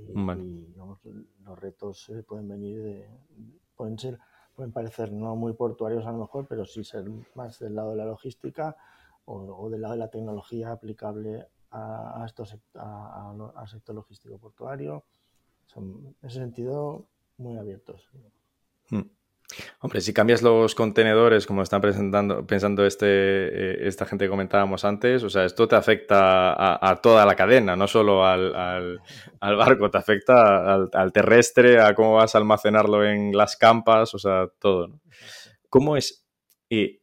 los 1.42 1.58
retos 1.58 2.08
eh, 2.10 2.22
pueden 2.22 2.46
venir 2.46 2.80
de, 2.80 3.08
pueden 3.74 3.98
ser, 3.98 4.20
pueden 4.54 4.70
parecer 4.70 5.10
no 5.10 5.34
muy 5.34 5.52
portuarios 5.52 6.06
a 6.06 6.12
lo 6.12 6.18
mejor, 6.18 6.46
pero 6.46 6.64
sí 6.64 6.84
ser 6.84 7.10
más 7.34 7.58
del 7.58 7.74
lado 7.74 7.90
de 7.90 7.96
la 7.96 8.04
logística 8.04 8.76
o, 9.24 9.68
del 9.68 9.80
lado 9.80 9.94
de 9.94 9.98
la 9.98 10.10
tecnología 10.10 10.70
aplicable 10.70 11.48
a, 11.72 12.22
estos, 12.24 12.56
al 12.74 13.68
sector 13.68 13.96
logístico 13.96 14.38
portuario. 14.38 15.02
En 15.74 16.14
ese 16.22 16.38
sentido, 16.38 17.08
muy 17.38 17.58
abiertos. 17.58 18.08
Hmm. 18.90 19.02
Hombre, 19.80 20.00
si 20.00 20.12
cambias 20.12 20.42
los 20.42 20.74
contenedores, 20.74 21.46
como 21.46 21.62
están 21.62 21.80
presentando, 21.80 22.46
pensando 22.46 22.84
este, 22.84 23.06
eh, 23.06 23.86
esta 23.86 24.04
gente 24.04 24.24
que 24.24 24.30
comentábamos 24.30 24.84
antes, 24.84 25.22
o 25.22 25.30
sea, 25.30 25.44
esto 25.44 25.68
te 25.68 25.76
afecta 25.76 26.54
a, 26.84 26.96
toda 27.00 27.24
la 27.24 27.36
cadena, 27.36 27.76
no 27.76 27.86
solo 27.86 28.26
al, 28.26 28.54
al, 28.54 29.56
barco, 29.56 29.88
te 29.88 29.98
afecta 29.98 30.74
al, 30.74 31.12
terrestre, 31.12 31.80
a 31.80 31.94
cómo 31.94 32.14
vas 32.14 32.34
a 32.34 32.38
almacenarlo 32.38 33.04
en 33.04 33.36
las 33.36 33.56
campas, 33.56 34.14
o 34.14 34.18
sea, 34.18 34.48
todo. 34.58 34.88
¿no? 34.88 35.00
¿Cómo 35.68 35.96
es? 35.96 36.26
Y, 36.68 37.00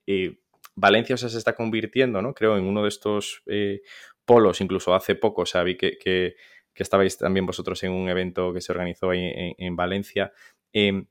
Valencia 0.75 1.13
o 1.13 1.17
sea, 1.17 1.29
se 1.29 1.37
está 1.37 1.55
convirtiendo, 1.55 2.21
¿no? 2.21 2.33
Creo, 2.33 2.57
en 2.57 2.65
uno 2.65 2.81
de 2.81 2.89
estos 2.89 3.43
eh, 3.45 3.81
polos, 4.25 4.59
incluso 4.59 4.95
hace 4.95 5.13
poco, 5.13 5.43
o 5.43 5.45
sea, 5.45 5.63
vi 5.63 5.77
que, 5.77 6.35
estabais 6.81 7.17
también 7.19 7.45
vosotros 7.45 7.83
en 7.83 7.91
un 7.91 8.09
evento 8.09 8.51
que 8.51 8.61
se 8.61 8.71
organizó 8.71 9.13
en, 9.13 9.53
en 9.57 9.75
Valencia. 9.75 10.33
Eh, 10.73 11.05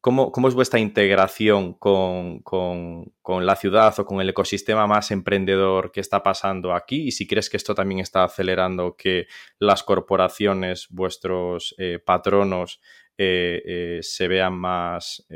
¿Cómo, 0.00 0.48
es 0.48 0.54
vuestra 0.54 0.78
integración 0.78 1.74
con, 1.74 3.12
la 3.40 3.56
ciudad 3.56 3.98
o 3.98 4.06
con 4.06 4.20
el 4.20 4.28
ecosistema 4.28 4.86
más 4.86 5.10
emprendedor 5.10 5.90
que 5.90 6.00
está 6.00 6.22
pasando 6.22 6.72
aquí? 6.72 7.08
Y 7.08 7.10
si 7.10 7.26
crees 7.26 7.50
que 7.50 7.56
esto 7.56 7.74
también 7.74 8.00
está 8.00 8.22
acelerando 8.22 8.94
que 8.96 9.26
las 9.58 9.82
corporaciones, 9.82 10.86
vuestros 10.90 11.74
eh, 11.78 11.98
patronos, 11.98 12.80
eh, 13.18 13.60
eh, 13.66 13.98
se 14.02 14.28
vean 14.28 14.54
más 14.54 15.26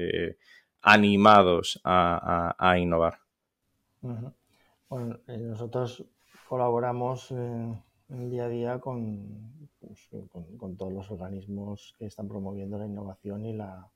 animados 0.81 1.81
a, 1.83 2.75
innovar. 2.79 3.19
Bueno, 4.01 5.19
nosotros 5.27 6.05
colaboramos 6.49 7.35
en 8.13 8.23
el 8.23 8.31
día 8.31 8.45
a 8.45 8.49
día 8.49 8.79
con, 8.79 9.69
pues, 9.81 10.09
con 10.59 10.77
todos 10.77 10.93
los 10.93 11.11
organismos 11.11 11.95
que 11.99 12.07
están 12.07 12.29
promoviendo 12.29 12.79
la 12.79 12.87
innovación 12.87 13.45
y 13.47 13.55
la 13.55 13.91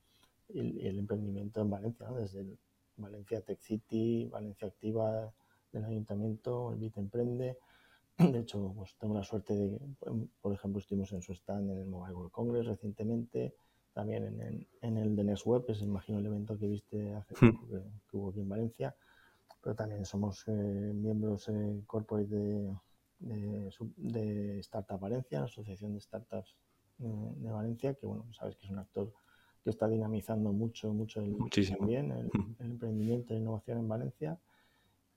y, 0.48 0.86
el 0.86 0.98
emprendimiento 0.98 1.60
en 1.60 1.70
Valencia, 1.70 2.10
desde 2.10 2.40
el 2.40 2.58
Valencia 2.96 3.40
Tech 3.40 3.60
City, 3.60 4.28
Valencia 4.30 4.68
Activa 4.68 5.32
del 5.72 5.84
Ayuntamiento, 5.84 6.72
el 6.72 6.78
Vite 6.78 7.00
Emprende. 7.00 7.58
De 8.18 8.38
hecho, 8.38 8.72
pues 8.74 8.96
tengo 8.98 9.14
la 9.14 9.22
suerte 9.22 9.54
de, 9.54 9.78
por 10.40 10.52
ejemplo, 10.52 10.80
estuvimos 10.80 11.12
en 11.12 11.22
su 11.22 11.32
stand 11.32 11.70
en 11.70 11.78
el 11.78 11.86
Mobile 11.86 12.14
World 12.14 12.32
Congress 12.32 12.66
recientemente, 12.66 13.54
también 13.92 14.24
en, 14.24 14.40
el, 14.40 14.68
en 14.82 14.96
el 14.96 15.16
de 15.16 15.38
Web, 15.44 15.64
es 15.68 15.82
imagino 15.82 16.18
el 16.18 16.26
evento 16.26 16.58
que 16.58 16.66
viste 16.66 17.14
hace 17.14 17.34
hmm. 17.34 17.52
poco 17.52 17.66
que, 17.68 18.16
hubo 18.16 18.30
aquí 18.30 18.40
en 18.40 18.48
Valencia, 18.48 18.94
pero 19.62 19.74
también 19.74 20.04
somos 20.04 20.44
eh, 20.48 20.52
miembros 20.52 21.48
eh, 21.48 21.82
corporate 21.86 22.34
de, 22.34 22.74
de, 23.18 24.58
Startup 24.60 24.98
Valencia, 24.98 25.40
la 25.40 25.46
Asociación 25.46 25.94
de 25.94 26.00
Startups 26.00 26.56
eh, 26.98 27.32
de 27.36 27.50
Valencia, 27.50 27.94
que 27.94 28.06
bueno, 28.06 28.26
sabes 28.32 28.56
que 28.56 28.64
es 28.64 28.70
un 28.70 28.78
actor 28.78 29.12
que 29.64 29.70
está 29.70 29.88
dinamizando 29.88 30.52
mucho, 30.52 30.92
mucho 30.92 31.20
el, 31.20 31.36
también 31.76 32.12
el, 32.12 32.30
emprendimiento 32.60 33.34
e 33.34 33.38
innovación 33.38 33.78
en 33.78 33.88
Valencia. 33.88 34.38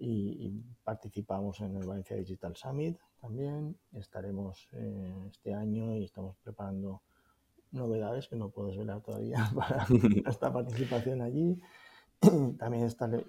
Y, 0.01 0.63
participamos 0.83 1.59
en 1.59 1.75
el 1.75 1.85
Valencia 1.85 2.15
Digital 2.15 2.55
Summit 2.55 2.97
también. 3.19 3.77
Estaremos 3.93 4.67
eh, 4.71 5.27
este 5.29 5.53
año 5.53 5.95
y 5.97 6.05
estamos 6.05 6.37
preparando 6.37 7.01
novedades 7.71 8.27
que 8.27 8.35
no 8.35 8.49
puedo 8.49 8.69
desvelar 8.69 9.01
todavía 9.01 9.37
para 9.55 9.85
esta 10.25 10.51
participación 10.51 11.21
allí. 11.21 11.61
También 12.59 12.85
está 12.85 13.05
en, 13.05 13.23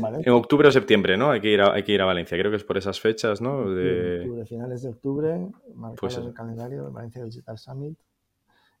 Valencia. 0.00 0.30
en 0.30 0.32
octubre 0.32 0.68
o 0.68 0.72
septiembre, 0.72 1.16
¿no? 1.16 1.30
Hay 1.30 1.40
que, 1.40 1.48
ir 1.48 1.60
a, 1.60 1.72
hay 1.72 1.84
que 1.84 1.92
ir 1.92 2.02
a 2.02 2.04
Valencia. 2.04 2.36
Creo 2.36 2.50
que 2.50 2.56
es 2.56 2.64
por 2.64 2.76
esas 2.76 3.00
fechas, 3.00 3.40
¿no? 3.40 3.70
De... 3.70 4.20
Octubre, 4.20 4.46
finales 4.46 4.82
de 4.82 4.88
octubre, 4.88 5.38
marcado 5.74 5.96
pues 6.00 6.16
el 6.16 6.32
calendario 6.34 6.90
Valencia 6.90 7.24
Digital 7.24 7.58
Summit 7.58 7.98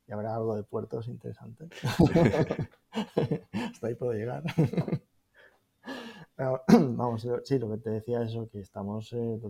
y 0.08 0.12
habrá 0.12 0.34
algo 0.34 0.56
de 0.56 0.64
puertos 0.64 1.06
interesante. 1.06 1.68
Hasta 2.92 3.86
ahí 3.86 3.94
puedo 3.94 4.12
llegar. 4.12 4.42
vamos, 6.68 7.26
sí, 7.44 7.58
lo 7.58 7.70
que 7.70 7.78
te 7.78 7.90
decía 7.90 8.22
es 8.22 8.30
eso, 8.30 8.48
que 8.48 8.60
estamos 8.60 9.12
eh, 9.12 9.40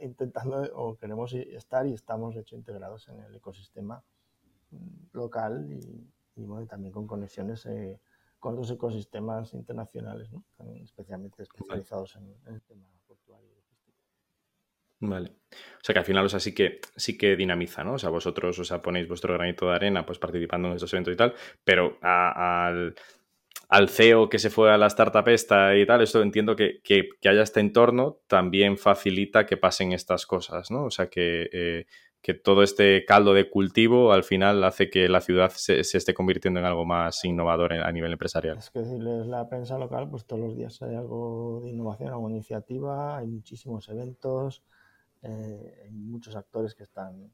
intentando 0.00 0.62
o 0.74 0.96
queremos 0.96 1.32
estar 1.34 1.86
y 1.86 1.92
estamos 1.92 2.34
de 2.34 2.40
hecho 2.42 2.56
integrados 2.56 3.08
en 3.08 3.20
el 3.20 3.34
ecosistema 3.36 4.02
mm, 4.70 5.16
local 5.16 5.66
y, 5.70 6.44
bueno, 6.44 6.66
también 6.66 6.92
con 6.92 7.06
conexiones 7.06 7.66
eh, 7.66 8.00
con 8.40 8.54
otros 8.54 8.70
ecosistemas 8.70 9.52
internacionales, 9.54 10.32
¿no? 10.32 10.44
también 10.56 10.82
especialmente 10.82 11.42
especializados 11.42 12.16
en, 12.16 12.34
el 12.52 12.62
tema 12.62 12.86
portuario. 13.06 13.50
Vale. 15.02 15.30
O 15.50 15.82
sea 15.82 15.92
que 15.94 15.98
al 15.98 16.04
final, 16.04 16.26
o 16.26 16.28
sea, 16.28 16.40
sí 16.40 16.54
que, 16.54 16.80
sí 16.96 17.16
que 17.16 17.36
dinamiza, 17.36 17.84
¿no? 17.84 17.94
O 17.94 17.98
sea, 17.98 18.10
vosotros, 18.10 18.58
o 18.58 18.64
sea, 18.64 18.82
ponéis 18.82 19.08
vuestro 19.08 19.32
granito 19.32 19.66
de 19.68 19.74
arena, 19.74 20.04
pues 20.04 20.18
participando 20.18 20.68
en 20.68 20.74
estos 20.74 20.92
eventos 20.92 21.14
y 21.14 21.16
tal, 21.16 21.34
pero 21.64 21.96
al, 22.02 22.94
CEO 23.88 24.28
que 24.28 24.38
se 24.38 24.50
fue 24.50 24.70
a 24.70 24.76
la 24.76 24.88
startup 24.88 25.26
esta 25.28 25.74
y 25.76 25.86
tal, 25.86 26.02
esto 26.02 26.20
entiendo 26.20 26.54
que, 26.54 26.80
que, 26.82 27.08
haya 27.26 27.42
este 27.42 27.60
entorno 27.60 28.20
también 28.26 28.76
facilita 28.76 29.46
que 29.46 29.56
pasen 29.56 29.92
estas 29.92 30.26
cosas, 30.26 30.70
¿no? 30.70 30.84
O 30.84 30.90
sea, 30.90 31.08
que, 31.08 31.48
eh, 31.50 31.86
que 32.22 32.34
todo 32.34 32.62
este 32.62 33.04
caldo 33.06 33.32
de 33.32 33.48
cultivo 33.48 34.12
al 34.12 34.24
final 34.24 34.62
hace 34.64 34.90
que 34.90 35.08
la 35.08 35.20
ciudad 35.20 35.50
se, 35.50 35.80
esté 35.80 36.12
convirtiendo 36.12 36.60
en 36.60 36.66
algo 36.66 36.84
más 36.84 37.24
innovador 37.24 37.72
a 37.72 37.90
nivel 37.92 38.12
empresarial. 38.12 38.58
Es 38.58 38.70
que 38.70 38.84
si 38.84 38.98
lees 38.98 39.26
la 39.26 39.48
prensa 39.48 39.78
local, 39.78 40.08
pues 40.10 40.26
todos 40.26 40.42
los 40.42 40.56
días 40.56 40.80
hay 40.82 40.94
algo 40.94 41.60
de 41.64 41.70
innovación, 41.70 42.10
alguna 42.10 42.34
iniciativa, 42.34 43.16
hay 43.16 43.26
muchísimos 43.26 43.88
eventos, 43.88 44.62
eh, 45.22 45.82
hay 45.84 45.90
muchos 45.90 46.36
actores 46.36 46.74
que 46.74 46.82
están 46.82 47.30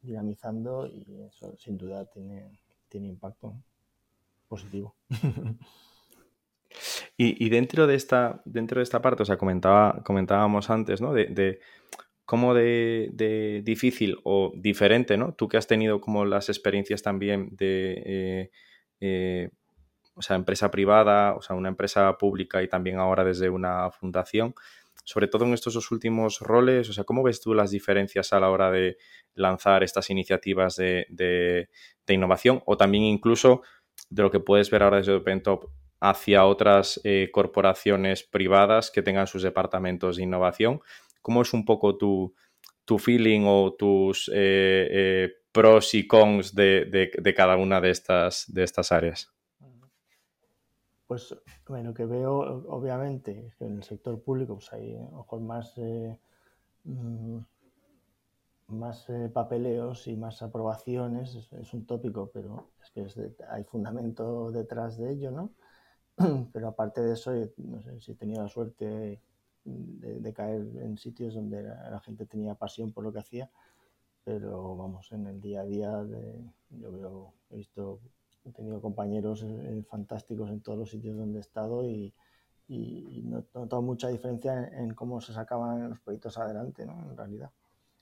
dinamizando 0.00 0.86
y 0.86 1.04
eso 1.28 1.54
sin 1.58 1.76
duda 1.76 2.06
tiene, 2.06 2.58
tiene 2.88 3.08
impacto 3.08 3.54
positivo. 4.48 4.94
Y, 7.18 7.50
dentro 7.50 7.86
de 7.86 7.94
esta, 7.94 8.40
dentro 8.44 8.80
de 8.80 8.82
esta 8.82 9.00
parte, 9.00 9.22
o 9.22 9.26
sea, 9.26 9.36
comentaba, 9.36 10.02
comentábamos 10.02 10.70
antes, 10.70 11.00
¿no? 11.00 11.12
De, 11.12 11.26
de 11.26 11.60
cómo 12.32 12.54
de, 12.54 13.60
difícil 13.62 14.16
o 14.24 14.52
diferente, 14.54 15.18
¿no? 15.18 15.34
Tú 15.34 15.48
que 15.48 15.58
has 15.58 15.66
tenido 15.66 16.00
como 16.00 16.24
las 16.24 16.48
experiencias 16.48 17.02
también 17.02 17.50
de 17.52 18.02
eh, 18.06 18.50
eh, 19.00 19.50
o 20.14 20.22
sea, 20.22 20.36
empresa 20.36 20.70
privada, 20.70 21.34
o 21.34 21.42
sea, 21.42 21.56
una 21.56 21.68
empresa 21.68 22.16
pública 22.16 22.62
y 22.62 22.68
también 22.68 22.96
ahora 22.96 23.22
desde 23.22 23.50
una 23.50 23.90
fundación 23.90 24.54
sobre 25.04 25.26
todo 25.28 25.44
en 25.44 25.52
estos 25.52 25.74
dos 25.74 25.90
últimos 25.90 26.40
roles, 26.40 26.88
o 26.88 26.94
sea, 26.94 27.04
¿cómo 27.04 27.22
ves 27.22 27.42
tú 27.42 27.52
las 27.52 27.70
diferencias 27.70 28.32
a 28.32 28.40
la 28.40 28.48
hora 28.48 28.70
de 28.70 28.96
lanzar 29.34 29.82
estas 29.82 30.08
iniciativas 30.08 30.76
de, 30.76 31.68
innovación 32.08 32.62
o 32.64 32.78
también 32.78 33.04
incluso 33.04 33.60
de 34.08 34.22
lo 34.22 34.30
que 34.30 34.40
puedes 34.40 34.70
ver 34.70 34.84
ahora 34.84 34.98
desde 34.98 35.12
OpenTop 35.12 35.66
hacia 36.00 36.46
otras 36.46 36.98
eh, 37.04 37.28
corporaciones 37.30 38.22
privadas 38.22 38.90
que 38.90 39.02
tengan 39.02 39.26
sus 39.26 39.42
departamentos 39.42 40.16
de 40.16 40.22
innovación? 40.22 40.80
¿Cómo 41.22 41.42
es 41.42 41.54
un 41.54 41.64
poco 41.64 41.96
tu, 41.96 42.34
feeling 42.98 43.44
o 43.46 43.72
tus 43.72 44.28
eh, 44.28 44.34
eh, 44.90 45.32
pros 45.52 45.94
y 45.94 46.06
cons 46.06 46.54
de, 46.54 47.34
cada 47.34 47.56
una 47.56 47.80
de 47.80 47.90
estas, 47.90 48.52
de 48.52 48.64
estas 48.64 48.92
áreas? 48.92 49.32
Pues 51.06 51.34
bueno, 51.66 51.94
que 51.94 52.04
veo, 52.04 52.64
obviamente, 52.68 53.54
que 53.58 53.64
en 53.64 53.76
el 53.76 53.82
sector 53.82 54.20
público 54.20 54.54
pues 54.54 54.72
hay 54.72 54.96
ojos 55.12 55.40
más, 55.40 55.72
eh, 55.76 56.18
mm, 56.84 57.38
más 58.68 59.06
papeleos 59.32 60.06
y 60.06 60.16
más 60.16 60.42
aprobaciones, 60.42 61.48
es, 61.52 61.74
un 61.74 61.86
tópico, 61.86 62.30
pero 62.32 62.70
es 62.82 62.90
que 62.90 63.34
hay 63.50 63.64
fundamento 63.64 64.50
detrás 64.50 64.98
de 64.98 65.12
ello, 65.12 65.30
¿no? 65.30 65.50
Pero 66.52 66.68
aparte 66.68 67.00
de 67.00 67.14
eso, 67.14 67.32
no 67.56 67.80
sé 67.82 68.00
si 68.00 68.12
he 68.12 68.14
tenido 68.14 68.42
la 68.42 68.48
suerte 68.48 69.20
de, 69.64 70.32
caer 70.32 70.60
en 70.78 70.98
sitios 70.98 71.34
donde 71.34 71.62
la, 71.62 72.00
gente 72.00 72.26
tenía 72.26 72.54
pasión 72.54 72.92
por 72.92 73.04
lo 73.04 73.12
que 73.12 73.20
hacía, 73.20 73.50
pero 74.24 74.76
vamos, 74.76 75.10
en 75.12 75.26
el 75.26 75.40
día 75.40 75.60
a 75.60 75.64
día 75.64 76.06
yo 76.70 76.92
veo, 76.92 77.34
he 77.50 77.56
visto 77.56 78.00
he 78.44 78.50
tenido 78.50 78.80
compañeros 78.80 79.44
eh, 79.44 79.84
fantásticos 79.88 80.50
en 80.50 80.60
todos 80.60 80.78
los 80.78 80.90
sitios 80.90 81.16
donde 81.16 81.38
he 81.38 81.40
estado 81.40 81.84
y, 81.84 82.12
y, 82.68 83.22
no 83.24 83.38
he 83.38 83.58
notado 83.58 83.82
mucha 83.82 84.08
diferencia 84.08 84.68
en, 84.68 84.94
cómo 84.94 85.20
se 85.20 85.32
sacaban 85.32 85.90
los 85.90 86.00
proyectos 86.00 86.38
adelante, 86.38 86.84
¿no? 86.86 87.10
En 87.10 87.16
realidad. 87.16 87.50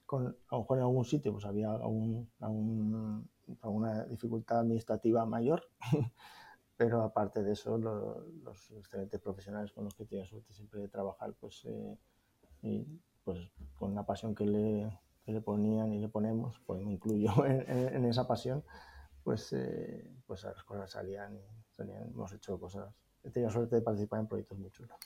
Con, 0.07 0.27
a 0.27 0.55
lo 0.57 0.61
mejor 0.61 0.79
en 0.79 0.85
algún 0.85 1.05
sitio 1.05 1.33
pues 1.33 1.45
había 1.45 1.71
algún, 1.71 2.29
alguna 2.41 4.05
dificultad 4.07 4.61
administrativa 4.61 5.25
mayor, 5.25 5.63
pero 6.81 7.03
aparte 7.03 7.43
de 7.43 7.53
eso, 7.53 7.77
los 7.77 8.71
excelentes 8.71 9.21
profesionales 9.21 9.71
con 9.71 9.85
los 9.85 9.95
que 9.95 10.07
tienes 10.07 10.31
suerte 10.31 10.55
siempre 10.55 10.81
de 10.81 10.89
trabajar, 10.89 11.35
pues, 11.39 11.67
eh, 11.67 11.99
y, 12.63 12.87
pues 13.23 13.39
con 13.75 13.95
la 13.95 14.07
pasión 14.07 14.35
que 14.35 14.47
le, 14.47 14.91
que 15.23 15.31
le 15.31 15.43
ponían 15.43 15.93
y 15.93 15.99
le 15.99 16.09
ponemos, 16.09 16.59
pues 16.65 16.81
me 16.81 16.93
incluyo 16.93 17.33
en, 17.45 17.69
en 17.69 18.05
esa 18.07 18.27
pasión, 18.27 18.65
pues, 19.23 19.53
eh, 19.53 20.11
pues 20.27 20.43
las 20.45 20.65
cosas 20.65 20.91
salían 20.91 21.37
y 21.37 21.43
hemos 22.15 22.33
hecho 22.33 22.59
cosas. 22.59 22.95
He 23.25 23.31
tenido 23.31 23.51
suerte 23.51 23.77
de 23.77 23.83
participar 23.83 24.21
en 24.21 24.29
proyectos 24.29 24.59
muy 24.59 24.71
chulos. 24.71 24.97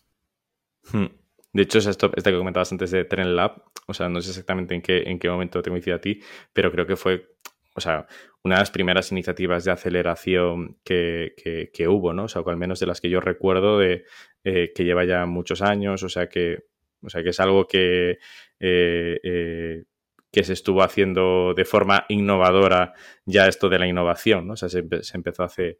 Hmm. 0.93 1.07
De 1.53 1.63
hecho, 1.63 1.79
es 1.79 1.87
esto, 1.87 2.13
este 2.15 2.31
que 2.31 2.39
comentabas 2.39 2.71
antes 2.71 2.93
de 2.93 3.05
Tren 3.05 3.35
Lab, 3.35 3.65
o 3.89 3.95
sea, 3.95 4.09
no 4.09 4.21
sé 4.21 4.31
exactamente 4.31 4.77
en 4.77 4.83
qué, 4.83 5.11
en 5.11 5.19
qué 5.19 5.29
momento 5.29 5.61
te 5.61 5.71
coincidí 5.71 5.93
a 5.93 6.01
ti, 6.01 6.21
pero 6.53 6.71
creo 6.71 6.87
que 6.87 6.95
fue, 6.95 7.35
o 7.75 7.81
sea, 7.81 8.07
una 8.43 8.57
de 8.57 8.61
las 8.61 8.71
primeras 8.71 9.11
iniciativas 9.13 9.65
de 9.65 9.73
aceleración 9.73 10.79
que, 10.85 11.35
que, 11.73 11.89
hubo, 11.89 12.13
¿no? 12.13 12.25
O 12.25 12.29
sea, 12.29 12.43
al 12.47 12.57
menos 12.57 12.81
de 12.81 12.87
las 12.87 13.01
que 13.01 13.11
yo 13.11 13.21
recuerdo 13.21 13.79
de 13.79 14.05
eh, 14.45 14.73
que 14.75 14.85
lleva 14.85 15.05
ya 15.05 15.27
muchos 15.27 15.63
años, 15.63 16.03
o 16.03 16.09
sea, 16.09 16.29
que, 16.29 16.65
o 17.03 17.11
sea, 17.11 17.23
que 17.23 17.31
es 17.31 17.41
algo 17.41 17.67
que 17.67 18.19
eh, 18.61 19.85
que 20.35 20.43
se 20.43 20.53
estuvo 20.53 20.83
haciendo 20.83 21.55
de 21.55 21.65
forma 21.65 22.07
innovadora 22.09 22.93
ya 23.25 23.47
esto 23.47 23.69
de 23.69 23.79
la 23.79 23.87
innovación, 23.87 24.49
¿no? 24.49 24.55
O 24.55 24.57
sea, 24.57 24.69
se, 24.69 24.81
empezó 24.81 25.45
hace, 25.45 25.79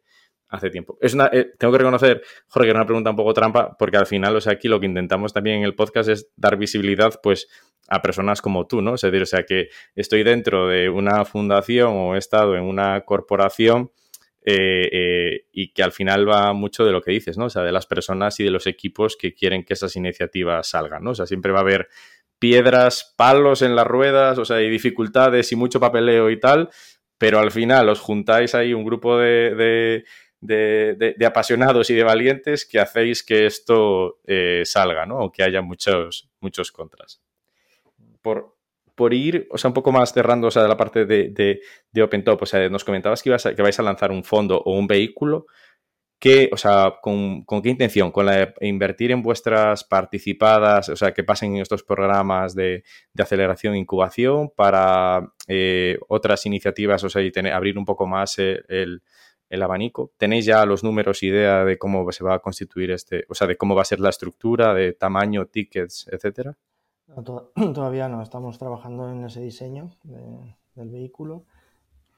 hace 0.55 0.69
tiempo. 0.69 0.97
Es 1.01 1.13
una, 1.13 1.29
eh, 1.31 1.53
tengo 1.57 1.71
que 1.71 1.79
reconocer, 1.79 2.21
Jorge, 2.47 2.67
que 2.67 2.69
era 2.71 2.79
una 2.79 2.85
pregunta 2.85 3.09
un 3.09 3.15
poco 3.15 3.33
trampa, 3.33 3.75
porque 3.77 3.97
al 3.97 4.05
final, 4.05 4.35
o 4.35 4.41
sea, 4.41 4.53
aquí 4.53 4.67
lo 4.67 4.79
que 4.79 4.85
intentamos 4.85 5.33
también 5.33 5.57
en 5.57 5.63
el 5.63 5.75
podcast 5.75 6.09
es 6.09 6.31
dar 6.35 6.57
visibilidad, 6.57 7.19
pues, 7.21 7.47
a 7.87 8.01
personas 8.01 8.41
como 8.41 8.65
tú, 8.67 8.81
¿no? 8.81 8.93
O 8.93 8.97
sea, 8.97 9.09
o 9.09 9.25
sea 9.25 9.43
que 9.43 9.69
estoy 9.95 10.23
dentro 10.23 10.67
de 10.67 10.89
una 10.89 11.23
fundación 11.25 11.89
o 11.93 12.15
he 12.15 12.17
estado 12.17 12.55
en 12.55 12.63
una 12.63 13.01
corporación 13.01 13.91
y 14.47 15.73
que 15.73 15.81
al 15.81 15.91
final 15.91 16.29
va 16.29 16.53
mucho 16.53 16.85
de 16.85 16.91
lo 16.91 17.01
que 17.01 17.11
dices, 17.11 17.35
¿no? 17.35 17.45
O 17.45 17.49
sea, 17.49 17.63
de 17.63 17.71
las 17.71 17.87
personas 17.87 18.39
y 18.39 18.43
de 18.43 18.51
los 18.51 18.67
equipos 18.67 19.17
que 19.17 19.33
quieren 19.33 19.63
que 19.63 19.73
esas 19.73 19.95
iniciativas 19.95 20.69
salgan, 20.69 21.03
¿no? 21.03 21.11
O 21.11 21.15
sea, 21.15 21.25
siempre 21.25 21.51
va 21.51 21.59
a 21.59 21.61
haber 21.61 21.89
piedras, 22.39 23.13
palos 23.17 23.61
en 23.61 23.75
las 23.75 23.87
ruedas, 23.87 24.37
o 24.37 24.45
sea, 24.45 24.57
hay 24.57 24.69
dificultades 24.69 25.51
y 25.51 25.55
mucho 25.55 25.79
papeleo 25.79 26.29
y 26.29 26.39
tal, 26.39 26.69
pero 27.17 27.39
al 27.39 27.51
final 27.51 27.89
os 27.89 27.99
juntáis 27.99 28.55
ahí 28.55 28.73
un 28.73 28.83
grupo 28.83 29.17
de, 29.17 30.03
apasionados 31.25 31.89
y 31.89 31.95
de 31.95 32.03
valientes 32.03 32.65
que 32.65 32.79
hacéis 32.79 33.23
que 33.23 33.45
esto 33.45 34.19
eh, 34.25 34.63
salga, 34.65 35.05
¿no? 35.05 35.19
O 35.19 35.31
que 35.31 35.43
haya 35.43 35.61
muchos, 35.61 36.29
muchos 36.39 36.71
contras. 36.71 37.21
Por, 38.21 38.55
por 38.95 39.13
ir, 39.13 39.47
o 39.51 39.57
sea, 39.57 39.69
un 39.69 39.73
poco 39.73 39.91
más 39.91 40.13
cerrando, 40.13 40.47
o 40.47 40.51
sea, 40.51 40.63
de 40.63 40.69
la 40.69 40.77
parte 40.77 41.05
de, 41.05 41.59
de, 41.91 42.03
OpenTop, 42.03 42.41
o 42.41 42.45
sea, 42.45 42.69
nos 42.69 42.83
comentabas 42.83 43.21
que, 43.21 43.29
ibas 43.29 43.43
que 43.43 43.61
vais 43.61 43.79
a 43.79 43.83
lanzar 43.83 44.11
un 44.11 44.23
fondo 44.23 44.57
o 44.57 44.77
un 44.77 44.87
vehículo. 44.87 45.45
¿Qué, 46.17 46.49
o 46.51 46.57
sea, 46.57 46.95
con, 47.01 47.45
qué 47.45 47.69
intención? 47.69 48.11
¿Con 48.11 48.25
la 48.25 48.37
de 48.37 48.53
invertir 48.61 49.11
en 49.11 49.21
vuestras 49.21 49.83
participadas, 49.83 50.87
o 50.89 50.95
sea, 50.95 51.13
que 51.13 51.25
pasen 51.25 51.55
en 51.55 51.61
estos 51.61 51.83
programas 51.83 52.55
de, 52.55 52.83
aceleración 53.19 53.75
e 53.75 53.79
incubación 53.79 54.49
para 54.55 55.33
eh, 55.47 55.99
otras 56.07 56.45
iniciativas, 56.45 57.03
o 57.03 57.09
sea, 57.09 57.21
y 57.21 57.31
abrir 57.51 57.77
un 57.77 57.85
poco 57.85 58.07
más 58.07 58.39
el, 58.39 59.03
abanico? 59.49 60.11
¿Tenéis 60.17 60.45
ya 60.45 60.65
los 60.65 60.83
números, 60.83 61.23
idea 61.23 61.63
de 61.63 61.77
cómo 61.77 62.11
se 62.11 62.23
va 62.23 62.35
a 62.35 62.39
constituir 62.39 62.91
este, 62.91 63.25
o 63.29 63.35
sea, 63.35 63.47
de 63.47 63.57
cómo 63.57 63.75
va 63.75 63.83
a 63.83 63.85
ser 63.85 63.99
la 63.99 64.09
estructura, 64.09 64.73
de 64.73 64.93
tamaño, 64.93 65.45
tickets, 65.45 66.07
etcétera? 66.11 66.57
todavía 67.73 68.09
no, 68.09 68.21
estamos 68.21 68.57
trabajando 68.57 69.09
en 69.09 69.23
ese 69.25 69.41
diseño 69.41 69.91
del 70.75 70.89
vehículo 70.89 71.45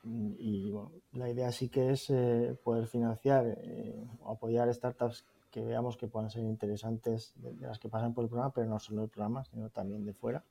y 0.04 0.74
la 1.12 1.30
idea 1.30 1.52
sí 1.52 1.70
que 1.70 1.92
es 1.92 2.10
eh, 2.10 2.56
poder 2.64 2.88
financiar 2.88 3.46
eh, 3.46 4.08
o 4.22 4.32
apoyar 4.32 4.74
startups 4.74 5.26
que 5.52 5.62
veamos 5.62 5.98
que 5.98 6.08
puedan 6.08 6.30
ser 6.30 6.44
interesantes 6.44 7.34
de, 7.36 7.54
las 7.68 7.80
que 7.80 7.90
pasan 7.90 8.14
por 8.14 8.24
el 8.24 8.30
programa, 8.30 8.54
pero 8.54 8.68
no 8.68 8.80
solo 8.80 9.04
el 9.04 9.10
programa, 9.10 9.44
sino 9.46 9.70
también 9.70 10.06
de 10.06 10.14
fuera. 10.14 10.44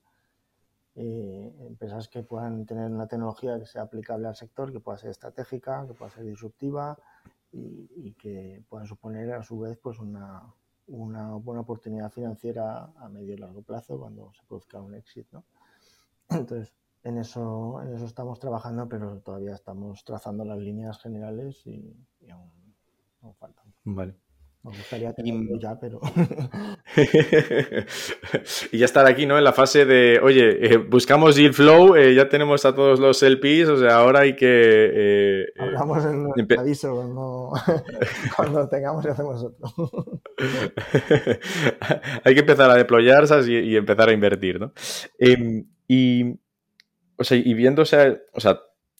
Eh, 0.98 1.54
empresas 1.60 2.08
que 2.08 2.22
puedan 2.22 2.64
tener 2.64 2.90
una 2.90 3.06
tecnología 3.06 3.58
que 3.58 3.66
sea 3.66 3.82
aplicable 3.82 4.28
al 4.28 4.34
sector, 4.34 4.72
que 4.72 4.80
pueda 4.80 4.96
ser 4.96 5.10
estratégica, 5.10 5.86
que 5.86 5.92
pueda 5.92 6.10
ser 6.10 6.24
disruptiva 6.24 6.96
y, 7.52 8.12
que 8.12 8.64
puedan 8.68 8.86
suponer 8.86 9.30
a 9.32 9.42
su 9.42 9.58
vez 9.58 9.76
pues 9.76 9.98
una, 9.98 10.42
una, 10.86 11.34
buena 11.34 11.60
oportunidad 11.60 12.10
financiera 12.10 12.92
a 12.96 13.08
medio 13.10 13.34
y 13.34 13.36
largo 13.36 13.60
plazo 13.60 13.98
cuando 13.98 14.32
se 14.32 14.42
produzca 14.46 14.80
un 14.80 14.94
éxito. 14.94 15.44
Entonces, 16.30 16.74
en 17.02 17.18
eso, 17.18 17.82
en 17.82 17.94
eso 17.94 18.06
estamos 18.06 18.38
trabajando, 18.38 18.88
pero 18.88 19.20
todavía 19.20 19.54
estamos 19.54 20.02
trazando 20.02 20.46
las 20.46 20.58
líneas 20.58 20.98
generales 20.98 21.66
y, 21.66 21.94
aún, 22.30 22.50
aún, 23.20 23.34
faltan. 23.34 23.66
Vale. 23.84 24.16
Me 24.66 24.76
gustaría 24.76 25.12
tenerlo 25.12 25.58
ya, 25.60 25.78
pero. 25.80 26.00
y 28.72 28.78
ya 28.78 28.84
estar 28.84 29.06
aquí, 29.06 29.24
¿no? 29.24 29.38
En 29.38 29.44
la 29.44 29.52
fase 29.52 29.84
de, 29.84 30.18
oye, 30.22 30.74
eh, 30.74 30.76
buscamos 30.76 31.36
Deal 31.36 31.54
Flow, 31.54 31.94
eh, 31.94 32.14
ya 32.14 32.28
tenemos 32.28 32.64
a 32.64 32.74
todos 32.74 32.98
los 32.98 33.22
LPs, 33.22 33.68
o 33.68 33.76
sea, 33.76 33.96
ahora 33.96 34.20
hay 34.20 34.34
que. 34.34 34.46
Eh, 34.48 35.44
Hablamos 35.58 36.04
en 36.04 36.26
el 36.36 36.58
aviso 36.58 36.94
cuando, 36.94 37.52
cuando 38.36 38.68
tengamos 38.68 39.04
y 39.04 39.08
hacemos 39.08 39.44
otro. 39.44 40.20
hay 42.24 42.34
que 42.34 42.40
empezar 42.40 42.70
a 42.70 42.74
deployarse 42.74 43.40
y, 43.50 43.70
y 43.70 43.76
empezar 43.76 44.08
a 44.08 44.12
invertir, 44.12 44.58
¿no? 44.58 44.72
Em, 45.18 45.64
y 45.86 46.38
o 47.18 47.24
sea, 47.24 47.38
y 47.38 47.54
viendo, 47.54 47.82
o 47.82 47.86
sea, 47.86 48.20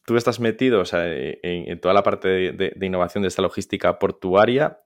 tú 0.07 0.17
estás 0.17 0.41
metido 0.41 0.83
en, 0.93 1.81
toda 1.81 1.93
la 1.93 2.03
parte 2.03 2.29
de, 2.53 2.87
innovación 2.87 3.23
de 3.23 3.29
esta 3.29 3.43
logística 3.43 3.99
portuaria. 3.99 4.79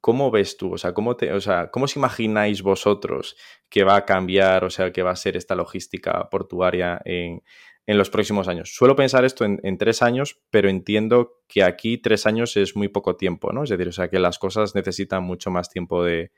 ¿Cómo 0.00 0.30
ves 0.30 0.56
tú? 0.56 0.74
O 0.74 0.78
sea, 0.78 0.94
¿cómo, 0.94 1.16
te, 1.16 1.32
o 1.32 1.40
sea, 1.40 1.70
¿cómo 1.70 1.84
os 1.84 1.96
imagináis 1.96 2.62
vosotros 2.62 3.36
que 3.68 3.84
va 3.84 3.96
a 3.96 4.04
cambiar, 4.04 4.64
o 4.64 4.70
sea, 4.70 4.92
que 4.92 5.02
va 5.02 5.10
a 5.10 5.16
ser 5.16 5.36
esta 5.36 5.54
logística 5.54 6.28
portuaria 6.30 7.00
en, 7.04 7.42
los 7.86 8.08
próximos 8.08 8.48
años? 8.48 8.74
Suelo 8.74 8.96
pensar 8.96 9.24
esto 9.24 9.44
en, 9.44 9.78
tres 9.78 10.02
años, 10.02 10.40
pero 10.50 10.68
entiendo 10.68 11.40
que 11.48 11.62
aquí 11.62 11.98
tres 11.98 12.26
años 12.26 12.56
es 12.56 12.76
muy 12.76 12.88
poco 12.88 13.16
tiempo, 13.16 13.52
¿no? 13.52 13.64
Es 13.64 13.70
decir, 13.70 13.88
o 13.88 13.92
sea, 13.92 14.08
que 14.08 14.18
las 14.18 14.38
cosas 14.38 14.74
necesitan 14.74 15.22
mucho 15.22 15.50
más 15.50 15.68
tiempo 15.68 16.04
de, 16.04 16.30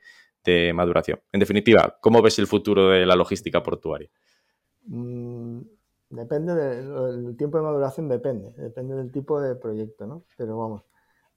maduración. 0.73 1.21
En 1.31 1.39
definitiva, 1.39 1.97
¿cómo 2.01 2.21
ves 2.21 2.37
el 2.39 2.47
futuro 2.47 2.89
de 2.89 3.05
la 3.05 3.15
logística 3.15 3.63
portuaria? 3.63 4.09
Mm, 4.87 5.61
Depende 6.13 6.53
del 6.53 7.35
tiempo 7.35 7.57
de 7.57 7.63
maduración, 7.63 8.07
depende, 8.07 8.53
depende 8.55 8.95
del 8.95 9.11
tipo 9.11 9.41
de 9.41 9.55
proyecto, 9.55 10.05
¿no? 10.05 10.25
Pero 10.37 10.57
vamos, 10.57 10.83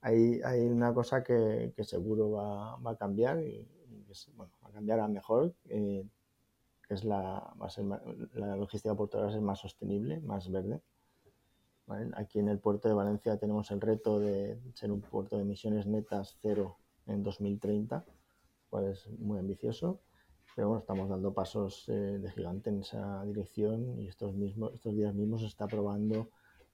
hay, 0.07 0.41
hay 0.45 0.61
una 0.67 0.93
cosa 0.95 1.23
que, 1.23 1.73
seguro 1.83 2.31
va, 2.33 2.77
va, 2.77 2.93
a 2.93 2.97
cambiar 2.97 3.43
y, 3.43 3.67
bueno, 4.35 4.53
va 4.65 4.69
a 4.69 4.73
cambiar 4.73 5.01
a 5.01 5.09
mejor, 5.09 5.55
eh, 5.69 6.07
que 6.87 6.95
es 6.95 7.05
la, 7.05 7.55
va 7.61 7.67
a 7.67 7.71
ser, 7.71 7.85
la 8.35 8.57
logística 8.57 8.95
portuaria 8.95 9.27
va 9.27 9.31
a 9.31 9.35
ser 9.35 9.43
más 9.43 9.61
sostenible, 9.61 10.21
más 10.21 10.51
verde. 10.51 10.81
Aquí 12.15 12.41
en 12.41 12.49
el 12.49 12.59
puerto 12.59 12.89
de 12.89 12.95
Valencia 12.95 13.37
tenemos 13.37 13.71
el 13.71 13.81
reto 13.81 14.19
de 14.19 14.59
ser 14.75 14.91
un 14.91 15.01
puerto 15.01 15.37
de 15.37 15.43
emisiones 15.43 15.87
netas 15.87 16.37
cero 16.43 16.79
en 17.07 17.23
2030, 17.23 18.05
cual 18.69 18.87
es 18.87 19.09
muy 19.19 19.39
ambicioso 19.39 20.01
pero 20.57 20.69
bueno, 20.69 20.81
estamos 20.81 21.11
dando 21.11 21.35
pasos 21.35 21.87
eh, 21.89 21.93
de 21.93 22.31
gigante 22.31 22.71
en 22.71 22.81
esa 22.81 23.23
dirección 23.27 24.01
y 24.01 24.09
estos, 24.09 24.35
mismos, 24.35 24.73
estos 24.73 24.97
días 24.97 25.15
mismos 25.15 25.43
se 25.43 25.49
está 25.49 25.67
probando, 25.67 26.31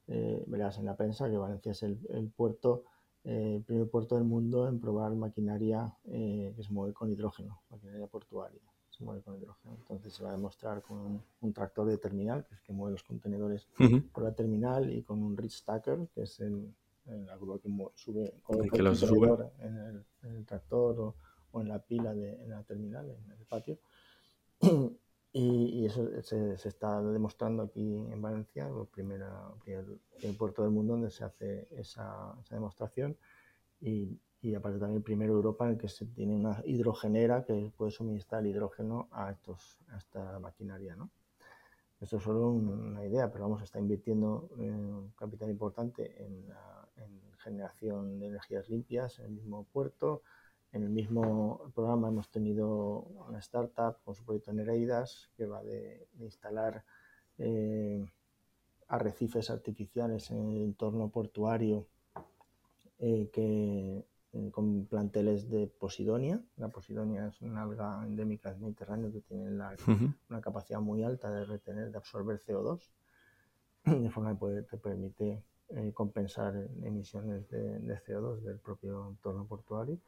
eh, 0.07 0.45
verás 0.47 0.79
en 0.79 0.85
la 0.85 0.97
prensa, 0.97 1.29
que 1.29 1.37
Valencia 1.37 1.73
es 1.73 1.83
el, 1.83 2.33
puerto, 2.37 2.85
eh, 3.25 3.57
el 3.57 3.63
primer 3.63 3.89
puerto 3.89 4.17
del 4.17 4.25
mundo 4.25 4.69
en 4.69 4.81
probar 4.81 5.15
maquinaria 5.15 5.95
que 6.05 6.63
se 6.63 6.73
mueve 6.73 6.93
con 6.93 7.11
hidrógeno, 7.11 7.63
maquinaria 7.71 8.07
portuaria, 8.07 8.61
se 8.91 9.05
mueve 9.05 9.23
con 9.23 9.37
hidrógeno. 9.37 9.77
Entonces 9.81 10.13
se 10.13 10.23
va 10.23 10.31
a 10.31 10.33
demostrar 10.33 10.83
con 10.83 11.23
un, 11.41 11.53
tractor 11.53 11.87
de 11.87 11.99
terminal, 11.99 12.47
que 12.47 12.55
es 12.55 12.61
que 12.61 12.73
mueve 12.73 12.93
los 12.93 13.03
contenedores 13.03 13.69
por 14.13 14.25
la 14.25 14.35
terminal, 14.35 14.93
y 14.93 15.03
con 15.03 15.23
un 15.23 15.37
reach 15.37 15.53
stacker, 15.53 16.09
que 16.15 16.23
es 16.23 16.41
el, 16.41 16.75
la 17.07 17.37
grúa 17.37 17.61
que 17.61 17.69
sube, 17.95 18.35
con 18.43 18.63
el 18.63 18.71
En, 19.61 19.77
el, 19.77 20.05
en 20.23 20.37
el 20.37 20.47
tractor 20.47 21.01
o 21.01 21.15
o 21.53 21.61
en 21.61 21.69
la 21.69 21.79
pila 21.79 22.13
de 22.15 22.43
en 22.43 22.51
la 22.51 22.63
terminal, 22.65 23.09
en 23.11 23.31
el 23.31 23.47
patio. 23.47 23.79
Y, 25.35 25.87
eso 25.87 26.07
se, 26.23 26.59
se, 26.59 26.69
está 26.69 27.01
demostrando 27.01 27.63
aquí 27.63 27.97
en 27.97 28.21
Valencia, 28.21 28.69
el 28.69 28.87
primer, 28.87 29.23
puerto 30.37 30.63
del 30.63 30.71
mundo 30.71 30.93
donde 30.93 31.11
se 31.11 31.25
hace 31.25 31.69
esa, 31.71 32.35
esa 32.43 32.55
demostración. 32.55 33.17
Y, 33.81 34.21
y, 34.43 34.55
aparte 34.55 34.79
también 34.79 34.99
el 34.99 35.03
primero 35.03 35.33
Europa 35.33 35.65
en 35.65 35.73
el 35.73 35.79
que 35.79 35.89
se 35.89 36.05
tiene 36.07 36.35
una 36.35 36.61
hidrogenera 36.65 37.45
que 37.45 37.73
puede 37.77 37.91
suministrar 37.91 38.45
hidrógeno 38.47 39.09
a, 39.11 39.31
estos, 39.31 39.79
a 39.89 39.97
esta 39.97 40.39
maquinaria. 40.39 40.97
¿no? 40.97 41.11
Esto 42.03 42.17
es 42.19 42.23
solo 42.25 42.51
una 42.51 43.05
idea, 43.07 43.31
pero 43.31 43.45
vamos, 43.45 43.63
está 43.63 43.79
invirtiendo 43.79 44.51
un 44.57 45.13
capital 45.17 45.49
importante 45.49 46.23
en, 46.23 46.49
la, 46.49 46.89
en 46.97 47.21
generación 47.39 48.19
de 48.19 48.27
energías 48.27 48.69
limpias 48.69 49.19
en 49.21 49.27
el 49.27 49.31
mismo 49.31 49.65
puerto, 49.73 50.23
en 50.73 50.83
el 50.85 50.91
mismo 50.91 51.71
programa 51.75 52.09
hemos 52.09 52.31
tenido 52.31 53.03
una 53.29 53.39
startup 53.41 53.97
con 54.05 54.15
su 54.15 54.25
proyecto 54.25 54.53
Nereidas 54.53 55.31
que 55.37 55.47
va 55.47 55.63
de, 55.63 56.09
instalar 56.19 56.83
eh, 57.39 58.05
arrecifes 58.89 59.51
artificiales 59.51 60.31
en 60.31 60.49
el 60.49 60.63
entorno 60.63 61.11
portuario 61.11 61.87
eh, 62.99 63.29
que, 63.33 64.07
eh, 64.33 64.51
con 64.51 64.87
planteles 64.87 65.51
de 65.51 65.67
posidonia. 65.67 66.43
La 66.57 66.69
posidonia 66.69 67.27
es 67.27 67.43
una 67.43 67.63
alga 67.63 68.03
endémica 68.07 68.51
del 68.51 68.61
Mediterráneo 68.61 69.13
que 69.13 69.21
tiene 69.21 69.51
una 69.51 70.41
capacidad 70.41 70.81
muy 70.81 71.03
alta 71.03 71.31
de 71.31 71.45
retener, 71.45 71.91
de 71.91 71.99
absorber 71.99 72.41
CO2, 72.41 72.81
de 73.85 74.11
forma 74.11 74.39
que 74.39 74.63
te 74.63 74.79
permite 74.79 75.43
compensar 75.95 76.55
emisiones 76.83 77.49
de, 77.49 77.79
de 77.79 77.95
CO2 78.03 78.41
del 78.41 78.59
propio 78.59 79.09
entorno 79.09 79.47
portuario 79.47 79.99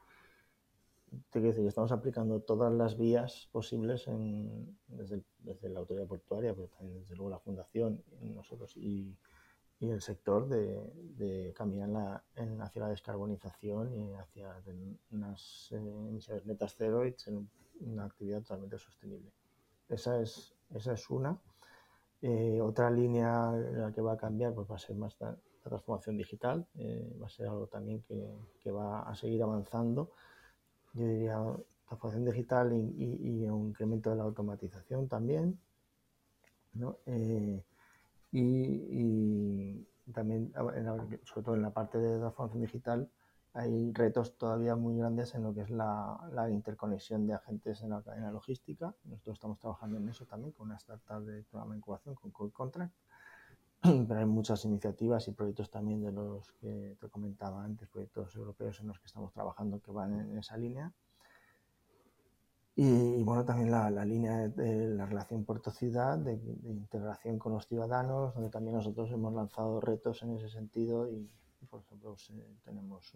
te 1.31 1.41
quiero 1.41 1.49
decir, 1.49 1.67
estamos 1.67 1.93
aplicando 1.93 2.41
todas 2.41 2.73
las 2.73 2.97
vías 2.97 3.49
posibles 3.53 4.09
en, 4.09 4.79
desde, 4.87 5.23
desde, 5.39 5.69
la 5.69 5.81
autoridad 5.81 6.07
portuaria, 6.07 6.55
pero 6.55 6.69
también 6.69 7.01
desde 7.01 7.17
luego 7.17 7.31
la 7.31 7.39
fundación, 7.39 8.03
nosotros 8.21 8.77
y, 8.77 9.17
y 9.81 9.91
el 9.91 10.01
sector 10.01 10.49
de, 10.49 10.93
de 11.17 11.53
caminar 11.55 11.89
la, 11.89 12.25
en, 12.37 12.61
hacia 12.63 12.83
la 12.83 12.89
descarbonización 12.89 13.93
y 13.95 14.15
hacia 14.15 14.57
unas 15.11 15.69
eh, 15.73 15.77
emisiones 15.77 16.47
netas 16.47 16.75
cero 16.77 17.07
y 17.07 17.13
ser 17.13 17.35
una 17.81 18.05
actividad 18.05 18.43
totalmente 18.43 18.79
sostenible. 18.79 19.33
Esa 19.89 20.21
es, 20.21 20.55
esa 20.75 20.93
es 20.93 21.11
una. 21.11 21.39
Eh, 22.23 22.61
otra 22.63 22.91
línea 22.91 23.53
en 23.55 23.83
la 23.83 23.93
que 23.93 24.01
va 24.01 24.15
a 24.15 24.17
cambiar 24.17 24.55
pues 24.55 24.71
va 24.71 24.77
a 24.77 24.79
ser 24.79 24.97
más 24.97 25.17
la, 25.21 25.37
transformación 25.63 26.19
digital, 26.19 26.67
eh, 26.75 27.17
va 27.21 27.27
a 27.27 27.31
ser 27.31 27.47
algo 27.47 27.67
también 27.67 28.03
que, 28.03 28.37
que 28.61 28.71
va 28.71 29.01
a 29.01 29.15
seguir 29.15 29.43
avanzando 29.43 30.11
yo 30.95 31.07
diría 31.07 31.39
transformación 31.87 32.25
digital 32.25 32.73
y, 32.73 33.47
un 33.49 33.69
incremento 33.69 34.11
de 34.11 34.17
la 34.17 34.25
automatización 34.25 35.09
también. 35.09 35.59
¿no? 36.75 36.97
Eh, 37.07 37.63
y, 38.33 39.87
también, 40.13 40.53
sobre 41.25 41.43
todo 41.43 41.55
en 41.55 41.63
la 41.63 41.71
parte 41.71 41.99
de 41.99 42.19
transformación 42.19 42.63
digital, 42.63 43.11
hay 43.55 43.93
retos 43.93 44.37
todavía 44.37 44.75
muy 44.75 44.99
grandes 44.99 45.35
en 45.35 45.45
lo 45.45 45.55
que 45.55 45.61
es 45.61 45.71
la, 45.71 46.19
la 46.33 46.51
interconexión 46.51 47.27
de 47.27 47.35
agentes 47.35 47.83
en 47.83 47.91
la 47.91 48.03
cadena 48.03 48.33
logística. 48.33 48.95
Nosotros 49.05 49.35
estamos 49.35 49.59
trabajando 49.61 49.99
en 49.99 50.09
eso 50.09 50.27
también 50.27 50.53
con 50.53 50.67
una 50.67 50.77
startup 50.77 51.25
de 51.25 51.45
programa 51.45 51.73
de 51.75 51.79
incubación, 51.79 52.15
con 52.17 52.33
Code 52.33 52.53
Contract. 52.53 52.93
Pero 54.09 54.19
hay 54.19 54.25
muchas 54.27 54.65
iniciativas 54.65 55.29
y 55.29 55.33
proyectos 55.33 55.71
también 55.71 56.03
de 56.03 56.11
los 56.11 56.53
que 56.53 56.97
te 56.99 57.09
comentaba 57.09 57.63
antes, 57.63 57.87
proyectos 57.89 58.35
europeos 58.35 58.81
en 58.81 58.89
los 58.89 58.99
que 58.99 59.07
estamos 59.07 59.31
trabajando 59.33 59.79
que 59.81 59.91
van 59.91 60.21
en 60.21 60.39
esa 60.39 60.57
línea. 60.57 60.91
Y, 62.77 63.23
bueno, 63.23 63.45
también 63.45 63.71
la, 63.71 63.91
la, 63.91 64.05
línea 64.05 64.49
de, 64.49 64.89
la 64.89 65.07
relación 65.07 65.45
puerto-ciudad, 65.45 66.19
de, 66.19 66.39
de, 66.39 66.73
integración 66.73 67.39
con 67.39 67.53
los 67.53 67.67
ciudadanos, 67.69 68.35
donde 68.35 68.49
también 68.49 68.75
nosotros 68.77 69.13
hemos 69.13 69.33
lanzado 69.35 69.81
retos 69.81 70.23
en 70.23 70.31
ese 70.31 70.49
sentido 70.49 71.09
y, 71.09 71.31
por 71.69 71.81
ejemplo, 71.83 72.11
pues, 72.11 72.31
eh, 72.31 72.57
tenemos 72.65 73.13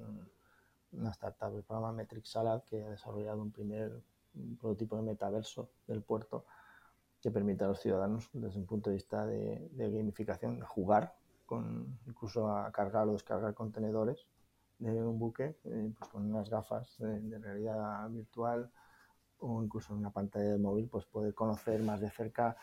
una 0.92 1.10
startup 1.10 1.50
del 1.50 1.64
programa 1.64 1.92
Metric 1.92 2.24
Salad 2.26 2.62
que 2.64 2.84
ha 2.84 2.90
desarrollado 2.90 3.40
un 3.40 3.50
primer 3.50 4.00
prototipo 4.60 4.96
de 4.96 5.02
metaverso 5.02 5.70
del 5.86 6.02
puerto 6.02 6.44
que 7.20 7.30
permite 7.30 7.64
a 7.64 7.68
los 7.68 7.80
ciudadanos, 7.80 8.28
desde 8.32 8.58
un 8.58 8.66
punto 8.66 8.90
de 8.90 8.96
vista 8.96 9.26
de, 9.26 9.68
de 9.72 9.90
gamificación, 9.90 10.60
jugar, 10.60 11.14
con, 11.46 11.98
incluso 12.06 12.48
a 12.48 12.70
cargar 12.70 13.08
o 13.08 13.12
descargar 13.12 13.54
contenedores 13.54 14.26
de 14.78 15.02
un 15.02 15.18
buque, 15.18 15.56
eh, 15.64 15.92
pues 15.98 16.10
con 16.10 16.30
unas 16.30 16.48
gafas 16.48 16.96
de, 16.98 17.20
de, 17.20 17.38
realidad 17.38 18.08
virtual 18.10 18.70
o 19.40 19.62
incluso 19.62 19.92
en 19.92 20.00
una 20.00 20.10
pantalla 20.10 20.52
de 20.52 20.58
móvil, 20.58 20.88
pues 20.88 21.04
poder 21.06 21.34
conocer 21.34 21.82
más 21.82 22.00
de 22.00 22.10
cerca 22.10 22.56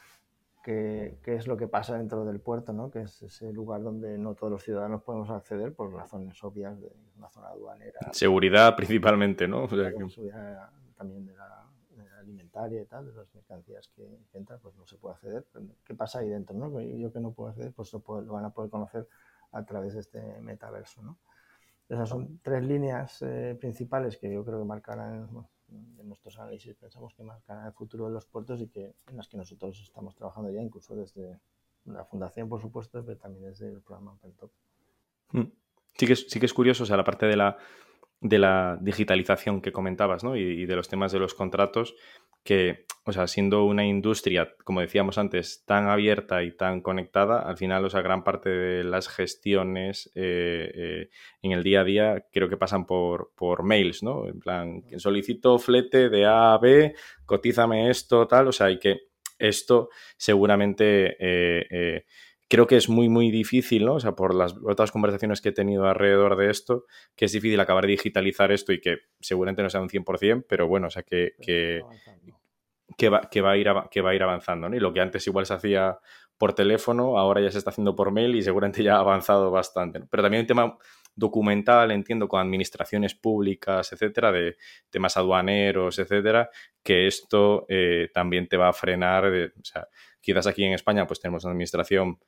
qué, 0.64 1.20
qué, 1.24 1.36
es 1.36 1.48
lo 1.48 1.58
que 1.58 1.68
pasa 1.68 1.98
dentro 1.98 2.26
del 2.26 2.40
puerto, 2.40 2.74
¿no? 2.74 2.90
que 2.90 3.02
es 3.02 3.22
ese 3.22 3.52
lugar 3.52 3.84
donde 3.84 4.18
no 4.18 4.34
todos 4.34 4.52
los 4.52 4.64
ciudadanos 4.64 5.04
podemos 5.04 5.30
acceder 5.30 5.74
por 5.74 5.94
razones 5.94 6.42
obvias 6.44 6.80
de 6.80 6.92
una 7.18 7.30
zona 7.30 7.50
aduanera. 7.50 8.00
Seguridad 8.12 8.76
principalmente, 8.76 9.48
¿no? 9.48 9.64
O 9.64 9.68
sea, 9.68 9.92
que... 9.92 10.06
También 10.98 11.26
de 11.26 11.36
la, 11.36 11.55
y 12.72 12.86
tal, 12.86 13.06
de 13.06 13.14
las 13.14 13.34
mercancías 13.34 13.90
que, 13.96 14.08
entran, 14.34 14.60
pues 14.62 14.76
no 14.76 14.86
se 14.86 14.98
puede 14.98 15.16
acceder. 15.16 15.46
¿Qué 15.84 15.94
pasa 15.94 16.20
ahí 16.20 16.30
dentro? 16.30 16.56
¿no? 16.56 16.82
Yo 16.82 17.12
que 17.12 17.20
no 17.20 17.32
puedo 17.32 17.50
acceder, 17.50 17.74
pues 17.74 17.92
lo, 17.94 18.00
puedo, 18.00 18.22
lo 18.22 18.34
van 18.34 18.46
a 18.46 18.52
poder 18.52 18.72
conocer 18.72 19.08
a 19.52 19.66
través 19.66 19.94
de 19.94 20.00
este 20.00 20.22
metaverso. 20.42 21.02
¿no? 21.02 21.18
Esas 21.90 22.10
son 22.10 22.40
tres 22.42 22.64
líneas 22.66 23.22
eh, 23.22 23.58
principales 23.60 24.18
que 24.18 24.32
yo 24.32 24.44
creo 24.46 24.60
que 24.60 24.66
marcarán 24.66 25.28
bueno, 25.32 25.50
en 25.68 26.08
nuestros 26.08 26.38
análisis 26.40 26.76
pensamos 26.76 27.14
que 27.14 27.24
marcarán 27.24 27.68
el 27.68 27.74
futuro 27.74 28.08
de 28.08 28.14
los 28.14 28.26
puertos 28.26 28.62
y 28.62 28.68
que 28.68 28.96
en 29.08 29.18
las 29.18 29.28
que 29.28 29.38
nosotros 29.38 29.82
estamos 29.82 30.16
trabajando 30.16 30.50
ya, 30.52 30.62
incluso 30.62 30.96
desde 30.96 31.40
la 31.86 32.06
fundación, 32.06 32.50
por 32.50 32.62
supuesto, 32.62 33.04
pero 33.06 33.18
también 33.18 33.46
desde 33.46 33.70
el 33.70 33.82
programa 33.82 34.14
OpenTop. 34.14 34.52
Sí 35.98 36.08
que, 36.08 36.14
es, 36.14 36.26
sí 36.30 36.40
que 36.40 36.46
es 36.46 36.54
curioso, 36.54 36.84
o 36.84 36.86
sea, 36.86 36.98
la 36.98 37.04
parte 37.04 37.26
de 37.26 37.38
la, 37.38 37.58
de 38.22 38.40
la 38.40 38.78
digitalización 38.82 39.62
que 39.62 39.72
comentabas, 39.72 40.24
¿no? 40.24 40.36
Y, 40.36 40.42
y, 40.42 40.66
de 40.66 40.76
los 40.76 40.88
temas 40.88 41.12
de 41.12 41.20
los 41.20 41.34
contratos, 41.34 41.96
que, 42.46 42.86
o 43.06 43.12
sea, 43.12 43.26
siendo 43.26 43.66
una 43.66 43.86
industria, 43.86 44.56
como 44.64 44.80
decíamos 44.80 45.18
antes, 45.18 45.66
tan 45.66 45.90
abierta 45.90 46.44
y 46.44 46.56
tan 46.56 46.82
conectada, 46.82 47.40
al 47.40 47.58
final, 47.58 47.84
o 47.84 47.90
sea, 47.90 48.02
gran 48.02 48.24
parte 48.24 48.50
de 48.50 48.84
las 48.84 49.08
gestiones 49.10 50.12
eh, 50.14 50.72
eh, 50.76 51.10
en 51.42 51.52
el 51.54 51.64
día 51.64 51.82
a 51.82 51.84
día 51.84 52.26
creo 52.32 52.48
que 52.48 52.56
pasan 52.56 52.86
por, 52.86 53.32
por 53.36 53.64
mails, 53.64 54.04
¿no? 54.04 54.28
En 54.28 54.40
plan, 54.40 54.84
solicito 54.98 55.58
flete 55.58 56.10
de 56.10 56.26
A 56.26 56.54
a 56.54 56.58
B, 56.60 56.94
cotízame 57.26 57.90
esto, 57.90 58.28
tal, 58.28 58.48
o 58.48 58.52
sea, 58.52 58.70
y 58.70 58.80
que 58.80 59.00
esto 59.40 59.90
seguramente... 60.16 61.18
Eh, 61.20 62.06
creo 62.48 62.68
que 62.68 62.78
es 62.78 62.90
muy, 62.90 63.10
muy 63.10 63.32
difícil, 63.32 63.86
¿no? 63.86 63.96
O 63.96 64.00
sea, 64.00 64.14
por 64.14 64.36
las 64.36 64.56
otras 64.64 64.92
conversaciones 64.92 65.42
que 65.42 65.50
he 65.50 65.54
tenido 65.54 65.86
alrededor 65.86 66.38
de 66.38 66.50
esto, 66.50 66.86
que 67.16 67.26
es 67.26 67.32
difícil 67.32 67.60
acabar 67.60 67.86
de 67.86 67.92
digitalizar 67.92 68.52
esto 68.52 68.72
y 68.72 68.80
que 68.80 68.98
seguramente 69.20 69.64
no 69.64 69.70
sea 69.70 69.82
un 69.82 69.90
100%, 69.90 70.46
pero 70.48 70.68
bueno, 70.68 70.88
o 70.88 70.90
sea, 70.90 71.04
que, 71.04 71.34
que, 71.42 71.82
que, 72.98 73.10
va, 73.10 73.22
que, 73.30 73.42
va, 73.42 73.52
a 73.52 73.58
ir, 73.58 73.68
que 73.90 74.02
va 74.02 74.12
a 74.12 74.16
ir 74.16 74.24
avanzando, 74.24 74.70
¿no? 74.70 74.76
Y 74.76 74.80
lo 74.80 74.94
que 74.94 75.02
antes 75.02 75.26
igual 75.28 75.46
se 75.46 75.56
hacía 75.56 75.98
por 76.38 76.54
teléfono, 76.54 77.18
ahora 77.18 77.42
ya 77.42 77.50
se 77.50 77.58
está 77.58 77.70
haciendo 77.70 77.96
por 77.96 78.12
mail 78.12 78.36
y 78.36 78.44
seguramente 78.44 78.84
ya 78.84 78.98
ha 78.98 79.00
avanzado 79.00 79.50
bastante, 79.52 80.00
¿no? 80.00 80.08
Pero 80.10 80.22
también 80.22 80.42
un 80.42 80.48
tema 80.48 80.78
documental, 81.16 81.92
entiendo, 81.92 82.28
con 82.28 82.42
administraciones 82.42 83.16
públicas, 83.16 83.92
etcétera, 83.94 84.34
de 84.34 84.58
temas 84.90 85.16
aduaneros, 85.16 85.98
etcétera, 85.98 86.50
que 86.84 87.08
esto 87.08 87.66
eh, 87.70 88.10
también 88.14 88.48
te 88.50 88.58
va 88.58 88.68
a 88.68 88.74
frenar, 88.74 89.26
o 89.26 89.64
sea, 89.64 89.88
quizás 90.20 90.46
aquí 90.48 90.64
en 90.66 90.74
España 90.74 91.08
pues 91.08 91.22
tenemos 91.22 91.46
una 91.46 91.54
administración 91.54 92.20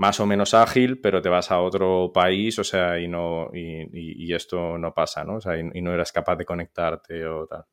más 0.00 0.18
o 0.18 0.24
menos 0.24 0.54
ágil, 0.54 0.98
pero 0.98 1.20
te 1.20 1.28
vas 1.28 1.50
a 1.50 1.60
otro 1.60 2.10
país, 2.10 2.58
o 2.58 2.64
sea, 2.64 2.98
y 2.98 3.06
no 3.06 3.50
y, 3.52 4.32
esto 4.32 4.78
no 4.78 4.94
pasa, 4.94 5.24
¿no? 5.24 5.34
O 5.34 5.40
sea, 5.42 5.58
y, 5.58 5.82
no 5.82 5.92
eras 5.92 6.10
capaz 6.10 6.36
de 6.36 6.46
conectarte 6.46 7.26
o 7.26 7.46
tal. 7.46 7.66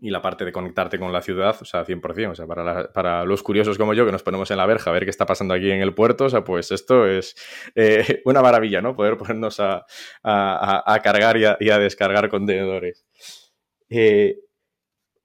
Y 0.00 0.08
la 0.08 0.22
parte 0.22 0.46
de 0.46 0.52
conectarte 0.52 0.98
con 0.98 1.12
la 1.12 1.20
ciudad, 1.20 1.54
o 1.60 1.66
sea, 1.66 1.84
100%, 1.84 2.30
o 2.30 2.34
sea, 2.34 2.46
para, 2.46 2.90
para 2.94 3.26
los 3.26 3.42
curiosos 3.42 3.76
como 3.76 3.92
yo 3.92 4.06
que 4.06 4.12
nos 4.12 4.22
ponemos 4.22 4.50
en 4.50 4.56
la 4.56 4.64
verja 4.64 4.88
a 4.88 4.94
ver 4.94 5.04
qué 5.04 5.10
está 5.10 5.26
pasando 5.26 5.52
aquí 5.52 5.70
en 5.70 5.82
el 5.82 5.92
puerto, 5.92 6.24
o 6.24 6.30
sea, 6.30 6.44
pues 6.44 6.70
esto 6.70 7.06
es 7.06 7.36
eh, 7.74 8.22
una 8.24 8.40
maravilla, 8.40 8.80
¿no? 8.80 8.96
Poder 8.96 9.18
ponernos 9.18 9.60
a, 9.60 9.84
a, 10.22 11.00
cargar 11.04 11.36
y 11.36 11.68
a, 11.68 11.78
descargar 11.78 12.30
contenedores. 12.30 13.06
Eh, 13.90 14.38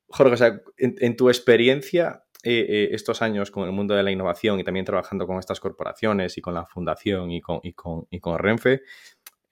Jorge, 0.10 0.34
o 0.34 0.38
sea, 0.38 0.60
en 0.78 1.16
tu 1.16 1.30
experiencia, 1.30 2.25
eh, 2.46 2.90
estos 2.92 3.22
años 3.22 3.52
con 3.52 3.66
el 3.66 3.72
mundo 3.72 3.96
de 3.96 4.04
la 4.04 4.12
innovación 4.12 4.60
y 4.60 4.64
también 4.64 4.86
trabajando 4.86 5.26
con 5.26 5.40
estas 5.40 5.60
corporaciones 5.60 6.38
y 6.38 6.42
con 6.42 6.54
la 6.54 6.66
fundación 6.66 7.32
y 7.32 7.42
con, 7.42 7.60
y 7.64 7.74
con, 7.74 8.08
y 8.10 8.20
con 8.20 8.38
Renfe, 8.38 8.82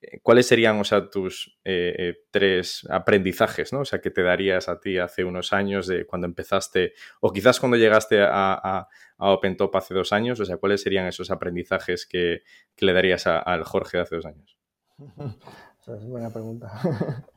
eh, 0.02 0.20
¿cuáles 0.22 0.48
serían 0.48 0.80
o 0.80 0.84
sea, 0.84 1.10
tus 1.10 1.58
eh, 1.64 1.96
eh, 1.98 2.14
tres 2.30 2.86
aprendizajes 2.90 3.72
¿no? 3.72 3.82
o 3.82 3.86
sea, 3.86 4.02
que 4.02 4.12
te 4.12 4.22
darías 4.22 4.68
a 4.68 4.80
ti 4.80 4.98
hace 4.98 5.24
unos 5.24 5.54
años 5.54 5.88
de 5.88 6.06
cuando 6.06 6.28
empezaste 6.28 6.94
o 7.22 7.32
quizás 7.32 7.60
cuando 7.60 7.78
llegaste 7.78 8.22
a, 8.22 8.54
a, 8.54 8.88
a 9.18 9.32
OpenTop 9.32 9.76
hace 9.76 9.94
dos 9.94 10.12
años? 10.12 10.40
O 10.40 10.46
sea, 10.46 10.58
¿cuáles 10.58 10.82
serían 10.82 11.08
esos 11.08 11.32
aprendizajes 11.32 12.06
que, 12.06 12.44
que 12.76 12.86
le 12.86 12.94
darías 12.94 13.28
al 13.28 13.64
Jorge 13.64 13.98
de 13.98 14.04
hace 14.04 14.16
dos 14.16 14.26
años? 14.26 14.58
Esa 15.82 15.98
es 15.98 16.06
buena 16.06 16.32
pregunta. 16.32 16.72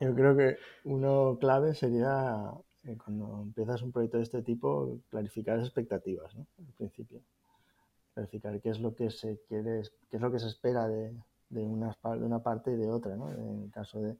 Yo 0.00 0.14
creo 0.14 0.36
que 0.36 0.56
uno 0.84 1.38
clave 1.40 1.74
sería 1.74 2.52
eh, 2.56 2.69
cuando 3.04 3.42
empiezas 3.42 3.82
un 3.82 3.92
proyecto 3.92 4.16
de 4.16 4.22
este 4.22 4.42
tipo, 4.42 4.98
clarificar 5.10 5.58
las 5.58 5.66
expectativas, 5.66 6.34
¿no? 6.34 6.46
Al 6.58 6.72
principio. 6.74 7.20
Clarificar 8.14 8.60
qué 8.60 8.70
es 8.70 8.80
lo 8.80 8.94
que 8.94 9.10
se 9.10 9.38
quiere, 9.48 9.82
qué 10.08 10.16
es 10.16 10.22
lo 10.22 10.32
que 10.32 10.38
se 10.38 10.48
espera 10.48 10.88
de, 10.88 11.14
de, 11.50 11.62
una, 11.62 11.92
parte 12.42 12.72
y 12.72 12.76
de 12.76 12.90
otra, 12.90 13.16
¿no? 13.16 13.30
En 13.32 13.64
el 13.64 13.70
caso 13.70 14.00
de, 14.00 14.16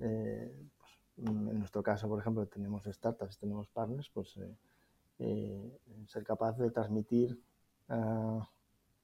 eh, 0.00 0.52
pues, 0.78 1.28
en 1.28 1.58
nuestro 1.58 1.82
caso, 1.82 2.08
por 2.08 2.18
ejemplo, 2.18 2.46
tenemos 2.46 2.84
startups, 2.84 3.38
tenemos 3.38 3.68
partners, 3.68 4.10
pues 4.12 4.36
eh, 4.38 4.56
eh 5.20 5.78
ser 6.08 6.24
capaz 6.24 6.58
de 6.58 6.70
transmitir 6.70 7.40
uh, 7.88 8.42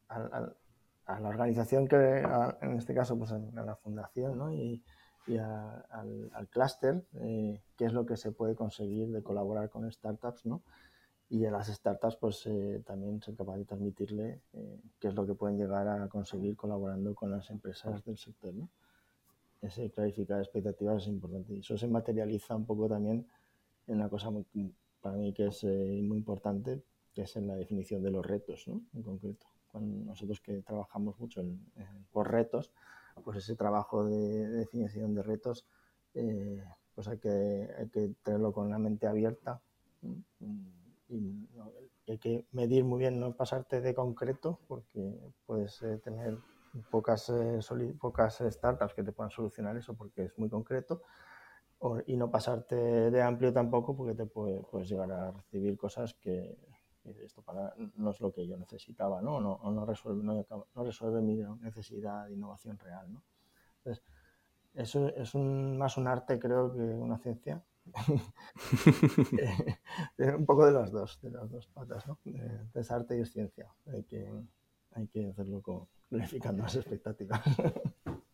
a, 0.09 1.21
la 1.21 1.29
organización 1.29 1.87
que, 1.87 1.97
a, 1.97 2.59
en 2.63 2.73
este 2.73 2.95
caso, 2.95 3.17
pues 3.17 3.31
a, 3.33 3.39
la 3.39 3.77
fundación, 3.77 4.37
¿no? 4.37 4.53
Y, 4.53 4.83
y 5.27 5.37
a, 5.37 5.81
al, 5.91 6.31
al 6.35 6.49
clúster, 6.49 7.05
eh, 7.15 7.61
qué 7.77 7.85
es 7.85 7.93
lo 7.93 8.07
que 8.07 8.17
se 8.17 8.33
puede 8.33 8.55
conseguir 8.55 9.09
de 9.11 9.23
colaborar 9.23 9.71
con 9.71 9.91
startups, 9.91 10.47
¿no? 10.47 10.63
Y 11.29 11.45
a 11.45 11.51
las 11.53 11.69
startups, 11.69 12.17
pues 12.17 12.45
eh, 12.47 12.83
también 12.85 13.23
ser 13.23 13.37
capaz 13.37 13.57
de 13.57 13.65
transmitirle 13.65 14.41
eh, 14.53 14.81
qué 14.99 15.09
es 15.09 15.15
lo 15.15 15.25
que 15.27 15.35
pueden 15.35 15.57
llegar 15.57 15.87
a 15.87 16.09
conseguir 16.09 16.57
colaborando 16.57 17.15
con 17.15 17.31
las 17.31 17.51
empresas 17.51 18.05
del 18.05 18.19
sector, 18.19 18.53
¿no? 18.53 18.69
Ese 19.63 19.91
clarificar 19.91 20.41
expectativas 20.41 21.03
es 21.03 21.09
importante. 21.09 21.55
Y 21.55 21.61
eso 21.61 21.77
se 21.77 21.87
materializa 21.87 22.57
un 22.57 22.65
poco 22.65 22.89
también 22.89 23.27
en 23.87 23.97
una 23.97 24.09
cosa 24.09 24.31
muy, 24.31 24.45
para 25.01 25.17
mí 25.17 25.33
que 25.33 25.47
es 25.47 25.63
eh, 25.65 26.01
muy 26.03 26.19
importante, 26.19 26.83
que 27.15 27.23
es 27.23 27.37
en 27.37 27.47
la 27.47 27.55
definición 27.55 28.03
de 28.03 28.11
los 28.11 28.27
retos, 28.27 28.67
¿no? 28.67 28.83
En 28.95 29.03
concreto. 29.03 29.47
Cuando 29.71 30.05
nosotros 30.05 30.41
que 30.41 30.63
trabajamos 30.63 31.21
mucho 31.21 31.43
en, 31.43 31.65
en, 31.77 32.07
por 32.11 32.33
retos, 32.33 32.73
pues 33.25 33.39
ese 33.39 33.57
trabajo 33.57 34.05
de, 34.05 34.17
de 34.17 34.59
definición 34.59 35.15
de 35.15 35.23
retos, 35.23 35.67
eh, 36.15 36.65
pues 36.95 37.09
hay 37.09 37.19
que, 37.19 37.69
hay 37.79 37.89
que 37.89 38.15
tenerlo 38.23 38.53
con 38.53 38.71
la 38.71 38.79
mente 38.79 39.07
abierta 39.07 39.61
y, 41.09 41.49
hay 42.09 42.19
que 42.19 42.45
medir 42.51 42.85
muy 42.85 42.99
bien, 42.99 43.21
no 43.21 43.37
pasarte 43.37 43.81
de 43.81 43.95
concreto, 43.95 44.59
porque 44.67 45.17
puedes 45.47 45.81
eh, 45.83 45.99
tener 45.99 46.39
pocas, 46.91 47.29
eh, 47.31 47.61
pocas 48.01 48.43
startups 48.45 48.95
que 48.95 49.05
te 49.05 49.13
puedan 49.13 49.31
solucionar 49.31 49.77
eso 49.77 49.95
porque 49.95 50.25
es 50.25 50.39
muy 50.39 50.49
concreto, 50.49 51.03
y 52.07 52.17
no 52.17 52.31
pasarte 52.31 52.77
de 52.77 53.23
amplio 53.23 53.53
tampoco 53.53 53.97
porque 53.97 54.15
te 54.15 54.27
puede, 54.27 54.63
puedes 54.65 54.89
llegar 54.89 55.11
a 55.13 55.31
recibir 55.31 55.79
cosas 55.79 56.15
que, 56.15 56.59
esto 57.19 57.43
para, 57.43 57.75
no 57.97 58.11
es 58.11 58.21
lo 58.21 58.33
que 58.33 58.47
yo 58.47 58.57
necesitaba, 58.57 59.21
¿no? 59.21 59.41
No, 59.41 59.59
no, 59.71 59.87
resuelve, 59.87 60.23
no, 60.23 60.47
no 60.75 60.85
resuelve 60.85 61.21
mi 61.21 61.37
necesidad 61.61 62.27
de 62.27 62.35
innovación 62.35 62.79
real, 62.79 63.13
¿no? 63.13 63.23
Entonces, 63.79 64.05
eso 64.75 65.09
es 65.09 65.35
un, 65.35 65.77
más 65.79 65.97
un 65.97 66.07
arte, 66.07 66.39
creo, 66.39 66.73
que 66.73 66.81
una 66.81 67.19
ciencia, 67.19 67.63
un 70.19 70.47
poco 70.47 70.67
de 70.67 70.73
las 70.73 70.91
dos, 70.91 71.21
de 71.23 71.31
las 71.31 71.51
dos 71.51 71.67
patas, 71.69 72.07
¿no? 72.07 72.19
Es 72.75 72.91
arte 72.91 73.19
y 73.19 73.21
es 73.21 73.33
ciencia. 73.33 73.73
Hay 73.93 74.05
que, 74.05 74.31
hay 74.93 75.07
que 75.09 75.29
hacerlo 75.29 75.61
con, 75.63 75.87
planificando 76.09 76.63
las 76.63 76.77
expectativas. 76.77 77.41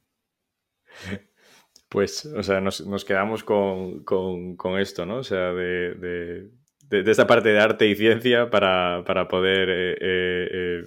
Pues, 1.89 2.27
o 2.27 2.43
sea, 2.43 2.61
nos, 2.61 2.85
nos 2.85 3.05
quedamos 3.05 3.45
con, 3.45 4.03
con, 4.03 4.57
con, 4.57 4.79
esto, 4.79 5.07
¿no? 5.07 5.19
O 5.19 5.23
sea, 5.23 5.53
de, 5.53 5.95
de, 5.95 6.51
de, 6.89 7.11
esta 7.11 7.27
parte 7.27 7.51
de 7.51 7.61
arte 7.61 7.87
y 7.87 7.95
ciencia 7.95 8.51
para, 8.51 9.03
para 9.07 9.29
poder 9.29 9.69
eh, 9.69 9.93
eh, 10.01 10.49
eh, 10.53 10.85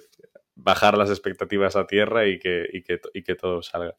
bajar 0.54 0.96
las 0.96 1.10
expectativas 1.10 1.76
a 1.76 1.86
tierra 1.86 2.26
y 2.26 2.38
que, 2.38 2.66
y 2.72 2.82
que, 2.82 3.00
y 3.14 3.22
que 3.22 3.34
todo 3.34 3.62
salga. 3.62 3.96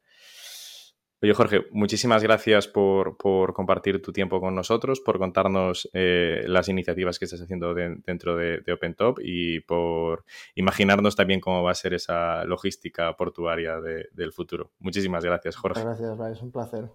Oye, 1.24 1.36
Jorge, 1.36 1.68
muchísimas 1.70 2.24
gracias 2.24 2.68
por, 2.68 3.16
por, 3.16 3.54
compartir 3.54 4.02
tu 4.02 4.12
tiempo 4.12 4.42
con 4.42 4.56
nosotros, 4.56 5.02
por 5.02 5.20
contarnos 5.20 5.88
las 5.94 6.68
iniciativas 6.68 7.20
que 7.20 7.26
estás 7.26 7.42
haciendo 7.42 7.76
de, 7.76 7.96
dentro 8.08 8.36
de, 8.36 8.62
de, 8.62 8.74
OpenTop 8.74 9.20
y 9.22 9.60
por 9.60 10.26
imaginarnos 10.56 11.16
también 11.16 11.40
cómo 11.40 11.62
va 11.62 11.72
a 11.72 11.76
ser 11.76 11.94
esa 11.94 12.44
logística 12.46 13.16
portuaria 13.16 13.80
de, 13.80 14.08
del 14.14 14.34
futuro. 14.34 14.72
Muchísimas 14.80 15.24
gracias, 15.24 15.56
Jorge. 15.58 15.84
Muchas 15.84 16.02
gracias, 16.02 16.38
es 16.38 16.42
un 16.42 16.52
placer. 16.52 16.90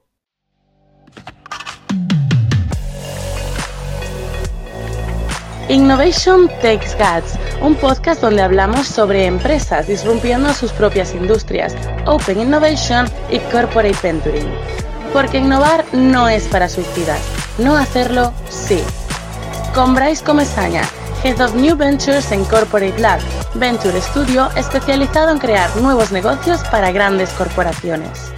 Innovation 5.68 6.48
Takes 6.62 6.94
Guts, 6.96 7.36
un 7.60 7.74
podcast 7.74 8.20
donde 8.20 8.40
hablamos 8.40 8.86
sobre 8.86 9.26
empresas 9.26 9.88
disrumpiendo 9.88 10.54
sus 10.54 10.70
propias 10.70 11.12
industrias, 11.12 11.74
Open 12.06 12.40
Innovation 12.40 13.10
y 13.30 13.40
Corporate 13.40 13.96
Venturing. 14.00 14.48
Porque 15.12 15.38
innovar 15.38 15.84
no 15.92 16.28
es 16.28 16.46
para 16.46 16.68
suicidas, 16.68 17.20
no 17.58 17.76
hacerlo 17.76 18.32
sí. 18.48 18.80
Con 19.74 19.96
Bryce 19.96 20.22
Comesaña, 20.22 20.82
Head 21.24 21.40
of 21.40 21.56
New 21.56 21.76
Ventures 21.76 22.30
en 22.30 22.44
Corporate 22.44 23.00
Lab, 23.00 23.18
Venture 23.54 24.00
Studio 24.00 24.48
especializado 24.54 25.32
en 25.32 25.38
crear 25.38 25.74
nuevos 25.78 26.12
negocios 26.12 26.60
para 26.70 26.92
grandes 26.92 27.30
corporaciones. 27.30 28.30